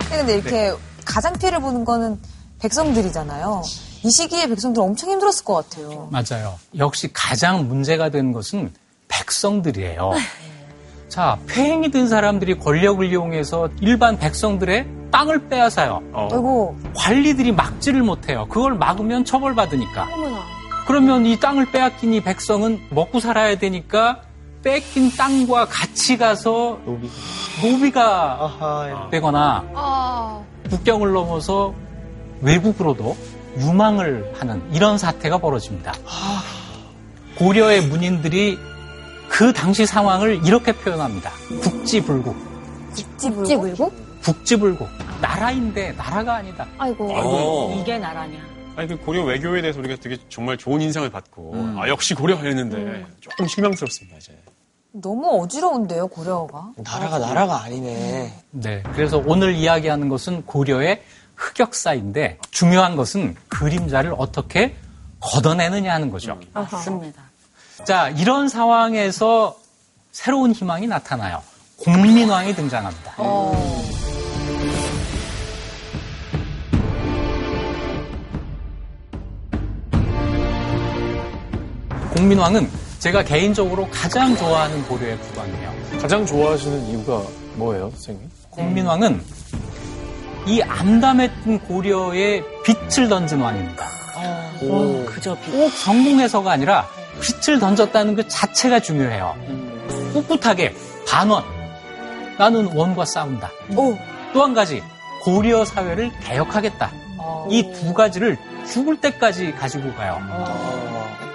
근데 0.09 0.35
이렇게 0.35 0.73
가장 1.05 1.33
피해를 1.35 1.61
보는 1.61 1.85
거는 1.85 2.21
백성들이잖아요. 2.61 3.63
이 4.03 4.11
시기에 4.11 4.47
백성들 4.49 4.83
엄청 4.83 5.11
힘들었을 5.11 5.45
것 5.45 5.55
같아요. 5.55 6.09
맞아요. 6.11 6.59
역시 6.79 7.11
가장 7.13 7.69
문제가 7.69 8.11
되는 8.11 8.33
것은 8.33 8.73
백성들이에요. 9.09 10.13
자, 11.11 11.37
폐행이 11.49 11.91
된 11.91 12.07
사람들이 12.07 12.59
권력을 12.61 13.05
이용해서 13.05 13.69
일반 13.81 14.17
백성들의 14.17 14.87
땅을 15.11 15.49
빼앗아요. 15.49 16.01
아이고 16.15 16.79
관리들이 16.95 17.51
막지를 17.51 18.03
못해요. 18.05 18.47
그걸 18.49 18.75
막으면 18.75 19.25
처벌받으니까. 19.25 20.07
그러면 20.87 21.27
이 21.27 21.39
땅을 21.39 21.73
빼앗긴 21.73 22.15
이 22.15 22.21
백성은 22.23 22.81
먹고 22.91 23.19
살아야 23.19 23.59
되니까 23.59 24.21
뺏긴 24.63 25.11
땅과 25.17 25.67
같이 25.67 26.17
가서 26.17 26.79
노비가 27.61 29.09
되거나 29.11 29.65
아, 29.75 30.41
국경을 30.71 31.13
넘어서 31.13 31.75
외국으로도 32.41 33.17
유망을 33.59 34.33
하는 34.39 34.63
이런 34.73 34.97
사태가 34.97 35.39
벌어집니다. 35.39 35.93
고려의 37.37 37.83
문인들이 37.87 38.59
그 39.41 39.55
당시 39.55 39.87
상황을 39.87 40.47
이렇게 40.47 40.71
표현합니다. 40.71 41.31
국지불국. 41.63 42.37
국지불국? 43.17 44.21
국지불국. 44.23 44.87
나라인데 45.23 45.93
나라가 45.93 46.35
아니다. 46.35 46.67
아이고. 46.77 47.11
어. 47.11 47.75
이게 47.81 47.99
나라냐. 47.99 48.39
아니 48.77 48.87
그 48.89 48.99
고려 48.99 49.25
외교에 49.25 49.63
대해서 49.63 49.79
우리가 49.79 49.97
되게 49.99 50.19
정말 50.29 50.59
좋은 50.59 50.83
인상을 50.83 51.09
받고 51.09 51.55
아 51.79 51.89
역시 51.89 52.13
고려 52.15 52.37
했는데 52.37 53.07
조금 53.21 53.47
실망스럽습니다 53.47 54.19
이제. 54.19 54.39
너무 54.93 55.43
어지러운데요 55.43 56.09
고려가. 56.09 56.73
나라가 56.77 57.19
나라가 57.19 57.63
아니네. 57.63 58.35
네. 58.51 58.83
그래서 58.93 59.23
오늘 59.25 59.55
이야기하는 59.55 60.11
것은 60.11 60.45
고려의 60.45 61.03
흑역사인데 61.37 62.41
중요한 62.51 62.95
것은 62.95 63.37
그림자를 63.49 64.15
어떻게 64.19 64.77
걷어내느냐 65.19 65.95
하는 65.95 66.11
거죠. 66.11 66.39
맞습니다. 66.53 67.30
자, 67.85 68.09
이런 68.11 68.49
상황에서 68.49 69.57
새로운 70.13 70.53
희망이 70.53 70.87
나타나요. 70.87 71.43
공민왕이 71.79 72.55
등장합니다. 72.55 73.15
공민왕은 82.15 82.69
제가 82.99 83.23
개인적으로 83.25 83.89
가장 83.91 84.37
좋아하는 84.37 84.83
고려의 84.87 85.19
국왕이에요. 85.19 85.73
가장 86.03 86.27
좋아하시는 86.27 86.87
이유가 86.89 87.23
뭐예요, 87.55 87.91
선생님? 87.91 88.31
공민왕은 88.51 89.23
이 90.47 90.61
암담했던 90.63 91.61
고려에 91.61 92.43
빛을 92.65 93.09
던진 93.09 93.41
왕입니다. 93.41 93.87
오, 94.63 95.05
그저 95.07 95.35
비. 95.37 95.51
꼭 95.53 95.71
성공해서가 95.71 96.51
아니라 96.53 96.87
빛을 97.21 97.59
던졌다는 97.61 98.15
그 98.17 98.27
자체가 98.29 98.81
중요해요. 98.81 99.37
꿋꿋하게 100.15 100.75
반원. 101.09 101.45
나는 102.39 102.67
원과 102.75 103.05
싸운다. 103.05 103.51
또 104.33 104.43
한 104.43 104.55
가지 104.55 104.83
고려 105.23 105.65
사회를 105.65 106.11
개혁하겠다. 106.23 106.91
이두 107.51 107.93
가지를 107.93 108.39
죽을 108.71 109.01
때까지 109.01 109.53
가지고 109.53 109.93
가요. 109.95 110.19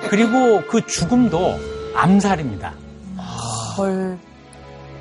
그리고 0.10 0.62
그 0.68 0.86
죽음도 0.86 1.60
암살입니다. 1.96 2.74
헐. 3.78 4.18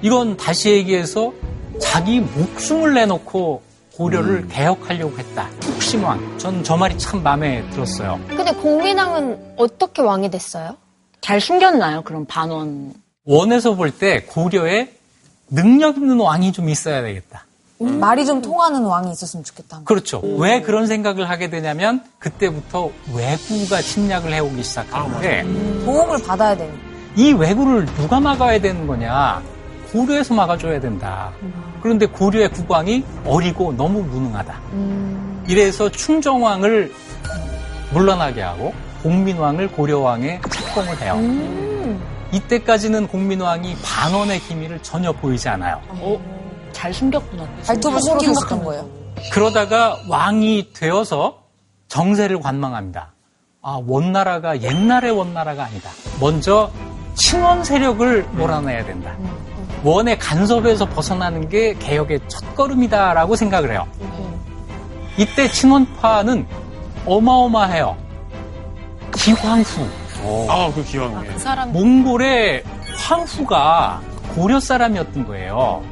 이건 0.02 0.36
다시 0.36 0.70
얘기해서 0.70 1.32
자기 1.80 2.20
목숨을 2.20 2.94
내놓고 2.94 3.62
고려를 3.96 4.48
개혁하려고 4.48 5.16
했다. 5.18 5.48
혁신왕. 5.62 6.38
전 6.38 6.62
저 6.64 6.76
말이 6.76 6.96
참 6.98 7.22
마음에 7.22 7.68
들었어요. 7.70 8.18
근데 8.28 8.52
공민왕은 8.52 9.54
어떻게 9.56 10.02
왕이 10.02 10.30
됐어요? 10.30 10.76
잘 11.20 11.40
숨겼나요? 11.40 12.02
그럼 12.02 12.24
반원. 12.26 12.92
원에서 13.24 13.74
볼 13.74 13.90
때 13.92 14.22
고려에 14.24 14.90
능력 15.50 15.96
있는 15.96 16.18
왕이 16.20 16.52
좀 16.52 16.68
있어야 16.68 17.02
되겠다. 17.02 17.44
말이 17.78 18.24
좀 18.24 18.40
통하는 18.40 18.82
왕이 18.84 19.10
있었으면 19.12 19.44
좋겠다. 19.44 19.80
그렇죠. 19.84 20.20
왜 20.38 20.60
그런 20.62 20.86
생각을 20.86 21.28
하게 21.28 21.50
되냐면 21.50 22.02
그때부터 22.18 22.90
왜구가 23.14 23.82
침략을 23.82 24.32
해오기 24.32 24.62
시작하는데 24.62 25.42
도움을 25.84 26.22
받아야 26.22 26.56
되니. 26.56 26.72
이 27.16 27.32
왜구를 27.32 27.86
누가 27.96 28.20
막아야 28.20 28.60
되는 28.60 28.86
거냐? 28.86 29.42
고려에서 29.94 30.34
막아줘야 30.34 30.80
된다. 30.80 31.30
그런데 31.80 32.04
고려의 32.06 32.50
국왕이 32.50 33.04
어리고 33.24 33.72
너무 33.76 34.02
무능하다. 34.02 34.60
이래서 35.46 35.88
충정왕을 35.88 36.92
물러나게 37.92 38.42
하고 38.42 38.74
공민왕을 39.04 39.68
고려왕에 39.68 40.40
책봉을 40.50 41.00
해요. 41.00 41.98
이때까지는 42.32 43.06
공민왕이 43.06 43.76
반원의 43.84 44.40
기미를 44.40 44.82
전혀 44.82 45.12
보이지 45.12 45.48
않아요. 45.50 45.80
어, 45.90 46.20
잘 46.72 46.92
숨겼구나. 46.92 47.46
발톱을 47.64 48.00
숨기고 48.00 48.32
있었던 48.32 48.64
거예요. 48.64 48.88
그러다가 49.32 49.96
왕이 50.08 50.72
되어서 50.74 51.44
정세를 51.86 52.40
관망합니다. 52.40 53.12
아, 53.62 53.80
원나라가 53.86 54.60
옛날의 54.60 55.12
원나라가 55.12 55.64
아니다. 55.66 55.90
먼저 56.20 56.72
친원 57.14 57.62
세력을 57.62 58.24
몰아내야 58.32 58.84
된다. 58.86 59.16
원의 59.84 60.18
간섭에서 60.18 60.88
벗어나는 60.88 61.48
게 61.48 61.74
개혁의 61.74 62.20
첫 62.26 62.54
걸음이다라고 62.56 63.36
생각을 63.36 63.70
해요. 63.70 63.86
이때 65.18 65.48
친원파는 65.48 66.46
어마어마해요. 67.06 67.96
기황후. 69.14 69.86
아, 70.48 70.72
그 70.74 70.82
기왕에. 70.82 71.26
그 71.28 71.38
사람 71.38 71.72
몽골의 71.72 72.64
황후가 72.96 74.00
고려 74.34 74.58
사람이었던 74.58 75.26
거예요. 75.26 75.82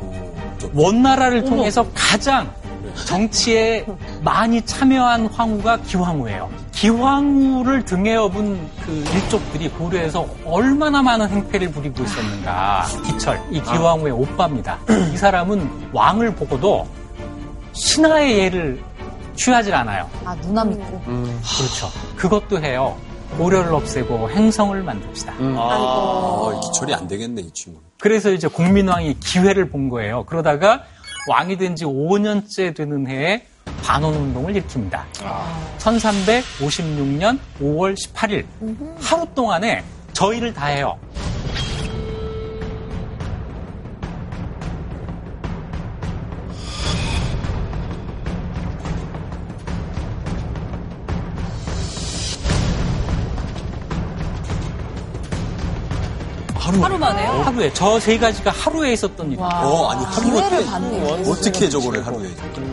원나라를 0.75 1.45
통해서 1.45 1.87
가장 1.95 2.51
정치에 3.07 3.85
많이 4.23 4.63
참여한 4.63 5.27
황후가 5.27 5.79
기황후예요. 5.79 6.49
기황후를 6.73 7.85
등에 7.85 8.15
업은 8.15 8.69
그 8.85 8.93
일족들이 9.15 9.69
고려에서 9.71 10.27
얼마나 10.45 11.03
많은 11.03 11.29
행패를 11.29 11.71
부리고 11.73 12.05
있었는가. 12.05 12.85
기철, 13.05 13.41
이 13.51 13.61
기황후의 13.61 14.13
오빠입니다. 14.13 14.79
이 15.13 15.17
사람은 15.17 15.69
왕을 15.93 16.35
보고도 16.37 16.87
신하의 17.73 18.39
예를 18.39 18.81
취하질 19.35 19.75
않아요. 19.75 20.09
아, 20.25 20.37
누나 20.37 20.65
믿고. 20.65 21.01
그렇죠. 21.01 21.89
그것도 22.17 22.61
해요. 22.63 22.97
고려를 23.39 23.75
없애고 23.75 24.31
행성을 24.31 24.81
만듭시다. 24.83 25.33
아, 25.57 26.61
기철이 26.63 26.95
안 26.95 27.09
되겠네, 27.09 27.41
이 27.43 27.51
친구. 27.53 27.81
그래서 27.99 28.31
이제 28.31 28.47
공민왕이 28.47 29.19
기회를 29.21 29.71
본 29.71 29.89
거예요. 29.89 30.25
그러다가 30.27 30.83
왕이 31.29 31.57
된 31.57 31.75
지 31.77 31.85
5년째 31.87 32.77
되는 32.77 33.09
해에 33.09 33.47
반원 33.83 34.15
운동을 34.15 34.55
일으킵니다. 34.55 35.01
1356년 35.79 37.39
5월 37.61 37.95
18일 37.97 38.45
하루 39.01 39.27
동안에 39.35 39.83
저희를 40.13 40.53
다 40.55 40.67
해요. 40.67 40.97
하루 56.83 56.99
만에요? 56.99 57.31
하루에 57.45 57.73
저 57.73 57.99
세 58.01 58.19
가지가 58.19 58.51
하루에 58.51 58.93
있었던 58.95 59.27
일이에요. 59.33 59.45
어, 59.47 59.91
아니, 59.91 60.05
하루에 60.05 60.31
기회를 60.31 60.67
받네. 60.67 61.23
어떻게 61.31 61.69
저거를 61.69 62.05
하루에. 62.07 62.29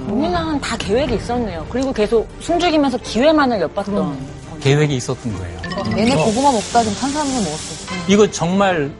국민당은 0.08 0.60
다 0.62 0.76
계획이 0.78 1.16
있었네요. 1.16 1.66
그리고 1.70 1.94
계속 1.94 2.28
숨죽이면서 2.40 2.98
기회만을 3.00 3.62
엿봤던. 3.62 4.40
계획이 4.62 4.96
있었던 4.98 5.34
거예요. 5.38 5.60
얘네 5.98 6.16
고구마 6.16 6.52
먹다 6.52 6.84
좀 6.84 6.94
탄산음료 6.96 7.42
먹었어. 7.42 7.94
이거 8.08 8.30
정말 8.30 8.92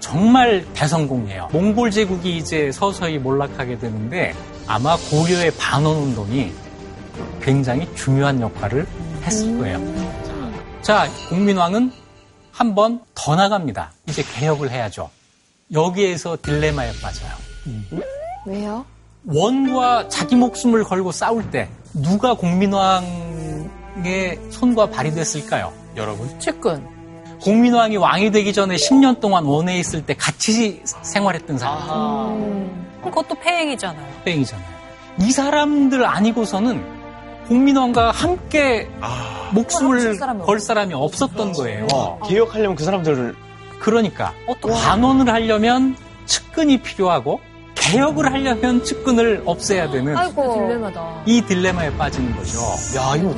정말 0.00 0.64
대성공이에요. 0.74 1.48
몽골 1.52 1.90
제국이 1.90 2.36
이제 2.36 2.70
서서히 2.72 3.18
몰락하게 3.18 3.78
되는데 3.78 4.34
아마 4.66 4.96
고려의 5.10 5.52
반원 5.58 5.96
운동이 5.98 6.52
굉장히 7.40 7.88
중요한 7.94 8.40
역할을 8.40 8.86
했을 9.22 9.56
거예요. 9.58 9.80
자, 10.82 11.08
공민왕은 11.30 11.92
한 12.54 12.74
번 12.74 13.00
더 13.14 13.34
나갑니다. 13.36 13.92
이제 14.08 14.22
개혁을 14.22 14.70
해야죠. 14.70 15.10
여기에서 15.72 16.36
딜레마에 16.40 16.92
빠져요. 17.02 17.32
왜요? 18.46 18.84
원과 19.26 20.08
자기 20.08 20.36
목숨을 20.36 20.84
걸고 20.84 21.10
싸울 21.10 21.50
때 21.50 21.68
누가 21.94 22.34
공민왕의 22.34 24.38
손과 24.50 24.90
발이 24.90 25.12
됐을까요? 25.12 25.72
여러분? 25.96 26.38
측근. 26.38 26.86
공민왕이 27.40 27.96
왕이 27.96 28.30
되기 28.30 28.52
전에 28.52 28.76
10년 28.76 29.20
동안 29.20 29.44
원에 29.44 29.78
있을 29.78 30.04
때 30.06 30.14
같이 30.14 30.82
생활했던 31.02 31.58
사람. 31.58 32.84
그것도 33.02 33.34
폐행이잖아요. 33.36 34.22
뺑이잖아요. 34.24 34.74
이 35.20 35.30
사람들 35.30 36.04
아니고서는 36.06 36.93
공민왕과 37.48 38.10
함께 38.10 38.88
목숨을 39.52 40.00
칠 40.00 40.14
사람이 40.14 40.42
걸 40.44 40.60
사람이 40.60 40.94
없었던 40.94 41.52
거예요. 41.52 41.86
개혁하려면 42.28 42.76
그 42.76 42.84
사람들을 42.84 43.34
그러니까 43.78 44.32
반원을 44.62 45.32
하려면 45.32 45.96
측근이 46.26 46.78
필요하고 46.82 47.40
개혁을 47.74 48.32
하려면 48.32 48.82
측근을 48.82 49.42
없애야 49.44 49.90
되는 49.90 50.16
아이고. 50.16 50.54
딜레마다. 50.54 51.22
이 51.26 51.42
딜레마에 51.42 51.94
빠지는 51.98 52.34
거죠. 52.34 52.58
야 52.96 53.14
이거. 53.16 53.30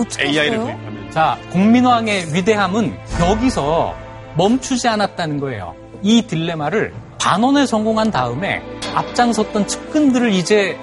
어떻게 0.00 0.24
AI를? 0.28 0.56
도입하면. 0.58 1.10
자, 1.10 1.38
공민왕의 1.52 2.34
위대함은 2.34 2.96
여기서 3.20 3.94
멈추지 4.36 4.88
않았다는 4.88 5.38
거예요. 5.38 5.74
이 6.02 6.22
딜레마를 6.22 6.94
반원에 7.20 7.66
성공한 7.66 8.10
다음에 8.10 8.62
앞장섰던 8.94 9.66
측근들을 9.66 10.32
이제 10.32 10.78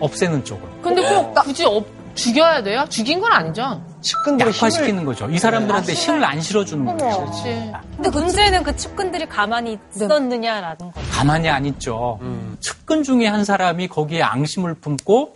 없애는 0.00 0.44
쪽으로 0.44 0.68
근데 0.82 1.02
꼭 1.02 1.34
굳이 1.34 1.64
업, 1.64 1.84
죽여야 2.14 2.62
돼요? 2.64 2.84
죽인 2.88 3.20
건 3.20 3.32
아니죠? 3.32 3.80
측근들의 4.00 4.52
힘을 4.52 4.68
약화시키는 4.70 5.04
거죠. 5.04 5.28
이 5.30 5.38
사람들한테 5.38 5.92
힘을 5.92 6.24
안 6.24 6.40
실어주는 6.40 6.84
거죠. 6.84 6.98
그렇지. 7.20 7.72
근데 7.96 8.10
문제는 8.10 8.62
그 8.64 8.74
측근들이 8.74 9.26
가만히 9.26 9.78
있었느냐라는 9.94 10.78
거. 10.78 10.92
가만히 11.12 11.48
안 11.48 11.64
있죠. 11.66 12.18
측근 12.60 13.04
중에 13.04 13.26
한 13.28 13.44
사람이 13.44 13.86
거기에 13.88 14.22
앙심을 14.22 14.74
품고 14.74 15.34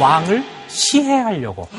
왕을 0.00 0.44
시해하려고 0.68 1.68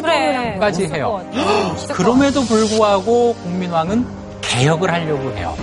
그래. 0.00 0.56
까지 0.60 0.86
해요. 0.86 1.24
그럼에도 1.92 2.42
불구하고 2.42 3.34
공민왕은 3.42 4.06
개혁을 4.42 4.92
하려고 4.92 5.30
해요. 5.36 5.56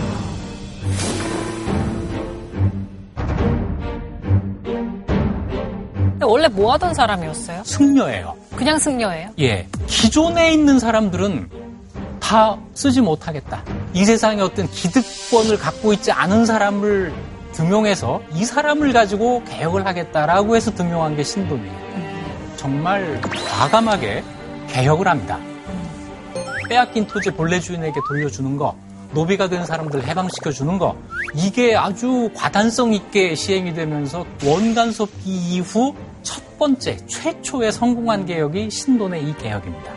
원래 6.26 6.48
뭐 6.48 6.74
하던 6.74 6.94
사람이었어요? 6.94 7.64
승려예요. 7.64 8.36
그냥 8.56 8.78
승려예요? 8.78 9.30
예. 9.40 9.68
기존에 9.88 10.52
있는 10.54 10.80
사람들은 10.80 11.50
다 12.20 12.58
쓰지 12.74 13.02
못하겠다. 13.02 13.64
이 13.94 14.04
세상에 14.04 14.42
어떤 14.42 14.68
기득권을 14.70 15.58
갖고 15.58 15.94
있지 15.94 16.12
않은 16.12 16.46
사람을 16.46 17.14
등용해서 17.54 18.22
이 18.34 18.44
사람을 18.44 18.92
가지고 18.94 19.44
개혁을 19.46 19.86
하겠다라고 19.86 20.56
해서 20.56 20.72
등용한 20.72 21.16
게 21.16 21.24
신돈이에요. 21.24 21.86
정말 22.58 23.22
과감하게 23.22 24.24
개혁을 24.68 25.08
합니다. 25.08 25.40
빼앗긴 26.68 27.06
토지 27.08 27.32
본래 27.32 27.60
주인에게 27.60 28.00
돌려주는 28.08 28.58
거, 28.58 28.76
노비가 29.14 29.48
된 29.48 29.66
사람들 29.66 30.06
해방시켜주는 30.08 30.78
거, 30.80 30.96
이게 31.36 31.76
아주 31.76 32.30
과단성 32.34 32.94
있게 32.94 33.36
시행이 33.36 33.74
되면서 33.74 34.26
원간섭기 34.44 35.30
이후 35.30 35.94
첫 36.26 36.58
번째, 36.58 36.98
최초의 37.06 37.72
성공한 37.72 38.26
개혁이 38.26 38.70
신돈의 38.70 39.24
이 39.24 39.38
개혁입니다. 39.38 39.94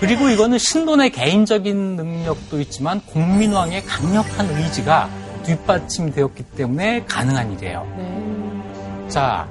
그리고 0.00 0.30
이거는 0.30 0.58
신돈의 0.58 1.10
개인적인 1.10 1.96
능력도 1.96 2.60
있지만 2.62 3.00
공민왕의 3.00 3.84
강력한 3.84 4.48
의지가 4.48 5.10
뒷받침되었기 5.44 6.44
때문에 6.56 7.04
가능한 7.04 7.52
일이에요. 7.52 9.08
자, 9.08 9.48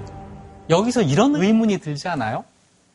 여기서 0.70 1.02
이런 1.02 1.36
의문이 1.36 1.80
들지 1.80 2.08
않아요? 2.08 2.46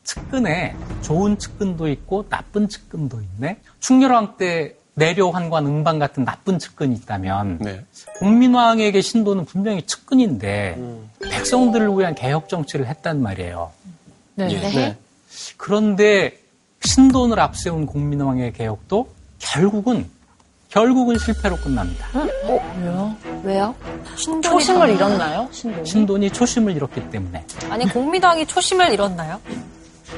측근에 0.03 0.75
좋은 1.01 1.37
측근도 1.37 1.87
있고 1.89 2.27
나쁜 2.27 2.67
측근도 2.67 3.21
있네. 3.21 3.59
충렬왕 3.79 4.37
때 4.37 4.75
내려 4.95 5.29
환관 5.29 5.65
응방 5.65 5.99
같은 5.99 6.23
나쁜 6.23 6.59
측근이 6.59 6.95
있다면 6.95 7.57
네. 7.61 7.83
공민왕에게 8.19 9.01
신도는 9.01 9.45
분명히 9.45 9.81
측근인데 9.83 10.77
백성들을 11.19 11.97
위한 11.97 12.13
개혁 12.13 12.47
정치를 12.47 12.87
했단 12.87 13.21
말이에요. 13.21 13.71
네. 14.35 14.51
예. 14.51 14.59
네. 14.59 14.97
그런데 15.57 16.39
신돈을 16.81 17.39
앞세운 17.39 17.85
공민왕의 17.85 18.53
개혁도 18.53 19.07
결국은 19.39 20.09
결국은 20.69 21.17
실패로 21.19 21.55
끝납니다. 21.57 22.07
왜요? 22.79 23.15
왜요? 23.43 23.75
초심을 24.41 24.89
잃었나요? 24.89 25.47
신동이? 25.51 25.85
신돈이 25.85 26.29
초심을 26.31 26.75
잃었기 26.75 27.09
때문에 27.11 27.45
아니 27.69 27.87
공민당이 27.87 28.45
초심을 28.47 28.91
잃었나요? 28.91 29.39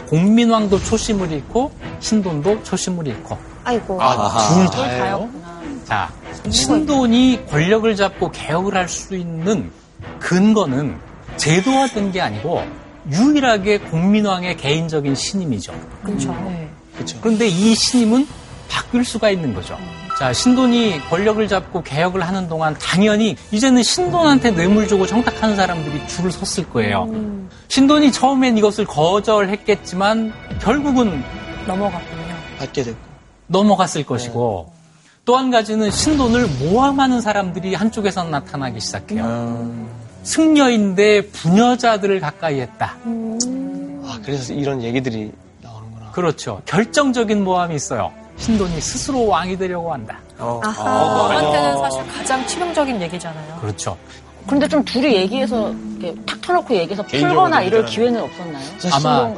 공민왕도 0.08 0.80
초심을 0.80 1.32
잃고 1.32 1.72
신돈도 2.00 2.64
초심을 2.64 3.08
잃고 3.08 3.38
아이고. 3.66 4.02
아, 4.02 4.48
둘 4.54 4.70
다예요? 4.70 5.00
다였구나. 5.04 5.62
자 5.86 6.10
신돈이 6.50 7.46
권력을 7.50 7.96
잡고 7.96 8.32
개혁을 8.32 8.76
할 8.76 8.88
수 8.88 9.16
있는 9.16 9.72
근거는 10.20 10.98
제도화된 11.38 12.12
게 12.12 12.22
아니고 12.22 12.64
유일하게 13.12 13.80
공민왕의 13.80 14.58
개인적인 14.58 15.16
신임이죠. 15.16 15.74
그렇죠. 16.04 16.32
네. 16.48 16.70
그렇죠. 16.96 17.18
그런데 17.22 17.48
이 17.48 17.76
신임은 17.76 18.28
바뀔 18.70 19.04
수가 19.04 19.30
있는 19.30 19.54
거죠. 19.54 19.78
자, 20.18 20.32
신돈이 20.32 21.02
권력을 21.10 21.46
잡고 21.48 21.84
개혁을 21.84 22.26
하는 22.26 22.48
동안 22.48 22.74
당연히 22.80 23.36
이제는 23.52 23.84
신돈한테 23.84 24.52
뇌물 24.52 24.88
주고 24.88 25.06
청탁하는 25.06 25.56
사람들이 25.56 26.08
줄을 26.08 26.32
섰을 26.32 26.70
거예요. 26.70 27.08
신돈이 27.68 28.12
처음엔 28.14 28.58
이것을 28.58 28.86
거절했겠지만 28.86 30.32
결국은 30.62 31.22
넘어갔군요. 31.68 32.36
받게 32.60 32.84
됐고. 32.84 33.05
넘어갔을 33.48 34.06
것이고 34.06 34.72
또 35.26 35.38
한 35.38 35.50
가지는 35.50 35.90
신돈을 35.90 36.48
모함하는 36.60 37.20
사람들이 37.20 37.74
한쪽에서 37.74 38.24
나타나기 38.26 38.80
시작해요. 38.80 39.72
승려인데 40.24 41.28
부녀자들을 41.30 42.20
가까이 42.20 42.60
했다. 42.62 42.96
아, 44.04 44.20
그래서 44.24 44.54
이런 44.54 44.82
얘기들이 44.84 45.32
그렇죠. 46.12 46.62
결정적인 46.66 47.44
모함이 47.44 47.76
있어요. 47.76 48.12
신돈이 48.38 48.80
스스로 48.82 49.26
왕이 49.28 49.58
되려고 49.58 49.92
한다. 49.92 50.20
아하. 50.40 50.74
저한테는 50.74 51.78
사실 51.80 52.08
가장 52.08 52.46
치명적인 52.48 53.02
얘기잖아요. 53.02 53.58
그렇죠. 53.62 53.98
근데 54.48 54.68
좀 54.68 54.84
둘이 54.84 55.16
얘기해서 55.16 55.74
이렇게 56.00 56.16
탁 56.26 56.40
터놓고 56.42 56.76
얘기해서 56.76 57.04
풀거나 57.04 57.62
이럴 57.64 57.86
기회는 57.86 58.22
없었나요? 58.22 58.66
아마. 58.94 59.34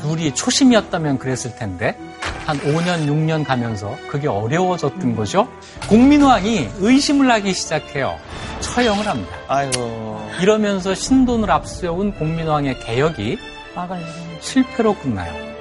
둘이 0.00 0.34
초심이었다면 0.34 1.18
그랬을 1.18 1.54
텐데 1.56 1.96
한 2.46 2.58
5년, 2.60 3.06
6년 3.06 3.44
가면서 3.44 3.96
그게 4.08 4.28
어려워졌던 4.28 5.16
거죠. 5.16 5.48
공민왕이 5.88 6.68
의심을 6.78 7.30
하기 7.32 7.52
시작해요. 7.52 8.16
처형을 8.60 9.06
합니다. 9.06 9.36
아이고. 9.48 10.30
이러면서 10.40 10.94
신돈을 10.94 11.50
앞세운 11.50 12.12
공민왕의 12.14 12.80
개혁이 12.80 13.38
막을 13.74 13.98
실패로 14.40 14.94
끝나요. 14.94 15.55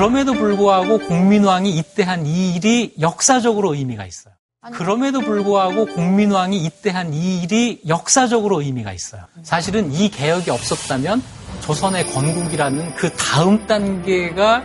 그럼에도 0.00 0.32
불구하고 0.32 0.98
공민왕이 0.98 1.76
이때 1.76 2.02
한 2.04 2.24
이 2.24 2.54
일이 2.54 2.94
역사적으로 3.00 3.74
의미가 3.74 4.06
있어요. 4.06 4.32
그럼에도 4.72 5.20
불구하고 5.20 5.84
공민왕이 5.84 6.56
이때 6.56 6.88
한 6.88 7.12
이 7.12 7.42
일이 7.42 7.82
역사적으로 7.86 8.62
의미가 8.62 8.94
있어요. 8.94 9.20
사실은 9.42 9.92
이 9.92 10.08
개혁이 10.10 10.50
없었다면 10.50 11.22
조선의 11.60 12.06
건국이라는 12.12 12.94
그 12.94 13.12
다음 13.12 13.66
단계가 13.66 14.62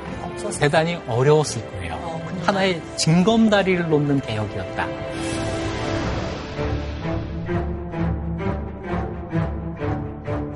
대단히 0.58 0.96
어려웠을 1.06 1.70
거예요. 1.70 2.22
하나의 2.46 2.82
징검다리를 2.96 3.90
놓는 3.90 4.22
개혁이었다. 4.22 4.88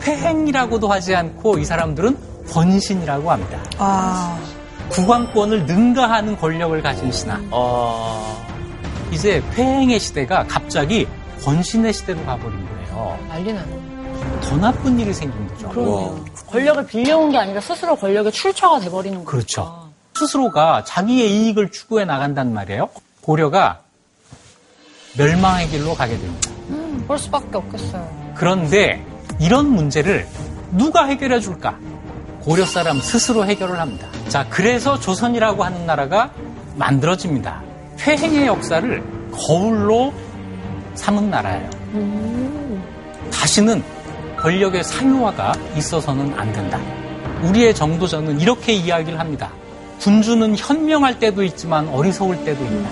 회행이라고도 0.02 0.88
하지 0.88 1.16
않고 1.16 1.58
이 1.58 1.66
사람들은 1.66 2.18
권신이라고 2.50 3.30
합니다. 3.30 3.60
아. 3.78 4.40
국왕권을 4.90 5.66
능가하는 5.66 6.38
권력을 6.38 6.82
가진 6.82 7.12
신하. 7.12 7.40
이제 9.12 9.42
회행의 9.54 10.00
시대가 10.00 10.46
갑자기 10.48 11.08
권신의 11.44 11.94
시대로 11.94 12.24
가버린 12.26 12.66
거예요. 12.68 13.20
난리 13.30 13.54
나네. 13.54 13.90
더 14.44 14.58
나쁜 14.58 15.00
일이 15.00 15.14
생긴 15.14 15.48
거죠. 15.48 15.70
그러네요. 15.70 16.26
권력을 16.48 16.86
빌려온 16.88 17.32
게 17.32 17.38
아니라 17.38 17.62
스스로 17.62 17.96
권력의 17.96 18.32
출처가 18.32 18.80
돼버리는 18.82 19.18
거죠. 19.24 19.30
그렇죠. 19.32 19.90
스스로가 20.16 20.84
자기의 20.84 21.32
이익을 21.32 21.72
추구해 21.72 22.06
나간단 22.06 22.54
말이에요. 22.54 22.90
고려가 23.22 23.82
멸망의 25.18 25.70
길로 25.70 25.94
가게 25.96 26.18
됩니다. 26.18 26.50
음, 26.70 27.04
볼 27.08 27.18
수밖에 27.18 27.58
없겠어요. 27.58 28.34
그런데 28.36 29.06
이런 29.40 29.70
문제를 29.70 30.28
누가 30.72 31.06
해결해 31.06 31.40
줄까? 31.40 31.78
고려 32.42 32.66
사람 32.66 33.00
스스로 33.00 33.46
해결을 33.46 33.80
합니다. 33.80 34.08
자, 34.30 34.46
그래서 34.48 35.00
조선이라고 35.00 35.64
하는 35.64 35.88
나라가 35.88 36.32
만들어집니다. 36.76 37.64
회행의 38.00 38.46
역사를 38.46 39.04
거울로 39.32 40.14
삼은 40.94 41.32
나라예요. 41.32 41.70
다시는 43.34 43.84
권력의 44.38 44.84
사유화가 44.84 45.54
있어서는 45.76 46.38
안 46.38 46.54
된다. 46.54 46.80
우리의 47.42 47.74
정도전은 47.74 48.40
이렇게 48.40 48.72
이야기를 48.74 49.20
합니다. 49.20 49.50
군주는 50.00 50.56
현명할 50.56 51.18
때도 51.18 51.44
있지만 51.44 51.88
어리석을 51.90 52.46
때도 52.46 52.64
있다. 52.64 52.90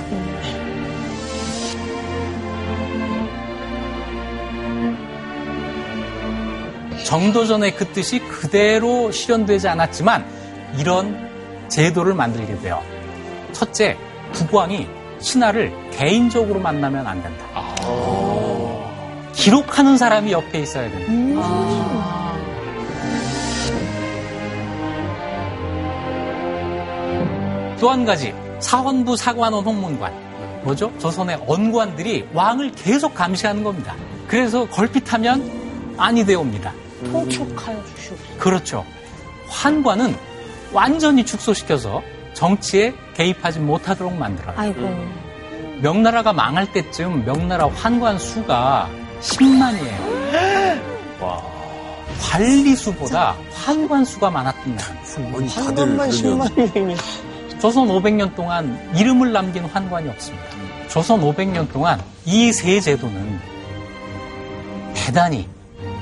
정도전의 7.06 7.76
그 7.76 7.86
뜻이 7.90 8.20
그대로 8.20 9.12
실현되지 9.12 9.68
않았지만 9.68 10.26
이런 10.80 11.27
제도를 11.70 12.14
만들게 12.14 12.58
돼요. 12.60 12.82
첫째, 13.52 13.98
국왕이 14.34 14.88
신하를 15.20 15.74
개인적으로 15.92 16.60
만나면 16.60 17.08
안 17.08 17.22
된다. 17.22 17.46
기록하는 19.34 19.98
사람이 19.98 20.32
옆에 20.32 20.60
있어야 20.60 20.90
된다. 20.90 21.42
또한 27.80 28.06
가지, 28.06 28.34
사헌부 28.60 29.16
사관원 29.16 29.64
홍문관. 29.64 30.28
뭐죠? 30.64 30.92
조선의 30.98 31.44
언관들이 31.48 32.28
왕을 32.34 32.72
계속 32.72 33.14
감시하는 33.14 33.64
겁니다. 33.64 33.96
그래서 34.28 34.68
걸핏하면 34.68 35.96
안이 35.98 36.26
되옵니다. 36.26 36.74
통촉하여 37.12 37.84
주시오. 37.96 38.16
그렇죠. 38.38 38.86
환관은 39.48 40.16
완전히 40.72 41.26
축소시켜서 41.26 42.02
정치에 42.34 42.94
개입하지 43.16 43.60
못하도록 43.60 44.14
만들어요. 44.16 44.54
아이고. 44.58 44.82
명나라가 45.82 46.34
망할 46.34 46.72
때쯤 46.72 47.26
명나라 47.26 47.68
환관 47.70 48.18
수가 48.20 48.90
10만이에요. 49.22 50.18
관리 52.22 52.76
수보다 52.76 53.36
환관 53.54 54.04
수가 54.06 54.30
많았던 54.30 54.76
나라. 54.76 54.96
한번만 55.66 56.10
10만이면. 56.10 56.98
조선 57.60 57.88
500년 57.88 58.36
동안 58.36 58.92
이름을 58.96 59.32
남긴 59.32 59.66
환관이 59.66 60.08
없습니다. 60.10 60.46
조선 60.90 61.22
500년 61.22 61.72
동안 61.72 62.00
이 62.26 62.52
세 62.52 62.80
제도는 62.80 63.40
대단히 64.94 65.48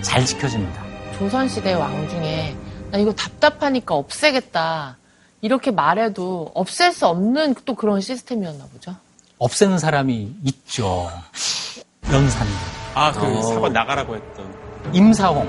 잘 0.02 0.26
지켜집니다. 0.26 0.84
조선시대 1.18 1.74
왕 1.74 2.08
중에 2.10 2.56
나 2.96 3.02
이거 3.02 3.12
답답하니까 3.12 3.94
없애겠다. 3.94 4.98
이렇게 5.42 5.70
말해도 5.70 6.52
없앨 6.54 6.94
수 6.94 7.08
없는 7.08 7.56
또 7.66 7.76
그런 7.76 8.00
시스템이었나 8.00 8.68
보죠. 8.72 8.96
없애는 9.38 9.80
사람이 9.80 10.34
있죠. 10.46 11.12
연산. 12.10 12.48
아, 12.94 13.12
그 13.12 13.26
어. 13.26 13.42
사관 13.42 13.74
나가라고 13.74 14.16
했던. 14.16 14.94
임사홍. 14.94 15.46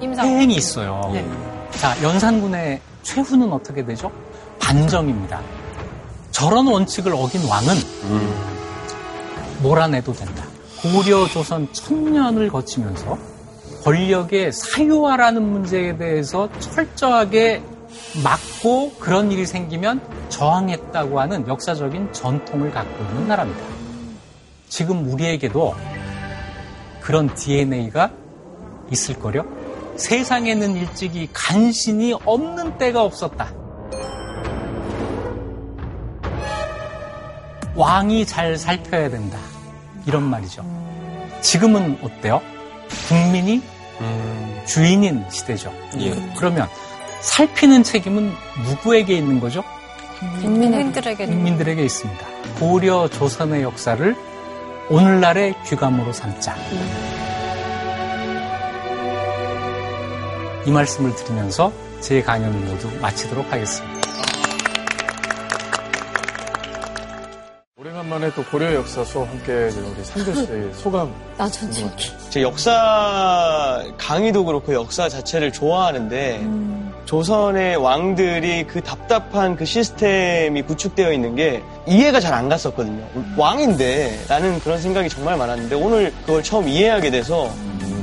임상. 0.00 0.26
회행이 0.26 0.54
있어요. 0.54 1.10
네. 1.12 1.30
자, 1.72 2.02
연산군의 2.02 2.80
최후는 3.02 3.52
어떻게 3.52 3.84
되죠? 3.84 4.10
반정입니다. 4.58 5.42
저런 6.30 6.66
원칙을 6.66 7.12
어긴 7.12 7.46
왕은 7.46 7.74
몰아내도 9.60 10.14
된다. 10.14 10.46
고려 10.80 11.26
조선 11.28 11.70
천년을 11.74 12.48
거치면서 12.48 13.33
권력의 13.84 14.50
사유화라는 14.50 15.42
문제에 15.42 15.98
대해서 15.98 16.48
철저하게 16.58 17.62
막고 18.24 18.94
그런 18.94 19.30
일이 19.30 19.44
생기면 19.44 20.00
저항했다고 20.30 21.20
하는 21.20 21.46
역사적인 21.46 22.12
전통을 22.14 22.70
갖고 22.70 23.04
있는 23.04 23.28
나라입니다. 23.28 23.62
지금 24.68 25.06
우리에게도 25.12 25.74
그런 27.02 27.32
DNA가 27.34 28.10
있을 28.90 29.18
거려? 29.18 29.44
세상에는 29.96 30.76
일찍이 30.76 31.28
간신이 31.34 32.14
없는 32.24 32.78
때가 32.78 33.02
없었다. 33.02 33.52
왕이 37.76 38.24
잘 38.24 38.56
살펴야 38.56 39.10
된다. 39.10 39.38
이런 40.06 40.22
말이죠. 40.22 40.64
지금은 41.42 41.98
어때요? 42.02 42.40
국민이 43.08 43.73
주인인 44.66 45.24
시대죠. 45.30 45.72
예. 45.98 46.14
그러면 46.36 46.68
살피는 47.20 47.82
책임은 47.82 48.32
누구에게 48.66 49.14
있는 49.14 49.40
거죠? 49.40 49.64
국민들에게 50.40 51.26
국민들에게 51.26 51.82
있습니다. 51.82 52.26
고려 52.58 53.08
조선의 53.08 53.62
역사를 53.62 54.16
오늘날의 54.88 55.54
귀감으로 55.66 56.12
삼자. 56.12 56.56
이 60.66 60.70
말씀을 60.70 61.14
드리면서 61.14 61.72
제 62.00 62.22
강연을 62.22 62.58
모두 62.60 62.88
마치도록 63.00 63.50
하겠습니다. 63.52 64.03
오래간만에 68.04 68.32
또 68.34 68.44
고려 68.44 68.74
역사 68.74 69.04
수업 69.04 69.28
함께 69.28 69.52
우리 69.52 70.04
삼교 70.04 70.34
씨의 70.34 70.74
소감. 70.74 71.12
나 71.36 71.48
전체 71.48 71.90
제 72.30 72.42
역사 72.42 73.82
강의도 73.98 74.44
그렇고 74.44 74.72
역사 74.74 75.08
자체를 75.08 75.52
좋아하는데 75.52 76.46
조선의 77.04 77.76
왕들이 77.76 78.66
그 78.66 78.80
답답한 78.82 79.56
그 79.56 79.64
시스템이 79.64 80.62
구축되어 80.62 81.12
있는 81.12 81.34
게 81.34 81.62
이해가 81.86 82.20
잘 82.20 82.34
안 82.34 82.48
갔었거든요. 82.48 83.06
왕인데 83.36 84.24
라는 84.28 84.58
그런 84.60 84.80
생각이 84.80 85.08
정말 85.08 85.36
많았는데 85.36 85.74
오늘 85.76 86.12
그걸 86.26 86.42
처음 86.42 86.68
이해하게 86.68 87.10
돼서 87.10 87.50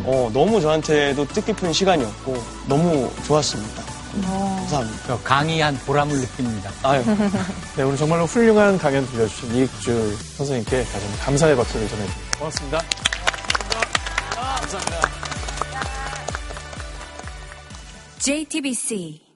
어, 0.03 0.29
너무 0.33 0.61
저한테도 0.61 1.25
뜻깊은 1.27 1.73
시간이었고 1.73 2.35
너무 2.67 3.09
좋았습니다. 3.25 3.90
감사합니다. 4.11 5.03
저 5.07 5.19
강의한 5.23 5.77
보람을 5.85 6.15
느낍니다. 6.15 6.71
아유. 6.83 7.03
네, 7.77 7.83
오늘 7.83 7.97
정말로 7.97 8.25
훌륭한 8.25 8.77
강연 8.77 9.05
들려주신 9.07 9.55
이익주 9.55 10.17
선생님께 10.37 10.83
다시 10.83 11.05
한번 11.05 11.19
감사의 11.21 11.55
박수를 11.55 11.87
전해드립니다. 11.87 12.37
고맙습니다. 12.37 12.81
JTBC 18.19 19.30